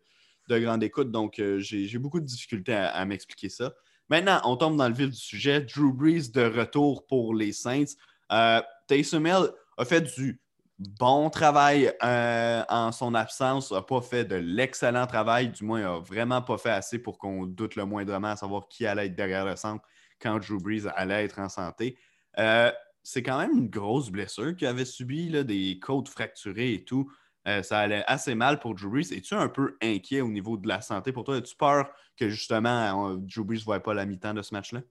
grande 0.49 0.83
écoute. 0.83 1.11
Donc, 1.11 1.39
euh, 1.39 1.59
j'ai 1.59 1.97
beaucoup 1.99 2.19
de 2.19 2.25
difficultés 2.25 2.73
à 2.73 3.05
m'expliquer 3.05 3.49
ça. 3.49 3.73
Maintenant, 4.09 4.41
on 4.43 4.57
tombe 4.57 4.77
dans 4.77 4.87
le 4.87 4.93
vif 4.93 5.09
du 5.09 5.15
sujet. 5.15 5.61
Drew 5.61 5.93
Brees 5.93 6.29
de 6.31 6.43
retour 6.43 7.05
pour 7.07 7.33
les 7.33 7.53
Saints. 7.53 7.95
Euh, 8.31 8.61
Taysom 8.87 9.25
a 9.25 9.85
fait 9.85 10.01
du 10.01 10.39
bon 10.79 11.29
travail 11.29 11.93
euh, 12.03 12.63
en 12.67 12.91
son 12.91 13.13
absence, 13.13 13.71
n'a 13.71 13.81
pas 13.81 14.01
fait 14.01 14.25
de 14.25 14.35
l'excellent 14.35 15.07
travail, 15.07 15.49
du 15.49 15.63
moins, 15.63 15.81
n'a 15.81 15.99
vraiment 15.99 16.41
pas 16.41 16.57
fait 16.57 16.71
assez 16.71 16.99
pour 16.99 17.17
qu'on 17.17 17.45
doute 17.45 17.75
le 17.75 17.85
moindrement 17.85 18.29
à 18.29 18.35
savoir 18.35 18.67
qui 18.67 18.85
allait 18.85 19.05
être 19.07 19.15
derrière 19.15 19.45
le 19.45 19.55
centre 19.55 19.85
quand 20.19 20.39
Drew 20.39 20.59
Brees 20.59 20.87
allait 20.95 21.25
être 21.25 21.39
en 21.39 21.49
santé. 21.49 21.97
Euh, 22.39 22.71
c'est 23.03 23.21
quand 23.21 23.37
même 23.37 23.57
une 23.57 23.69
grosse 23.69 24.09
blessure 24.09 24.55
qu'il 24.55 24.67
avait 24.67 24.85
subie, 24.85 25.29
des 25.43 25.79
côtes 25.79 26.07
fracturées 26.07 26.73
et 26.73 26.83
tout. 26.83 27.11
Euh, 27.47 27.61
ça 27.61 27.79
allait 27.79 28.03
assez 28.07 28.35
mal 28.35 28.59
pour 28.59 28.73
Drew 28.73 28.89
Brees. 28.89 29.11
Es-tu 29.11 29.33
un 29.33 29.49
peu 29.49 29.77
inquiet 29.81 30.21
au 30.21 30.29
niveau 30.29 30.57
de 30.57 30.67
la 30.67 30.81
santé 30.81 31.11
pour 31.11 31.23
toi? 31.23 31.37
As-tu 31.37 31.55
peur 31.55 31.89
que 32.17 32.29
justement 32.29 33.15
Drew 33.15 33.43
Brees 33.43 33.59
ne 33.59 33.63
voit 33.65 33.81
pas 33.81 33.93
la 33.93 34.05
mi-temps 34.05 34.33
de 34.33 34.41
ce 34.41 34.53
match-là? 34.53 34.81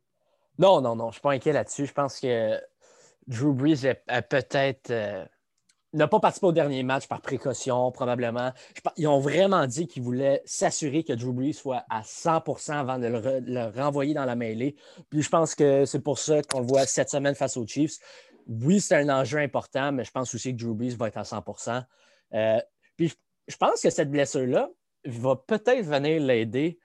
Non, 0.58 0.80
non, 0.80 0.94
non, 0.94 1.04
je 1.04 1.08
ne 1.08 1.12
suis 1.12 1.20
pas 1.22 1.32
inquiet 1.32 1.52
là-dessus. 1.52 1.86
Je 1.86 1.92
pense 1.92 2.20
que 2.20 2.60
Drew 3.26 3.52
Brees 3.52 3.86
a, 4.08 4.22
peut-être. 4.22 4.90
Euh, 4.90 5.24
n'a 5.94 6.08
pas 6.08 6.20
participé 6.20 6.46
au 6.46 6.52
dernier 6.52 6.82
match 6.82 7.06
par 7.06 7.20
précaution, 7.20 7.92
probablement. 7.92 8.52
ils 8.96 9.06
ont 9.06 9.20
vraiment 9.20 9.66
dit 9.66 9.86
qu'ils 9.86 10.02
voulaient 10.02 10.40
s'assurer 10.46 11.04
que 11.04 11.12
Drew 11.12 11.34
Brees 11.34 11.52
soit 11.52 11.84
à 11.90 12.00
100% 12.00 12.72
avant 12.72 12.98
de 12.98 13.08
le, 13.08 13.78
renvoyer 13.78 14.14
dans 14.14 14.24
la 14.24 14.34
mêlée. 14.34 14.74
Puis 15.10 15.20
je 15.20 15.28
pense 15.28 15.54
que 15.54 15.84
c'est 15.84 16.00
pour 16.00 16.18
ça 16.18 16.42
qu'on 16.42 16.60
le 16.60 16.66
voit 16.66 16.86
cette 16.86 17.10
semaine 17.10 17.34
face 17.34 17.58
aux 17.58 17.66
Chiefs. 17.66 17.98
Oui, 18.46 18.80
c'est 18.80 18.96
un 18.96 19.10
enjeu 19.10 19.38
important, 19.38 19.92
mais 19.92 20.04
je 20.04 20.10
pense 20.10 20.34
aussi 20.34 20.56
que 20.56 20.64
Drew 20.64 20.74
Brees 20.74 20.96
va 20.96 21.08
être 21.08 21.18
à 21.18 21.24
100 21.24 21.44
euh, 22.34 22.60
puis 22.96 23.12
je 23.48 23.56
pense 23.56 23.82
que 23.82 23.90
cette 23.90 24.10
blessure-là 24.10 24.70
va 25.04 25.36
peut-être 25.36 25.84
venir 25.84 26.20
l'aider 26.20 26.78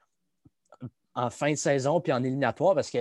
en 1.15 1.29
fin 1.29 1.51
de 1.51 1.57
saison 1.57 2.01
puis 2.01 2.11
en 2.11 2.23
éliminatoire 2.23 2.75
parce 2.75 2.89
que 2.89 2.99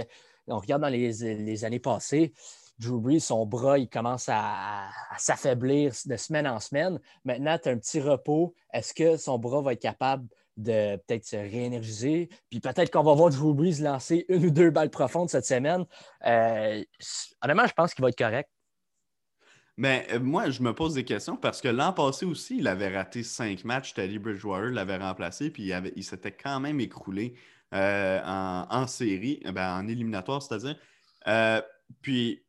on 0.49 0.59
regarde 0.59 0.82
dans 0.82 0.88
les, 0.88 1.64
années 1.64 1.80
passées, 1.80 2.32
Drew 2.78 3.01
Brees, 3.01 3.20
son 3.20 3.47
bras, 3.47 3.78
il 3.78 3.88
commence 3.88 4.28
à, 4.28 4.88
s'affaiblir 5.18 5.92
de 6.05 6.16
semaine 6.16 6.47
en 6.47 6.61
semaine. 6.61 7.01
Maintenant, 7.24 7.59
tu 7.59 7.68
as 7.68 7.72
un 7.72 7.78
petit 7.78 8.01
repos. 8.01 8.55
Est-ce 8.72 8.94
que 8.94 9.16
son 9.16 9.38
bras 9.38 9.62
va 9.62 9.72
être 9.72 9.82
capable 9.82 10.28
de 10.57 10.97
peut-être 10.97 11.24
se 11.24 11.36
réénergiser? 11.36 12.28
Puis 12.51 12.61
peut-être 12.61 12.90
qu'on 12.90 13.03
va 13.03 13.14
voir 13.14 13.30
Drew 13.30 13.55
Brees 13.55 13.80
lancer 13.80 14.24
une 14.28 14.47
ou 14.47 14.51
deux 14.51 14.70
balles 14.70 14.90
profondes 14.90 15.30
cette 15.30 15.47
semaine. 15.47 15.84
Euh, 16.26 16.84
honnêtement, 17.42 17.66
je 17.66 17.72
pense 17.72 17.94
qu'il 17.94 18.03
va 18.03 18.11
être 18.11 18.18
correct. 18.18 18.51
Mais 19.77 20.07
euh, 20.12 20.20
moi, 20.20 20.51
je 20.51 20.62
me 20.62 20.72
pose 20.72 20.95
des 20.95 21.05
questions 21.05 21.37
parce 21.37 21.61
que 21.61 21.68
l'an 21.68 21.93
passé 21.93 22.24
aussi, 22.24 22.59
il 22.59 22.68
avait 22.68 22.95
raté 22.97 23.22
cinq 23.22 23.64
matchs. 23.64 23.93
Teddy 23.95 24.18
Bridgewater 24.18 24.70
l'avait 24.70 24.97
remplacé, 24.97 25.51
puis 25.51 25.70
il, 25.97 26.05
s'était 26.05 26.33
quand 26.33 26.61
même 26.61 26.81
écroulé 26.81 27.35
euh, 27.74 28.20
en, 28.24 28.87
série, 28.87 29.43
euh, 29.45 29.53
ben, 29.53 29.79
en 29.79 29.89
éliminatoire, 29.89 30.43
c'est-à-dire. 30.43 30.77
puis, 32.01 32.43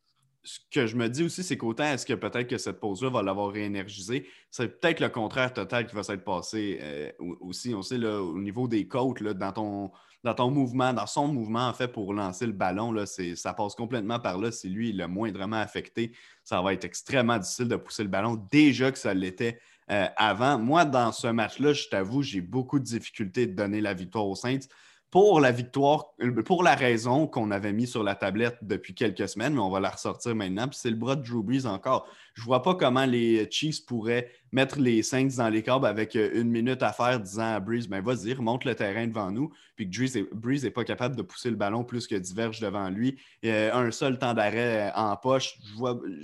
ce 0.44 0.60
que 0.72 0.88
je 0.88 0.96
me 0.96 1.10
dis 1.10 1.24
aussi, 1.24 1.44
c'est 1.44 1.58
qu'autant 1.58 1.84
est-ce 1.84 2.06
que 2.06 2.14
peut-être 2.14 2.48
que 2.48 2.58
cette 2.58 2.80
pause-là 2.80 3.10
va 3.10 3.22
l'avoir 3.22 3.52
réénergisé, 3.52 4.30
c'est 4.50 4.80
peut-être 4.80 5.02
le 5.02 5.10
contraire 5.10 5.54
total 5.54 5.86
qui 5.86 5.94
va 5.94 6.04
s'être 6.04 6.24
passé 6.24 7.14
aussi. 7.42 7.76
On 7.76 7.82
sait, 7.82 7.98
là, 7.98 8.22
au 8.22 8.40
niveau 8.40 8.70
des 8.70 8.88
côtes, 8.88 9.22
dans 9.22 9.52
ton 9.52 9.92
dans 10.34 11.06
son 11.08 11.28
mouvement, 11.28 11.68
en 11.68 11.74
fait, 11.74 11.88
pour 11.88 12.14
lancer 12.14 12.46
le 12.46 12.54
ballon, 12.54 12.92
là, 12.92 13.06
ça 13.06 13.54
passe 13.54 13.76
complètement 13.76 14.20
par 14.20 14.38
là. 14.38 14.52
Si 14.52 14.70
lui, 14.70 14.92
le 14.94 15.08
moindrement 15.08 15.58
affecté, 15.58 16.12
ça 16.44 16.62
va 16.62 16.74
être 16.74 16.86
extrêmement 16.86 17.38
difficile 17.38 17.68
de 17.68 17.76
pousser 17.76 18.04
le 18.04 18.10
ballon, 18.10 18.42
déjà 18.52 18.92
que 18.92 18.98
ça 18.98 19.14
l'était 19.14 19.60
euh, 19.90 20.08
avant. 20.18 20.58
Moi, 20.58 20.86
dans 20.86 21.12
ce 21.12 21.28
match-là, 21.28 21.74
je 21.74 21.88
t'avoue, 21.88 22.22
j'ai 22.22 22.42
beaucoup 22.42 22.80
de 22.80 22.84
difficultés 22.84 23.48
de 23.48 23.54
donner 23.54 23.82
la 23.82 23.94
victoire 23.94 24.28
aux 24.28 24.36
Saints 24.36 24.68
pour 25.10 25.40
la 25.40 25.52
victoire, 25.52 26.14
euh, 26.22 26.44
pour 26.44 26.64
la 26.64 26.76
raison 26.76 27.28
qu'on 27.28 27.50
avait 27.52 27.72
mis 27.72 27.88
sur 27.88 28.04
la 28.04 28.16
tablette 28.16 28.58
depuis 28.62 28.94
quelques 28.94 29.30
semaines, 29.30 29.54
mais 29.54 29.62
on 29.62 29.70
va 29.70 29.80
la 29.80 29.90
ressortir 29.90 30.36
maintenant. 30.36 30.68
Puis 30.68 30.80
c'est 30.82 30.90
le 30.90 30.98
bras 30.98 31.16
de 31.16 31.24
Drew 31.24 31.42
Brees 31.44 31.66
encore. 31.66 32.10
Je 32.34 32.42
ne 32.42 32.46
vois 32.46 32.62
pas 32.62 32.76
comment 32.76 33.06
les 33.06 33.50
Chiefs 33.50 33.86
pourraient 33.86 34.30
mettre 34.52 34.80
les 34.80 35.02
Saints 35.04 35.38
dans 35.38 35.48
les 35.48 35.64
câbles 35.64 35.86
avec 35.86 36.16
euh, 36.16 36.30
une 36.34 36.50
minute 36.50 36.84
à 36.84 36.92
faire, 36.92 37.22
disant 37.22 37.56
à 37.56 37.60
Brees 37.62 37.88
ben 37.88 38.02
vas-y, 38.02 38.34
remonte 38.34 38.66
le 38.66 38.76
terrain 38.76 39.08
devant 39.08 39.32
nous. 39.32 39.50
Puis 39.78 39.90
que 39.90 40.34
Brees 40.36 40.64
n'est 40.64 40.72
pas 40.72 40.84
capable 40.84 41.16
de 41.16 41.22
pousser 41.22 41.50
le 41.50 41.56
ballon 41.56 41.86
plus 41.86 42.06
que 42.06 42.16
diverge 42.16 42.60
devant 42.60 42.90
lui. 42.90 43.18
un 43.44 43.92
seul 43.92 44.20
temps 44.20 44.34
d'arrêt 44.34 44.90
euh, 44.90 44.96
en 44.96 45.16
poche. 45.16 45.58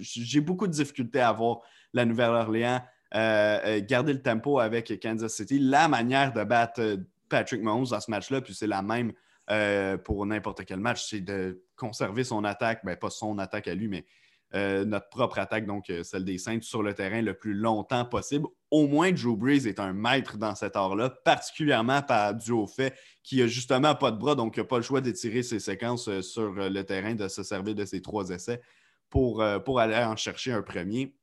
J'ai 0.01 0.41
beaucoup 0.41 0.67
de 0.67 0.73
difficultés 0.73 1.21
à 1.21 1.31
voir 1.31 1.61
la 1.93 2.03
Nouvelle-Orléans. 2.03 2.81
garder 3.13 4.11
le 4.11 4.21
tempo 4.21 4.59
avec 4.59 4.99
Kansas 5.01 5.33
City. 5.33 5.59
La 5.59 5.87
manière 5.87 6.33
de 6.33 6.43
battre 6.43 6.97
Patrick 7.33 7.63
Mahomes 7.63 7.87
dans 7.89 7.99
ce 7.99 8.11
match-là, 8.11 8.41
puis 8.41 8.53
c'est 8.53 8.67
la 8.67 8.83
même 8.83 9.11
euh, 9.49 9.97
pour 9.97 10.23
n'importe 10.27 10.65
quel 10.65 10.79
match, 10.79 11.03
c'est 11.09 11.21
de 11.21 11.63
conserver 11.75 12.23
son 12.23 12.43
attaque, 12.43 12.85
ben, 12.85 12.95
pas 12.95 13.09
son 13.09 13.39
attaque 13.39 13.67
à 13.67 13.73
lui, 13.73 13.87
mais 13.87 14.05
euh, 14.53 14.85
notre 14.85 15.09
propre 15.09 15.39
attaque, 15.39 15.65
donc 15.65 15.89
euh, 15.89 16.03
celle 16.03 16.25
des 16.25 16.37
Saints, 16.37 16.61
sur 16.61 16.83
le 16.83 16.93
terrain 16.93 17.23
le 17.23 17.33
plus 17.33 17.55
longtemps 17.55 18.05
possible. 18.05 18.45
Au 18.69 18.85
moins, 18.85 19.11
Drew 19.11 19.35
Brees 19.35 19.67
est 19.67 19.79
un 19.79 19.93
maître 19.93 20.37
dans 20.37 20.53
cet 20.53 20.75
art-là, 20.75 21.09
particulièrement 21.09 22.03
par, 22.03 22.35
dû 22.35 22.51
au 22.51 22.67
fait 22.67 22.95
qu'il 23.23 23.39
n'a 23.39 23.47
justement 23.47 23.95
pas 23.95 24.11
de 24.11 24.17
bras, 24.17 24.35
donc 24.35 24.55
il 24.55 24.59
n'a 24.59 24.65
pas 24.65 24.77
le 24.77 24.83
choix 24.83 25.01
d'étirer 25.01 25.41
ses 25.41 25.59
séquences 25.59 26.21
sur 26.21 26.51
le 26.51 26.83
terrain, 26.83 27.15
de 27.15 27.27
se 27.27 27.41
servir 27.41 27.73
de 27.73 27.83
ses 27.83 28.03
trois 28.03 28.29
essais 28.29 28.61
pour, 29.09 29.43
pour 29.65 29.79
aller 29.79 29.95
en 29.95 30.15
chercher 30.15 30.51
un 30.51 30.61
premier. 30.61 31.15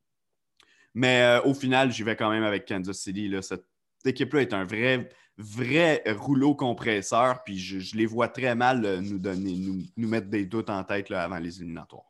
Mais 0.92 1.38
au 1.44 1.54
final, 1.54 1.92
j'y 1.92 2.02
vais 2.02 2.16
quand 2.16 2.30
même 2.30 2.42
avec 2.42 2.66
Kansas 2.66 2.98
City. 2.98 3.32
Cette 3.42 3.64
équipe-là 4.04 4.42
est 4.42 4.52
un 4.52 4.64
vrai 4.64 5.08
vrai 5.40 6.02
rouleau 6.06 6.54
compresseur, 6.54 7.42
puis 7.44 7.58
je, 7.58 7.96
les 7.96 8.06
vois 8.06 8.28
très 8.28 8.54
mal 8.54 8.84
euh, 8.84 9.00
nous 9.00 9.18
donner, 9.18 9.56
nous, 9.96 10.08
mettre 10.08 10.28
des 10.28 10.44
doutes 10.44 10.70
en 10.70 10.84
tête 10.84 11.10
avant 11.10 11.38
les 11.38 11.58
éliminatoires. 11.60 12.04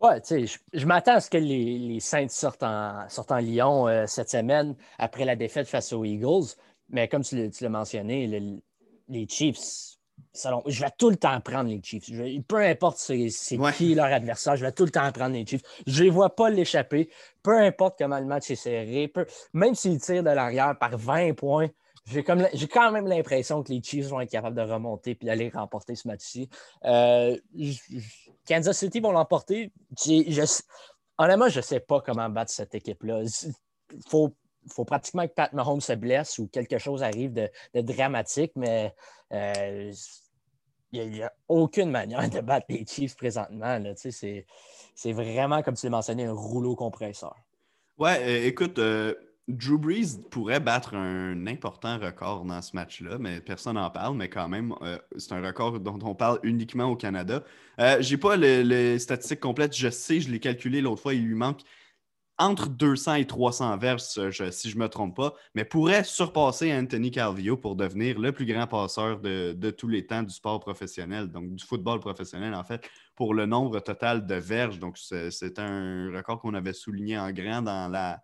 Ouais, 0.00 0.20
tu 0.20 0.46
sais, 0.46 0.60
je, 0.72 0.86
m'attends 0.86 1.14
à 1.14 1.20
ce 1.20 1.28
que 1.28 1.38
les, 1.38 1.98
Saints 2.00 2.28
sortent 2.28 2.62
en, 2.62 3.08
sortent 3.08 3.32
en 3.32 3.38
Lyon 3.38 3.88
euh, 3.88 4.06
cette 4.06 4.30
semaine 4.30 4.76
après 4.98 5.24
la 5.24 5.34
défaite 5.34 5.66
face 5.66 5.92
aux 5.92 6.04
Eagles. 6.04 6.54
Mais 6.90 7.08
comme 7.08 7.22
tu 7.22 7.50
l'as 7.60 7.68
mentionné, 7.68 8.62
les 9.08 9.28
Chiefs, 9.28 9.98
je 10.34 10.80
vais 10.80 10.90
tout 10.96 11.10
le 11.10 11.16
temps 11.16 11.40
prendre 11.40 11.70
les 11.70 11.80
Chiefs. 11.82 12.10
peu 12.46 12.58
importe 12.58 12.98
c'est 12.98 13.28
qui 13.76 13.94
leur 13.94 14.06
adversaire, 14.06 14.56
je 14.56 14.64
vais 14.64 14.72
tout 14.72 14.84
le 14.84 14.90
temps 14.90 15.10
prendre 15.12 15.34
les 15.34 15.46
Chiefs. 15.46 15.62
Je 15.86 16.00
ne 16.00 16.04
les 16.04 16.10
vois 16.10 16.34
pas 16.34 16.50
l'échapper. 16.50 17.10
Peu 17.42 17.58
importe 17.58 17.98
comment 17.98 18.18
le 18.18 18.26
match 18.26 18.50
est 18.50 18.56
serré, 18.56 19.12
même 19.52 19.74
s'ils 19.74 20.00
tirent 20.00 20.22
de 20.22 20.30
l'arrière 20.30 20.78
par 20.78 20.96
20 20.96 21.34
points, 21.34 21.68
j'ai, 22.10 22.22
quand 22.68 22.92
même 22.92 23.06
l'impression 23.06 23.62
que 23.62 23.72
les 23.72 23.82
Chiefs 23.82 24.06
vont 24.06 24.20
être 24.20 24.30
capables 24.30 24.56
de 24.56 24.62
remonter 24.62 25.16
et 25.20 25.24
d'aller 25.26 25.48
remporter 25.50 25.94
ce 25.94 26.08
match-ci. 26.08 26.48
Euh, 26.84 27.36
Kansas 28.46 28.78
City 28.78 29.00
vont 29.00 29.12
l'emporter. 29.12 29.72
honnêtement, 31.18 31.48
je 31.48 31.58
ne 31.58 31.62
sais 31.62 31.80
pas 31.80 32.00
comment 32.00 32.28
battre 32.28 32.50
cette 32.50 32.74
équipe-là. 32.74 33.22
Il 33.92 34.02
faut, 34.08 34.34
pratiquement 34.86 35.26
que 35.26 35.32
Pat 35.32 35.52
Mahomes 35.52 35.80
se 35.80 35.92
blesse 35.92 36.38
ou 36.38 36.46
quelque 36.48 36.78
chose 36.78 37.02
arrive 37.02 37.32
de, 37.32 37.80
dramatique, 37.80 38.52
mais 38.56 38.94
euh, 39.32 39.92
il 40.92 41.10
n'y 41.10 41.22
a, 41.22 41.32
aucune 41.48 41.90
manière 41.90 42.28
de 42.30 42.40
battre 42.40 42.66
les 42.70 42.86
Chiefs 42.86 43.16
présentement. 43.16 43.82
c'est, 43.96 45.12
vraiment, 45.12 45.62
comme 45.62 45.74
tu 45.74 45.86
l'as 45.86 45.90
mentionné, 45.90 46.24
un 46.24 46.32
rouleau 46.32 46.74
compresseur. 46.74 47.36
Ouais, 47.98 48.18
euh, 48.22 48.46
écoute, 48.46 48.78
Drew 49.48 49.78
Brees 49.78 50.18
pourrait 50.30 50.60
battre 50.60 50.94
un 50.94 51.46
important 51.46 51.98
record 51.98 52.44
dans 52.44 52.60
ce 52.60 52.76
match-là, 52.76 53.16
mais 53.18 53.40
personne 53.40 53.74
n'en 53.76 53.88
parle, 53.90 54.14
mais 54.14 54.28
quand 54.28 54.46
même, 54.46 54.74
euh, 54.82 54.98
c'est 55.16 55.32
un 55.32 55.44
record 55.44 55.80
dont 55.80 55.98
on 56.02 56.14
parle 56.14 56.38
uniquement 56.42 56.84
au 56.84 56.96
Canada. 56.96 57.42
Euh, 57.80 58.02
Je 58.02 58.10
n'ai 58.10 58.18
pas 58.18 58.36
les 58.36 58.98
statistiques 58.98 59.40
complètes, 59.40 59.74
je 59.74 59.88
sais, 59.88 60.20
je 60.20 60.30
l'ai 60.30 60.38
calculé 60.38 60.82
l'autre 60.82 61.00
fois, 61.00 61.14
il 61.14 61.24
lui 61.24 61.34
manque 61.34 61.62
entre 62.36 62.68
200 62.68 63.14
et 63.14 63.26
300 63.26 63.78
verses, 63.78 64.20
si 64.50 64.70
je 64.70 64.76
ne 64.76 64.82
me 64.82 64.88
trompe 64.88 65.16
pas, 65.16 65.34
mais 65.54 65.64
pourrait 65.64 66.04
surpasser 66.04 66.72
Anthony 66.72 67.10
Calvillo 67.10 67.56
pour 67.56 67.74
devenir 67.74 68.18
le 68.18 68.30
plus 68.32 68.46
grand 68.46 68.66
passeur 68.66 69.18
de, 69.18 69.54
de, 69.54 69.70
tous 69.70 69.88
les 69.88 70.06
temps 70.06 70.22
du 70.22 70.32
sport 70.32 70.60
professionnel, 70.60 71.28
donc 71.28 71.52
du 71.54 71.64
football 71.64 71.98
professionnel 71.98 72.54
en 72.54 72.62
fait, 72.62 72.88
pour 73.16 73.34
le 73.34 73.46
nombre 73.46 73.80
total 73.80 74.24
de 74.24 74.34
verges. 74.36 74.78
Donc 74.78 74.98
c'est 74.98 75.58
un 75.58 76.12
record 76.14 76.40
qu'on 76.40 76.54
avait 76.54 76.74
souligné 76.74 77.18
en 77.18 77.32
grand 77.32 77.62
dans 77.62 77.88
la 77.88 78.20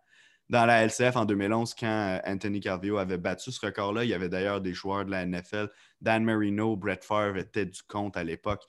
dans 0.50 0.66
la 0.66 0.84
LCF 0.84 1.16
en 1.16 1.24
2011 1.24 1.74
quand 1.74 1.86
euh, 1.86 2.18
Anthony 2.26 2.60
Carvio 2.60 2.98
avait 2.98 3.18
battu 3.18 3.50
ce 3.50 3.64
record-là. 3.64 4.04
Il 4.04 4.10
y 4.10 4.14
avait 4.14 4.28
d'ailleurs 4.28 4.60
des 4.60 4.74
joueurs 4.74 5.04
de 5.04 5.10
la 5.10 5.24
NFL, 5.24 5.70
Dan 6.00 6.24
Marino, 6.24 6.76
Brett 6.76 7.04
Favre 7.04 7.36
étaient 7.36 7.66
du 7.66 7.82
compte 7.82 8.16
à 8.16 8.24
l'époque, 8.24 8.64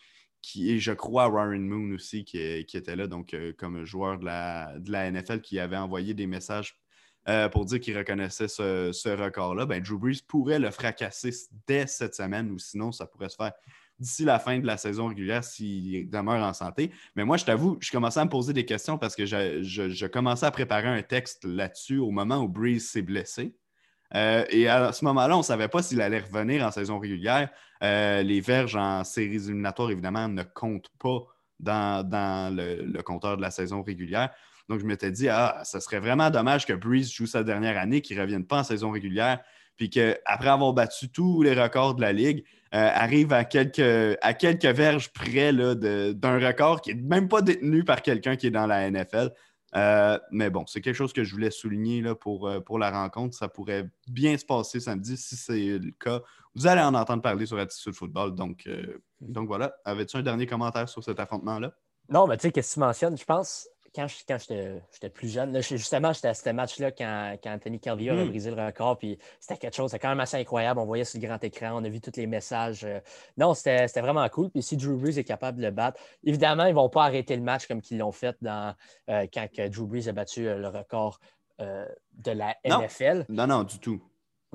et 0.55 0.79
je 0.79 0.91
crois 0.91 1.27
Warren 1.27 1.67
Moon 1.67 1.93
aussi 1.95 2.23
qui, 2.23 2.37
était 2.37 2.95
là, 2.95 3.07
donc 3.07 3.35
comme 3.57 3.83
joueur 3.83 4.19
de 4.19 4.25
la, 4.25 5.11
NFL 5.11 5.41
qui 5.41 5.59
avait 5.59 5.77
envoyé 5.77 6.13
des 6.13 6.27
messages 6.27 6.77
pour 7.51 7.65
dire 7.65 7.79
qu'il 7.79 7.97
reconnaissait 7.97 8.47
ce, 8.47 8.91
ce 8.93 9.09
record-là, 9.09 9.65
ben, 9.65 9.81
Drew 9.81 9.97
Brees 9.97 10.21
pourrait 10.27 10.59
le 10.59 10.69
fracasser 10.69 11.31
dès 11.65 11.87
cette 11.87 12.13
semaine 12.13 12.51
ou 12.51 12.59
sinon 12.59 12.91
ça 12.91 13.07
pourrait 13.07 13.29
se 13.29 13.37
faire 13.37 13.53
d'ici 13.99 14.25
la 14.25 14.39
fin 14.39 14.59
de 14.59 14.65
la 14.65 14.77
saison 14.77 15.07
régulière 15.07 15.43
s'il 15.43 16.09
demeure 16.09 16.43
en 16.43 16.53
santé. 16.53 16.91
Mais 17.15 17.23
moi, 17.23 17.37
je 17.37 17.45
t'avoue, 17.45 17.77
je 17.79 17.91
commençais 17.91 18.19
à 18.19 18.25
me 18.25 18.29
poser 18.29 18.53
des 18.53 18.65
questions 18.65 18.97
parce 18.97 19.15
que 19.15 19.25
je, 19.25 20.05
commençais 20.07 20.45
à 20.45 20.51
préparer 20.51 20.87
un 20.87 21.01
texte 21.01 21.45
là-dessus 21.45 21.97
au 21.97 22.11
moment 22.11 22.37
où 22.37 22.47
Breeze 22.47 22.89
s'est 22.89 23.01
blessé. 23.01 23.55
Euh, 24.13 24.45
et 24.49 24.67
à 24.67 24.91
ce 24.91 25.03
moment-là, 25.05 25.35
on 25.35 25.39
ne 25.39 25.43
savait 25.43 25.67
pas 25.67 25.81
s'il 25.81 26.01
allait 26.01 26.19
revenir 26.19 26.65
en 26.65 26.71
saison 26.71 26.99
régulière. 26.99 27.49
Euh, 27.83 28.21
les 28.21 28.39
verges 28.39 28.75
en 28.75 29.03
séries 29.03 29.35
éliminatoires, 29.35 29.91
évidemment, 29.91 30.27
ne 30.27 30.43
comptent 30.43 30.91
pas 30.99 31.25
dans, 31.59 32.53
le, 32.55 33.01
compteur 33.01 33.37
de 33.37 33.41
la 33.41 33.51
saison 33.51 33.81
régulière. 33.81 34.29
Donc, 34.69 34.79
je 34.79 34.85
m'étais 34.85 35.11
dit, 35.11 35.29
ah, 35.29 35.61
ça 35.63 35.79
serait 35.79 35.99
vraiment 35.99 36.29
dommage 36.29 36.65
que 36.65 36.73
Breeze 36.73 37.11
joue 37.11 37.27
sa 37.27 37.43
dernière 37.43 37.77
année, 37.77 38.01
qu'il 38.01 38.17
ne 38.17 38.21
revienne 38.21 38.45
pas 38.45 38.59
en 38.59 38.63
saison 38.63 38.91
régulière, 38.91 39.39
puis 39.77 39.89
qu'après 39.89 40.49
avoir 40.49 40.73
battu 40.73 41.09
tous 41.09 41.41
les 41.43 41.53
records 41.53 41.95
de 41.95 42.01
la 42.01 42.13
Ligue, 42.13 42.43
arrive 42.77 43.33
à 43.33 43.45
quelques, 43.45 43.79
à 43.79 44.71
verges 44.73 45.11
près 45.13 45.53
d'un 45.53 46.47
record 46.47 46.81
qui 46.81 46.93
n'est 46.93 47.01
même 47.01 47.27
pas 47.27 47.41
détenu 47.41 47.83
par 47.83 48.01
quelqu'un 48.01 48.35
qui 48.35 48.47
est 48.47 48.51
dans 48.51 48.67
la 48.67 48.89
NFL. 48.89 49.31
Euh, 49.75 50.17
mais 50.31 50.49
bon, 50.49 50.65
c'est 50.67 50.79
quelque 50.79 50.95
chose 50.95 51.11
que 51.11 51.23
je 51.23 51.31
voulais 51.33 51.51
souligner 51.51 52.01
euh, 52.05 52.15
pour 52.15 52.79
la 52.79 52.91
rencontre. 52.91 53.37
Ça 53.37 53.49
pourrait 53.49 53.89
bien 54.07 54.37
se 54.37 54.45
passer 54.45 54.79
samedi 54.79 55.17
si 55.17 55.35
c'est 55.35 55.79
le 55.79 55.91
cas. 55.91 56.21
Vous 56.55 56.67
allez 56.67 56.81
en 56.81 56.93
entendre 56.93 57.21
parler 57.21 57.45
sur 57.45 57.59
Attitude 57.59 57.93
Football. 57.93 58.35
Donc, 58.35 58.69
donc 59.19 59.47
voilà. 59.47 59.75
Avais-tu 59.83 60.15
un 60.15 60.21
dernier 60.21 60.45
commentaire 60.45 60.87
sur 60.87 61.03
cet 61.03 61.19
affrontement-là? 61.19 61.73
Non, 62.07 62.27
mais 62.27 62.37
tu 62.37 62.43
sais, 62.43 62.51
qu'est-ce 62.51 62.75
que 62.75 62.79
tu? 62.79 63.17
Je 63.17 63.25
pense? 63.25 63.67
Quand, 63.95 64.07
j'étais 64.07 65.09
plus 65.09 65.29
jeune, 65.29 65.61
justement, 65.61 66.11
j'étais 66.13 66.27
à 66.27 66.33
ce 66.33 66.49
match-là 66.49 66.91
quand, 66.91 67.37
Anthony 67.45 67.79
Calvillo 67.79 68.13
a 68.13 68.25
hmm. 68.25 68.29
brisé 68.29 68.51
le 68.51 68.65
record. 68.65 68.97
Puis 68.97 69.17
c'était 69.39 69.57
quelque 69.57 69.75
chose, 69.75 69.91
c'était 69.91 70.01
quand 70.01 70.09
même 70.09 70.19
assez 70.19 70.37
incroyable. 70.37 70.79
On 70.79 70.85
voyait 70.85 71.05
sur 71.05 71.19
le 71.19 71.27
grand 71.27 71.43
écran, 71.43 71.71
on 71.73 71.83
a 71.83 71.89
vu 71.89 72.01
tous 72.01 72.15
les 72.17 72.27
messages. 72.27 72.83
Euh. 72.83 72.99
non, 73.37 73.53
c'était 73.53 73.87
vraiment 74.01 74.27
cool. 74.29 74.49
Puis 74.49 74.61
si 74.61 74.77
Drew 74.77 74.97
Brees 74.97 75.17
est 75.17 75.23
capable 75.23 75.59
de 75.59 75.63
le 75.63 75.71
battre, 75.71 75.99
évidemment, 76.23 76.65
ils 76.65 76.71
ne 76.71 76.75
vont 76.75 76.89
pas 76.89 77.05
arrêter 77.05 77.35
le 77.35 77.41
match 77.41 77.67
comme 77.67 77.81
ils 77.89 77.97
l'ont 77.97 78.11
fait 78.11 78.35
dans, 78.41 78.75
euh, 79.09 79.25
quand 79.33 79.47
Drew 79.69 79.87
Brees 79.87 80.09
a 80.09 80.11
battu 80.11 80.47
euh, 80.47 80.57
le 80.57 80.67
record 80.67 81.19
de 81.57 82.31
la 82.31 82.53
NFL. 82.65 83.25
Non, 83.29 83.47
non, 83.47 83.63
du 83.63 83.79
tout. 83.79 84.01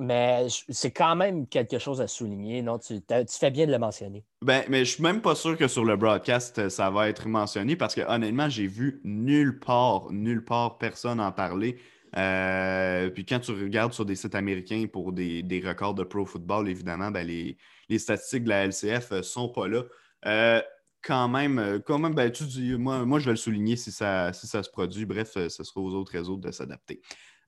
Mais 0.01 0.47
c'est 0.69 0.89
quand 0.89 1.15
même 1.15 1.45
quelque 1.45 1.77
chose 1.77 2.01
à 2.01 2.07
souligner, 2.07 2.63
non? 2.63 2.79
Tu, 2.79 2.99
fais 3.27 3.51
bien 3.51 3.67
de 3.67 3.71
le 3.71 3.77
mentionner. 3.77 4.25
Ben, 4.41 4.63
mais 4.67 4.83
je 4.83 4.93
suis 4.95 5.03
même 5.03 5.21
pas 5.21 5.35
sûr 5.35 5.55
que 5.55 5.67
sur 5.67 5.85
le 5.85 5.95
broadcast, 5.95 6.57
euh, 6.57 6.69
ça 6.69 6.89
va 6.89 7.07
être 7.07 7.27
mentionné 7.27 7.75
parce 7.75 7.93
que 7.93 8.01
honnêtement, 8.01 8.49
j'ai 8.49 8.65
vu 8.65 8.99
nulle 9.03 9.59
part, 9.59 10.11
nulle 10.11 10.43
part 10.43 10.79
personne 10.79 11.19
en 11.19 11.31
parler. 11.31 11.77
Euh, 12.17 13.11
puis 13.11 13.25
quand 13.27 13.39
tu 13.41 13.51
regardes 13.51 13.93
sur 13.93 14.03
des 14.03 14.15
sites 14.15 14.33
américains 14.33 14.87
pour 14.91 15.13
des, 15.13 15.63
records 15.63 15.93
de 15.93 16.03
pro 16.03 16.25
football, 16.25 16.67
évidemment, 16.67 17.11
ben 17.11 17.27
les, 17.27 17.99
statistiques 17.99 18.45
de 18.45 18.49
la 18.49 18.65
LCF 18.65 19.11
euh, 19.11 19.21
sont 19.21 19.49
pas 19.49 19.67
là. 19.67 20.63
quand 21.03 21.27
même, 21.27 21.79
quand 21.85 21.99
même 21.99 22.15
ben, 22.15 22.31
tu 22.31 22.45
dis, 22.45 22.75
moi, 22.75 23.05
moi, 23.05 23.19
je 23.19 23.25
vais 23.25 23.31
le 23.31 23.37
souligner 23.37 23.75
si 23.75 23.91
ça, 23.91 24.33
si 24.33 24.47
ça 24.47 24.63
se 24.63 24.69
produit. 24.71 25.05
Bref, 25.05 25.33
ce 25.33 25.63
sera 25.63 25.79
aux 25.79 25.93
autres 25.93 26.13
réseaux 26.13 26.37
de 26.37 26.49
s'adapter. 26.49 27.01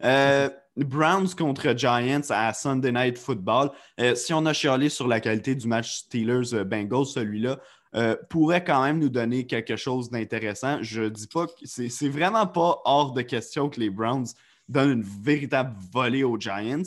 Euh, 0.04 0.50
Browns 0.76 1.36
contre 1.38 1.78
Giants 1.78 2.30
à 2.30 2.54
Sunday 2.54 2.92
Night 2.92 3.18
Football. 3.18 3.72
Euh, 4.00 4.16
si 4.16 4.34
on 4.34 4.46
a 4.46 4.54
chialé 4.54 4.90
sur 4.90 5.08
la 5.08 5.20
qualité 5.20 5.56
du 5.56 5.68
match 5.68 6.00
Steelers-Bengals, 6.00 7.06
celui-là 7.06 7.60
euh, 7.96 8.16
pourrait 8.30 8.64
quand 8.64 8.84
même 8.84 8.98
nous 8.98 9.10
donner 9.10 9.46
quelque 9.46 9.76
chose 9.76 10.10
d'intéressant. 10.10 10.80
Je 10.82 11.04
dis 11.04 11.28
pas 11.28 11.46
que 11.46 11.54
c'est 11.66 12.10
vraiment 12.10 12.48
pas 12.48 12.82
hors 12.86 13.14
de 13.14 13.22
question 13.22 13.70
que 13.70 13.80
les 13.80 13.92
Browns 13.92 14.28
donnent 14.68 14.94
une 14.94 15.04
véritable 15.04 15.76
volée 15.92 16.24
aux 16.24 16.40
Giants. 16.40 16.82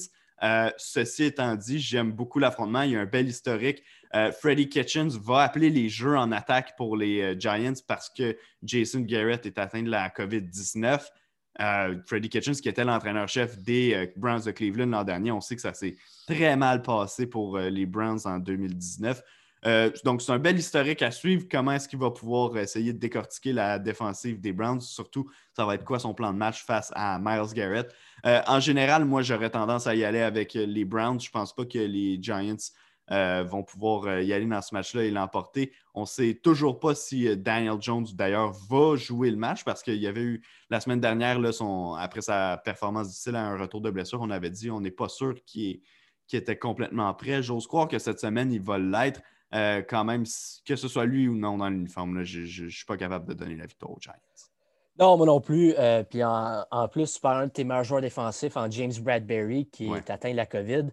ceci 0.76 1.24
étant 1.24 1.54
dit, 1.54 1.78
j'aime 1.78 2.10
beaucoup 2.10 2.40
l'affrontement. 2.40 2.82
Il 2.82 2.90
y 2.92 2.96
a 2.96 3.00
un 3.00 3.06
bel 3.06 3.28
historique. 3.28 3.84
Freddie 4.40 4.68
Kitchens 4.68 5.10
va 5.22 5.42
appeler 5.42 5.70
les 5.70 5.88
jeux 5.88 6.16
en 6.16 6.32
attaque 6.32 6.74
pour 6.76 6.96
les 6.96 7.38
Giants 7.38 7.74
parce 7.86 8.10
que 8.10 8.36
Jason 8.64 9.00
Garrett 9.00 9.46
est 9.46 9.58
atteint 9.58 9.82
de 9.82 9.90
la 9.90 10.08
COVID-19. 10.08 11.06
Euh, 11.60 11.96
Freddie 12.06 12.28
Kitchens, 12.28 12.60
qui 12.60 12.68
était 12.68 12.84
l'entraîneur-chef 12.84 13.58
des 13.58 13.94
euh, 13.94 14.06
Browns 14.16 14.42
de 14.42 14.50
Cleveland 14.50 14.86
l'an 14.86 15.04
dernier, 15.04 15.32
on 15.32 15.40
sait 15.40 15.56
que 15.56 15.62
ça 15.62 15.72
s'est 15.72 15.96
très 16.26 16.56
mal 16.56 16.82
passé 16.82 17.26
pour 17.26 17.56
euh, 17.56 17.70
les 17.70 17.86
Browns 17.86 18.20
en 18.24 18.38
2019. 18.38 19.22
donc, 20.04 20.22
c'est 20.22 20.32
un 20.32 20.38
bel 20.38 20.58
historique 20.58 21.02
à 21.02 21.10
suivre. 21.10 21.46
Comment 21.50 21.72
est-ce 21.72 21.88
qu'il 21.88 21.98
va 21.98 22.10
pouvoir 22.10 22.56
essayer 22.58 22.92
de 22.92 22.98
décortiquer 22.98 23.52
la 23.52 23.78
défensive 23.78 24.40
des 24.40 24.52
Browns? 24.52 24.80
Surtout, 24.80 25.28
ça 25.56 25.64
va 25.64 25.74
être 25.74 25.84
quoi 25.84 25.98
son 25.98 26.14
plan 26.14 26.32
de 26.32 26.38
match 26.38 26.64
face 26.64 26.92
à 26.94 27.18
Miles 27.18 27.52
Garrett? 27.52 27.92
en 28.24 28.60
général, 28.60 29.04
moi, 29.04 29.22
j'aurais 29.22 29.50
tendance 29.50 29.86
à 29.86 29.94
y 29.94 30.04
aller 30.04 30.20
avec 30.20 30.54
les 30.54 30.84
Browns. 30.84 31.20
Je 31.20 31.28
ne 31.28 31.32
pense 31.32 31.54
pas 31.54 31.64
que 31.64 31.78
les 31.78 32.18
Giants 32.20 32.56
euh, 33.12 33.44
vont 33.44 33.62
pouvoir 33.62 34.06
euh, 34.06 34.22
y 34.22 34.32
aller 34.32 34.46
dans 34.46 34.60
ce 34.60 34.74
match-là 34.74 35.04
et 35.04 35.12
l'emporter. 35.12 35.72
On 35.94 36.00
ne 36.00 36.06
sait 36.06 36.34
toujours 36.34 36.80
pas 36.80 36.96
si 36.96 37.28
euh, 37.28 37.36
Daniel 37.36 37.76
Jones, 37.80 38.06
d'ailleurs, 38.12 38.52
va 38.68 38.96
jouer 38.96 39.30
le 39.30 39.36
match 39.36 39.62
parce 39.62 39.84
qu'il 39.84 40.00
y 40.00 40.08
avait 40.08 40.22
eu 40.22 40.42
la 40.70 40.80
semaine 40.80 40.98
dernière, 40.98 41.38
là, 41.38 41.52
son, 41.52 41.94
après 41.94 42.20
sa 42.20 42.60
performance 42.64 43.06
difficile 43.06 43.36
à 43.36 43.46
un 43.46 43.56
retour 43.56 43.80
de 43.80 43.90
blessure, 43.90 44.20
on 44.20 44.30
avait 44.30 44.50
dit 44.50 44.72
on 44.72 44.80
n'est 44.80 44.90
pas 44.90 45.08
sûr 45.08 45.36
qu'il 45.44 45.82
était 46.32 46.58
complètement 46.58 47.14
prêt. 47.14 47.44
J'ose 47.44 47.68
croire 47.68 47.86
que 47.86 48.00
cette 48.00 48.18
semaine, 48.18 48.50
il 48.52 48.60
va 48.60 48.76
l'être. 48.76 49.20
quand 49.52 50.04
même, 50.04 50.24
que 50.64 50.74
ce 50.74 50.88
soit 50.88 51.06
lui 51.06 51.28
ou 51.28 51.36
non 51.36 51.58
dans 51.58 51.68
l'uniforme, 51.68 52.24
je 52.24 52.64
ne 52.64 52.68
suis 52.68 52.86
pas 52.86 52.96
capable 52.96 53.28
de 53.28 53.34
donner 53.34 53.54
la 53.54 53.66
victoire 53.66 53.92
aux 53.92 54.00
Giants. 54.00 54.14
Non, 54.98 55.16
moi 55.16 55.26
non 55.26 55.40
plus. 55.40 55.74
puis 56.10 56.24
en, 56.24 56.88
plus, 56.90 57.18
par 57.18 57.36
un 57.36 57.46
de 57.46 57.52
tes 57.52 57.62
meilleurs 57.62 57.84
joueurs 57.84 58.00
défensifs, 58.00 58.56
en 58.56 58.68
James 58.68 58.92
Bradbury, 59.00 59.66
qui 59.66 59.86
est 59.92 60.10
atteint 60.10 60.32
de 60.32 60.36
la 60.36 60.46
COVID, 60.46 60.86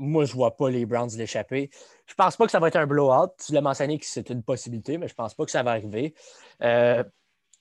moi, 0.00 0.24
je 0.24 0.32
ne 0.32 0.36
vois 0.36 0.56
pas 0.56 0.70
les 0.70 0.86
Browns 0.86 1.10
l'échapper. 1.16 1.70
Je 2.06 2.12
ne 2.12 2.16
pense 2.16 2.36
pas 2.36 2.46
que 2.46 2.50
ça 2.50 2.58
va 2.58 2.68
être 2.68 2.76
un 2.76 2.86
blowout. 2.86 3.28
Tu 3.46 3.52
l'as 3.52 3.60
mentionné 3.60 3.98
que 3.98 4.06
c'est 4.06 4.30
une 4.30 4.42
possibilité, 4.42 4.98
mais 4.98 5.06
je 5.08 5.12
ne 5.12 5.16
pense 5.16 5.34
pas 5.34 5.44
que 5.44 5.50
ça 5.50 5.62
va 5.62 5.72
arriver. 5.72 6.14
Euh, 6.62 7.04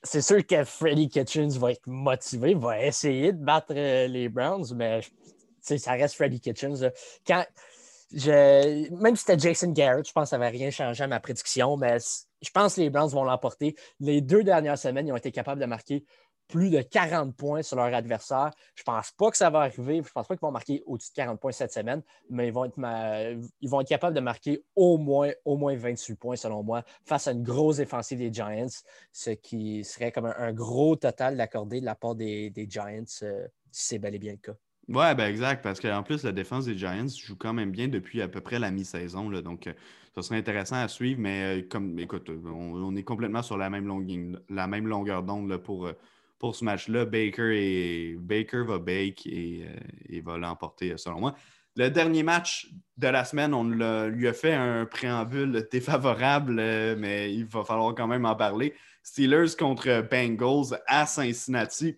c'est 0.02 0.22
sûr 0.22 0.46
que 0.48 0.64
Freddie 0.64 1.10
Kitchens 1.10 1.58
va 1.58 1.74
être 1.74 1.86
motivé, 1.86 2.54
va 2.56 2.82
essayer 2.82 3.34
de 3.34 3.44
battre 3.44 3.74
euh, 3.76 4.08
les 4.08 4.30
Browns, 4.30 4.74
mais 4.74 5.02
ça 5.62 5.92
reste 5.92 6.16
Freddie 6.16 6.40
Kitchens. 6.40 6.90
Quand 7.28 7.44
même 8.12 9.16
si 9.16 9.24
c'était 9.26 9.38
Jason 9.38 9.72
Garrett, 9.72 10.08
je 10.08 10.14
pense 10.14 10.24
que 10.24 10.30
ça 10.30 10.38
ne 10.38 10.44
va 10.44 10.50
rien 10.50 10.72
changer 10.72 11.04
à 11.04 11.08
ma 11.08 11.20
prédiction, 11.20 11.76
mais 11.76 11.98
je 12.42 12.50
pense 12.52 12.76
que 12.76 12.82
les 12.82 12.90
Browns 12.90 13.10
vont 13.10 13.26
l'emporter. 13.26 13.76
Les 14.00 14.22
deux 14.22 14.44
dernières 14.44 14.78
semaines, 14.78 15.08
ils 15.08 15.12
ont 15.12 15.18
été 15.18 15.32
capables 15.32 15.60
de 15.60 15.66
marquer 15.66 16.06
plus 16.50 16.70
de 16.70 16.82
40 16.82 17.36
points 17.36 17.62
sur 17.62 17.78
leur 17.78 17.94
adversaire. 17.94 18.52
Je 18.76 18.82
ne 18.82 18.86
pense 18.86 19.12
pas 19.12 19.30
que 19.30 19.38
ça 19.38 19.50
va 19.50 19.60
arriver. 19.60 19.96
Je 19.96 20.00
ne 20.00 20.14
pense 20.14 20.28
pas 20.28 20.36
qu'ils 20.36 20.42
vont 20.42 20.52
marquer 20.52 20.84
au-dessus 20.86 21.12
de 21.12 21.16
40 21.16 21.40
points 21.40 21.52
cette 21.52 21.72
semaine, 21.72 22.02
mais 22.30 22.48
ils 22.48 22.54
vont 22.54 22.66
être, 22.66 22.80
ils 23.62 23.70
vont 23.70 23.82
être 23.82 23.88
capables 23.88 24.16
de 24.16 24.22
marquer 24.22 24.64
au 24.76 24.98
moins, 24.98 25.32
au 25.46 25.56
moins 25.56 25.76
28 25.76 26.16
points, 26.16 26.36
selon 26.36 26.64
moi, 26.64 26.84
face 27.06 27.28
à 27.28 27.32
une 27.32 27.44
grosse 27.44 27.78
défensive 27.78 28.18
des 28.18 28.34
Giants, 28.34 28.68
ce 29.14 29.30
qui 29.30 29.84
serait 29.84 30.12
comme 30.12 30.26
un, 30.26 30.52
gros 30.52 30.96
total 30.96 31.38
d'accordé 31.38 31.80
de 31.80 31.86
la 31.86 31.96
part 31.96 32.16
des, 32.16 32.52
Giants, 32.68 33.04
euh, 33.22 33.48
si 33.72 33.88
c'est 33.88 34.00
bel 34.00 34.16
et 34.16 34.20
bien 34.20 34.32
le 34.32 34.38
cas. 34.38 34.58
Oui, 34.88 35.06
ben 35.16 35.28
exact, 35.28 35.62
parce 35.62 35.80
qu'en 35.80 36.02
plus, 36.02 36.24
la 36.24 36.32
défense 36.32 36.66
des 36.66 36.76
Giants 36.76 37.08
joue 37.08 37.36
quand 37.36 37.54
même 37.54 37.70
bien 37.70 37.88
depuis 37.88 38.24
à 38.24 38.28
peu 38.28 38.42
près 38.42 38.58
la 38.58 38.72
mi-saison. 38.72 39.30
Donc, 39.30 39.68
euh, 39.68 39.74
ça 40.16 40.24
serait 40.24 40.40
intéressant 40.40 40.78
à 40.78 40.88
suivre, 40.88 41.22
mais 41.22 41.60
euh, 41.60 41.68
comme 41.70 42.00
écoute, 42.00 42.32
on, 42.44 42.96
est 42.96 43.04
complètement 43.04 43.44
sur 43.44 43.56
la 43.56 43.70
même, 43.70 43.86
longueur, 43.86 44.42
la 44.50 44.66
même 44.66 44.88
longueur 44.88 45.22
d'onde 45.22 45.56
pour 45.58 45.92
pour 46.40 46.56
ce 46.56 46.64
match-là. 46.64 47.06
Baker, 47.06 47.52
et, 47.54 48.16
Baker 48.18 48.64
va 48.66 48.80
bake 48.80 49.28
et, 49.28 49.66
euh, 50.12 50.22
va 50.24 50.38
l'emporter, 50.38 50.98
selon 50.98 51.20
moi. 51.20 51.36
Le 51.76 51.90
dernier 51.90 52.24
match 52.24 52.68
de 52.98 53.08
la 53.08 53.24
semaine, 53.24 53.54
on 53.54 53.64
lui 53.64 54.28
a 54.28 54.34
fait 54.34 54.54
un 54.54 54.86
préambule 54.86 55.68
défavorable, 55.72 56.58
euh, 56.60 56.96
mais 56.98 57.34
il 57.34 57.46
va 57.46 57.64
falloir 57.64 57.94
quand 57.94 58.08
même 58.08 58.26
en 58.26 58.36
parler. 58.36 58.74
Steelers 59.04 59.56
contre 59.58 60.08
Bengals 60.10 60.80
à 60.88 61.06
Cincinnati. 61.06 61.98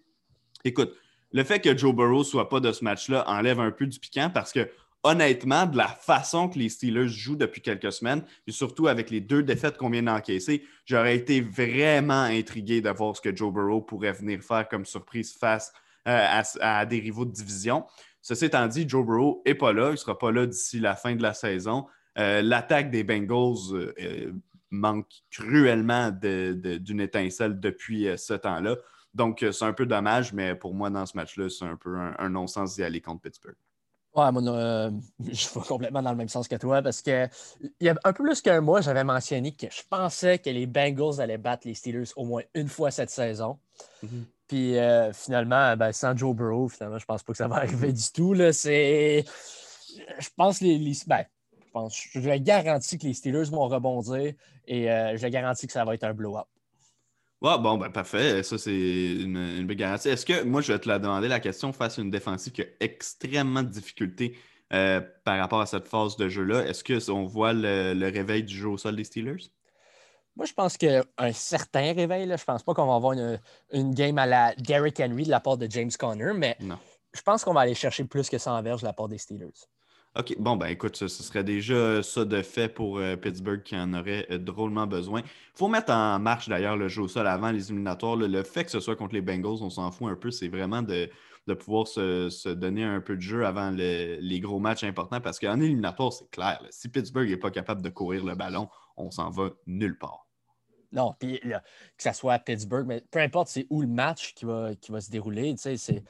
Écoute, 0.63 0.93
le 1.31 1.43
fait 1.43 1.59
que 1.59 1.75
Joe 1.75 1.95
Burrow 1.95 2.23
soit 2.23 2.49
pas 2.49 2.59
de 2.59 2.71
ce 2.71 2.83
match-là 2.83 3.23
enlève 3.27 3.59
un 3.59 3.71
peu 3.71 3.87
du 3.87 3.99
piquant 3.99 4.29
parce 4.29 4.51
que 4.51 4.69
honnêtement, 5.03 5.65
de 5.65 5.77
la 5.77 5.87
façon 5.87 6.47
que 6.47 6.59
les 6.59 6.69
Steelers 6.69 7.07
jouent 7.07 7.35
depuis 7.35 7.61
quelques 7.61 7.91
semaines, 7.91 8.23
et 8.47 8.51
surtout 8.51 8.87
avec 8.87 9.09
les 9.09 9.19
deux 9.19 9.43
défaites 9.43 9.77
qu'on 9.77 9.89
vient 9.89 10.03
d'encaisser, 10.03 10.63
j'aurais 10.85 11.15
été 11.15 11.41
vraiment 11.41 12.23
intrigué 12.23 12.81
de 12.81 12.89
voir 12.89 13.15
ce 13.15 13.21
que 13.21 13.35
Joe 13.35 13.51
Burrow 13.51 13.81
pourrait 13.81 14.13
venir 14.13 14.41
faire 14.41 14.67
comme 14.67 14.85
surprise 14.85 15.33
face 15.33 15.73
euh, 16.07 16.41
à, 16.59 16.85
des 16.85 16.99
rivaux 16.99 17.25
de 17.25 17.31
division. 17.31 17.85
Ceci 18.21 18.45
étant 18.45 18.67
dit, 18.67 18.87
Joe 18.87 19.05
Burrow 19.05 19.41
n'est 19.45 19.55
pas 19.55 19.73
là. 19.73 19.87
Il 19.87 19.91
ne 19.91 19.95
sera 19.95 20.17
pas 20.17 20.31
là 20.31 20.45
d'ici 20.45 20.79
la 20.79 20.95
fin 20.95 21.15
de 21.15 21.23
la 21.23 21.33
saison. 21.33 21.87
Euh, 22.19 22.41
l'attaque 22.41 22.91
des 22.91 23.03
Bengals 23.03 23.73
euh, 23.73 24.31
manque 24.69 25.11
cruellement 25.31 26.11
d'une 26.11 27.01
étincelle 27.01 27.59
depuis 27.59 28.07
ce 28.17 28.33
temps-là. 28.33 28.77
Donc, 29.13 29.45
c'est 29.51 29.65
un 29.65 29.73
peu 29.73 29.85
dommage, 29.85 30.31
mais 30.31 30.55
pour 30.55 30.73
moi, 30.73 30.89
dans 30.89 31.05
ce 31.05 31.17
match-là, 31.17 31.49
c'est 31.49 31.65
un 31.65 31.75
peu 31.75 31.97
un 31.97 32.29
non-sens 32.29 32.75
d'y 32.75 32.83
aller 32.83 33.01
contre 33.01 33.21
Pittsburgh. 33.23 33.57
Ouais, 34.13 34.31
moi, 34.31 34.41
euh, 34.45 34.91
je 35.19 35.47
vais 35.53 35.65
complètement 35.65 36.01
dans 36.01 36.11
le 36.11 36.17
même 36.17 36.29
sens 36.29 36.47
que 36.47 36.55
toi 36.55 36.81
parce 36.81 37.01
que 37.01 37.27
il 37.61 37.85
y 37.87 37.89
a 37.89 37.95
un 38.03 38.13
peu 38.13 38.23
plus 38.23 38.41
qu'un 38.41 38.61
mois, 38.61 38.81
j'avais 38.81 39.03
mentionné 39.03 39.53
que 39.53 39.67
je 39.69 39.81
pensais 39.89 40.39
que 40.39 40.49
les 40.49 40.65
Bengals 40.65 41.21
allaient 41.21 41.37
battre 41.37 41.67
les 41.67 41.73
Steelers 41.73 42.11
au 42.15 42.25
moins 42.25 42.43
une 42.53 42.67
fois 42.67 42.91
cette 42.91 43.09
saison. 43.09 43.57
Mhm. 44.03 44.25
Puis 44.47 44.77
euh, 44.77 45.13
finalement, 45.13 45.77
ben, 45.77 45.93
sans 45.93 46.15
Joe 46.15 46.35
Burrow, 46.35 46.67
finalement, 46.67 46.99
je 46.99 47.05
pense 47.05 47.23
pas 47.23 47.31
que 47.31 47.37
ça 47.37 47.47
va 47.47 47.57
arriver 47.57 47.93
du 47.93 48.11
tout. 48.13 48.35
C'est. 48.51 49.23
Je 50.19 50.29
pense 50.35 50.59
les. 50.59 50.77
les... 50.77 50.93
Ben, 51.07 51.23
je 51.65 51.71
pense, 51.71 52.07
je 52.13 52.37
garantis 52.37 52.97
que 52.97 53.07
les 53.07 53.13
Steelers 53.13 53.49
vont 53.49 53.69
rebondir 53.69 54.33
et 54.67 54.91
euh, 54.91 55.15
je 55.15 55.25
garantis 55.27 55.67
que 55.67 55.73
ça 55.73 55.85
va 55.85 55.93
être 55.93 56.03
un 56.03 56.13
blow-up. 56.13 56.47
Ouais, 57.41 57.57
bon, 57.57 57.77
ben 57.77 57.89
parfait. 57.89 58.43
Ça, 58.43 58.57
c'est 58.57 58.71
une, 58.71 59.37
une 59.37 59.65
belle 59.65 59.77
garantie. 59.77 60.09
Est-ce 60.09 60.25
que, 60.25 60.43
moi, 60.43 60.61
je 60.61 60.73
vais 60.73 60.79
te 60.79 60.87
la 60.87 60.99
demander 60.99 61.27
la 61.27 61.39
question 61.39 61.73
face 61.73 61.97
à 61.97 62.01
une 62.01 62.11
défensive 62.11 62.53
qui 62.53 62.61
a 62.61 62.65
extrêmement 62.79 63.63
de 63.63 63.69
difficultés 63.69 64.37
euh, 64.73 65.01
par 65.25 65.37
rapport 65.37 65.59
à 65.59 65.65
cette 65.65 65.89
phase 65.89 66.15
de 66.15 66.29
jeu-là. 66.29 66.65
Est-ce 66.65 66.81
qu'on 67.05 67.25
voit 67.25 67.51
le, 67.51 68.09
réveil 68.09 68.43
du 68.43 68.55
jeu 68.55 68.69
au 68.69 68.77
sol 68.77 68.95
des 68.95 69.03
Steelers? 69.03 69.51
Moi, 70.37 70.45
je 70.45 70.53
pense 70.53 70.77
qu'un 70.77 71.03
certain 71.33 71.91
réveil, 71.93 72.25
là, 72.25 72.37
je 72.37 72.45
pense 72.45 72.63
pas 72.63 72.73
qu'on 72.73 72.85
va 72.85 72.95
avoir 72.95 73.11
une, 73.73 73.93
game 73.93 74.17
à 74.17 74.25
la 74.25 74.55
Derrick 74.55 74.97
Henry 75.01 75.25
de 75.25 75.29
la 75.29 75.41
part 75.41 75.57
de 75.57 75.67
James 75.69 75.91
Conner, 75.99 76.31
mais 76.33 76.57
je 77.13 77.21
pense 77.21 77.43
qu'on 77.43 77.53
va 77.53 77.61
aller 77.61 77.75
chercher 77.75 78.05
plus 78.05 78.29
que 78.29 78.37
100 78.37 78.61
verges 78.61 78.79
de 78.79 78.85
la 78.87 78.93
part 78.93 79.09
des 79.09 79.17
Steelers. 79.17 79.49
OK, 80.19 80.35
bon, 80.39 80.57
ben 80.57 80.67
écoute, 80.67 80.97
ce, 80.97 81.07
serait 81.07 81.45
déjà 81.45 82.03
ça 82.03 82.25
de 82.25 82.41
fait 82.41 82.67
pour 82.67 82.97
euh, 82.97 83.15
Pittsburgh 83.15 83.63
qui 83.63 83.77
en 83.77 83.93
aurait 83.93 84.27
euh, 84.29 84.37
drôlement 84.37 84.85
besoin. 84.85 85.21
Il 85.21 85.57
faut 85.57 85.69
mettre 85.69 85.93
en 85.93 86.19
marche 86.19 86.49
d'ailleurs 86.49 86.75
le 86.75 86.89
jeu 86.89 87.03
au 87.03 87.07
sol 87.07 87.27
avant 87.27 87.51
les 87.51 87.71
éliminatoires. 87.71 88.17
Le, 88.17 88.43
fait 88.43 88.65
que 88.65 88.71
ce 88.71 88.81
soit 88.81 88.97
contre 88.97 89.13
les 89.13 89.21
Bengals, 89.21 89.61
on 89.61 89.69
s'en 89.69 89.89
fout 89.89 90.11
un 90.11 90.15
peu, 90.15 90.29
c'est 90.29 90.49
vraiment 90.49 90.81
de, 90.81 91.09
pouvoir 91.53 91.87
se, 91.87 92.49
donner 92.49 92.83
un 92.83 92.99
peu 92.99 93.15
de 93.15 93.21
jeu 93.21 93.45
avant 93.45 93.71
les 93.71 94.39
gros 94.41 94.59
matchs 94.59 94.83
importants 94.83 95.21
parce 95.21 95.39
qu'en 95.39 95.61
éliminatoire, 95.61 96.11
c'est 96.11 96.29
clair. 96.29 96.61
si 96.71 96.89
Pittsburgh 96.89 97.29
n'est 97.29 97.37
pas 97.37 97.51
capable 97.51 97.81
de 97.81 97.89
courir 97.89 98.25
le 98.25 98.35
ballon, 98.35 98.67
on 98.97 99.11
s'en 99.11 99.29
va 99.29 99.51
nulle 99.65 99.97
part. 99.97 100.27
Non, 100.91 101.15
puis 101.17 101.39
que 101.39 102.03
ce 102.03 102.11
soit 102.11 102.33
à 102.33 102.39
Pittsburgh, 102.39 102.85
mais 102.85 103.01
peu 103.11 103.19
importe 103.19 103.47
c'est 103.47 103.65
où 103.69 103.81
le 103.81 103.87
match 103.87 104.33
qui 104.33 104.43
va, 104.43 104.75
qui 104.75 104.91
va 104.91 104.99
se 104.99 105.09
dérouler, 105.09 105.55
tu 105.55 105.61
sais, 105.61 105.77
c'est 105.77 106.03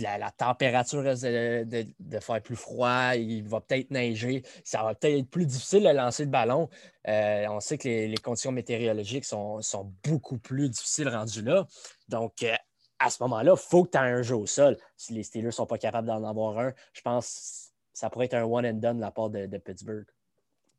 la, 0.00 0.30
température 0.30 1.02
reste 1.02 1.24
de, 1.24 1.86
faire 2.20 2.42
plus 2.42 2.56
froid, 2.56 3.14
il 3.14 3.42
va 3.42 3.60
peut-être 3.60 3.90
neiger, 3.90 4.42
ça 4.64 4.82
va 4.82 4.94
peut-être 4.94 5.18
être 5.18 5.30
plus 5.30 5.46
difficile 5.46 5.84
de 5.84 5.88
lancer 5.88 6.24
le 6.24 6.30
ballon. 6.30 6.68
Euh, 7.08 7.46
on 7.48 7.60
sait 7.60 7.78
que 7.78 7.88
les, 7.88 8.16
conditions 8.16 8.52
météorologiques 8.52 9.24
sont, 9.24 9.60
beaucoup 10.04 10.38
plus 10.38 10.68
difficiles 10.68 11.08
rendues 11.08 11.42
là. 11.42 11.66
Donc, 12.08 12.42
euh, 12.42 12.54
à 12.98 13.10
ce 13.10 13.22
moment-là, 13.22 13.54
il 13.56 13.60
faut 13.60 13.84
que 13.84 13.90
tu 13.90 13.98
aies 13.98 14.00
un 14.00 14.22
jeu 14.22 14.36
au 14.36 14.46
sol. 14.46 14.76
Si 14.96 15.12
les 15.12 15.22
Steelers 15.22 15.46
ne 15.46 15.50
sont 15.50 15.66
pas 15.66 15.78
capables 15.78 16.06
d'en 16.06 16.24
avoir 16.24 16.58
un, 16.58 16.72
je 16.92 17.00
pense 17.00 17.72
que 17.92 17.98
ça 17.98 18.10
pourrait 18.10 18.26
être 18.26 18.34
un 18.34 18.44
one 18.44 18.64
and 18.66 18.74
done 18.74 18.96
de 18.96 19.00
la 19.00 19.10
part 19.10 19.30
de, 19.30 19.46
Pittsburgh. 19.58 20.06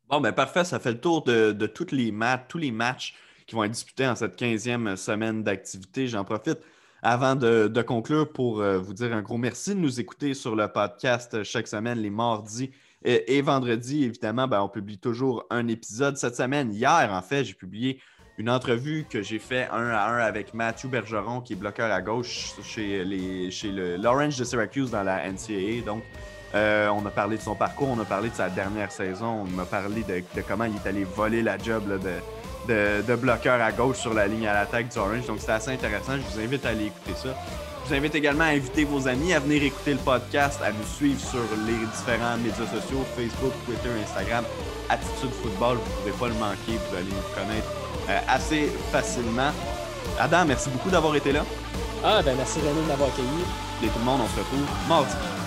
Bon, 0.07 0.21
ben 0.21 0.31
parfait, 0.31 0.63
ça 0.63 0.79
fait 0.79 0.91
le 0.91 1.01
tour 1.01 1.23
de, 1.23 1.65
toutes 1.67 1.91
les 1.91 2.13
tous 2.47 2.57
les 2.57 2.71
matchs 2.71 3.15
qui 3.45 3.55
vont 3.55 3.63
être 3.63 3.71
disputés 3.71 4.07
en 4.07 4.15
cette 4.15 4.39
15e 4.39 4.95
semaine 4.95 5.43
d'activité. 5.43 6.07
J'en 6.07 6.23
profite 6.23 6.59
avant 7.03 7.35
de, 7.35 7.81
conclure, 7.81 8.31
pour 8.31 8.61
euh, 8.61 8.79
vous 8.79 8.93
dire 8.93 9.13
un 9.13 9.21
gros 9.21 9.37
merci 9.37 9.75
de 9.75 9.79
nous 9.79 9.99
écouter 9.99 10.33
sur 10.33 10.55
le 10.55 10.67
podcast 10.69 11.43
chaque 11.43 11.67
semaine, 11.67 11.99
les 11.99 12.09
mardis 12.09 12.71
et, 13.03 13.41
vendredis. 13.41 14.05
Évidemment, 14.05 14.47
ben, 14.47 14.61
on 14.61 14.69
publie 14.69 14.97
toujours 14.97 15.45
un 15.49 15.67
épisode. 15.67 16.15
Cette 16.15 16.37
semaine, 16.37 16.73
hier, 16.73 17.09
en 17.11 17.21
fait, 17.21 17.43
j'ai 17.43 17.53
publié 17.53 17.99
une 18.37 18.49
entrevue 18.49 19.05
que 19.09 19.21
j'ai 19.21 19.37
fait 19.37 19.67
un 19.69 19.89
à 19.89 20.07
un 20.07 20.19
avec 20.19 20.53
Matthew 20.53 20.87
Bergeron, 20.87 21.41
qui 21.41 21.53
est 21.53 21.57
bloqueur 21.57 21.91
à 21.91 22.01
gauche 22.01 22.53
chez, 22.63 23.03
les, 23.03 23.51
chez 23.51 23.71
le 23.71 23.97
l'Orange 23.97 24.37
de 24.37 24.45
Syracuse 24.45 24.89
dans 24.89 25.03
la 25.03 25.29
NCAA. 25.29 25.81
Donc, 25.85 26.03
euh, 26.55 26.87
on 26.89 27.05
a 27.05 27.09
parlé 27.09 27.37
de 27.37 27.41
son 27.41 27.55
parcours, 27.55 27.89
on 27.89 27.99
a 27.99 28.05
parlé 28.05 28.29
de 28.29 28.35
sa 28.35 28.49
dernière 28.49 28.91
saison, 28.91 29.45
on 29.45 29.59
a 29.59 29.65
parlé 29.65 30.03
de, 30.03 30.23
comment 30.47 30.65
il 30.65 30.75
est 30.75 30.87
allé 30.87 31.03
voler 31.03 31.41
la 31.41 31.57
job 31.57 31.83
de, 31.87 32.11
de, 32.67 33.15
bloqueurs 33.15 33.61
à 33.61 33.71
gauche 33.71 33.97
sur 33.97 34.13
la 34.13 34.27
ligne 34.27 34.47
à 34.47 34.53
l'attaque 34.53 34.89
du 34.89 34.97
Orange. 34.97 35.25
Donc, 35.27 35.37
c'est 35.39 35.51
assez 35.51 35.71
intéressant. 35.71 36.13
Je 36.17 36.35
vous 36.35 36.39
invite 36.39 36.65
à 36.65 36.69
aller 36.69 36.85
écouter 36.85 37.13
ça. 37.15 37.29
Je 37.83 37.89
vous 37.89 37.95
invite 37.95 38.15
également 38.15 38.45
à 38.45 38.47
inviter 38.47 38.85
vos 38.85 39.07
amis 39.07 39.33
à 39.33 39.39
venir 39.39 39.61
écouter 39.63 39.91
le 39.91 39.99
podcast, 39.99 40.61
à 40.63 40.71
nous 40.71 40.85
suivre 40.85 41.19
sur 41.19 41.43
les 41.67 41.73
différents 41.73 42.37
médias 42.37 42.65
sociaux, 42.65 43.03
Facebook, 43.15 43.51
Twitter, 43.65 43.89
Instagram, 44.03 44.45
Attitude 44.89 45.31
Football. 45.41 45.77
Vous 45.77 46.07
ne 46.07 46.13
pourrez 46.13 46.29
pas 46.29 46.33
le 46.33 46.39
manquer. 46.39 46.79
Vous 46.89 46.95
allez 46.95 47.05
nous 47.09 47.35
connaître 47.35 47.67
euh, 48.09 48.19
assez 48.27 48.71
facilement. 48.91 49.51
Adam, 50.19 50.45
merci 50.45 50.69
beaucoup 50.69 50.89
d'avoir 50.89 51.15
été 51.15 51.31
là. 51.31 51.43
Ah, 52.03 52.21
ben 52.23 52.35
merci 52.37 52.59
René 52.59 52.81
de 52.81 52.87
m'avoir 52.87 53.09
accueilli. 53.09 53.27
Et 53.83 53.87
tout 53.87 53.99
le 53.99 54.05
monde, 54.05 54.21
on 54.23 54.27
se 54.27 54.39
retrouve 54.39 54.65
mardi. 54.87 55.42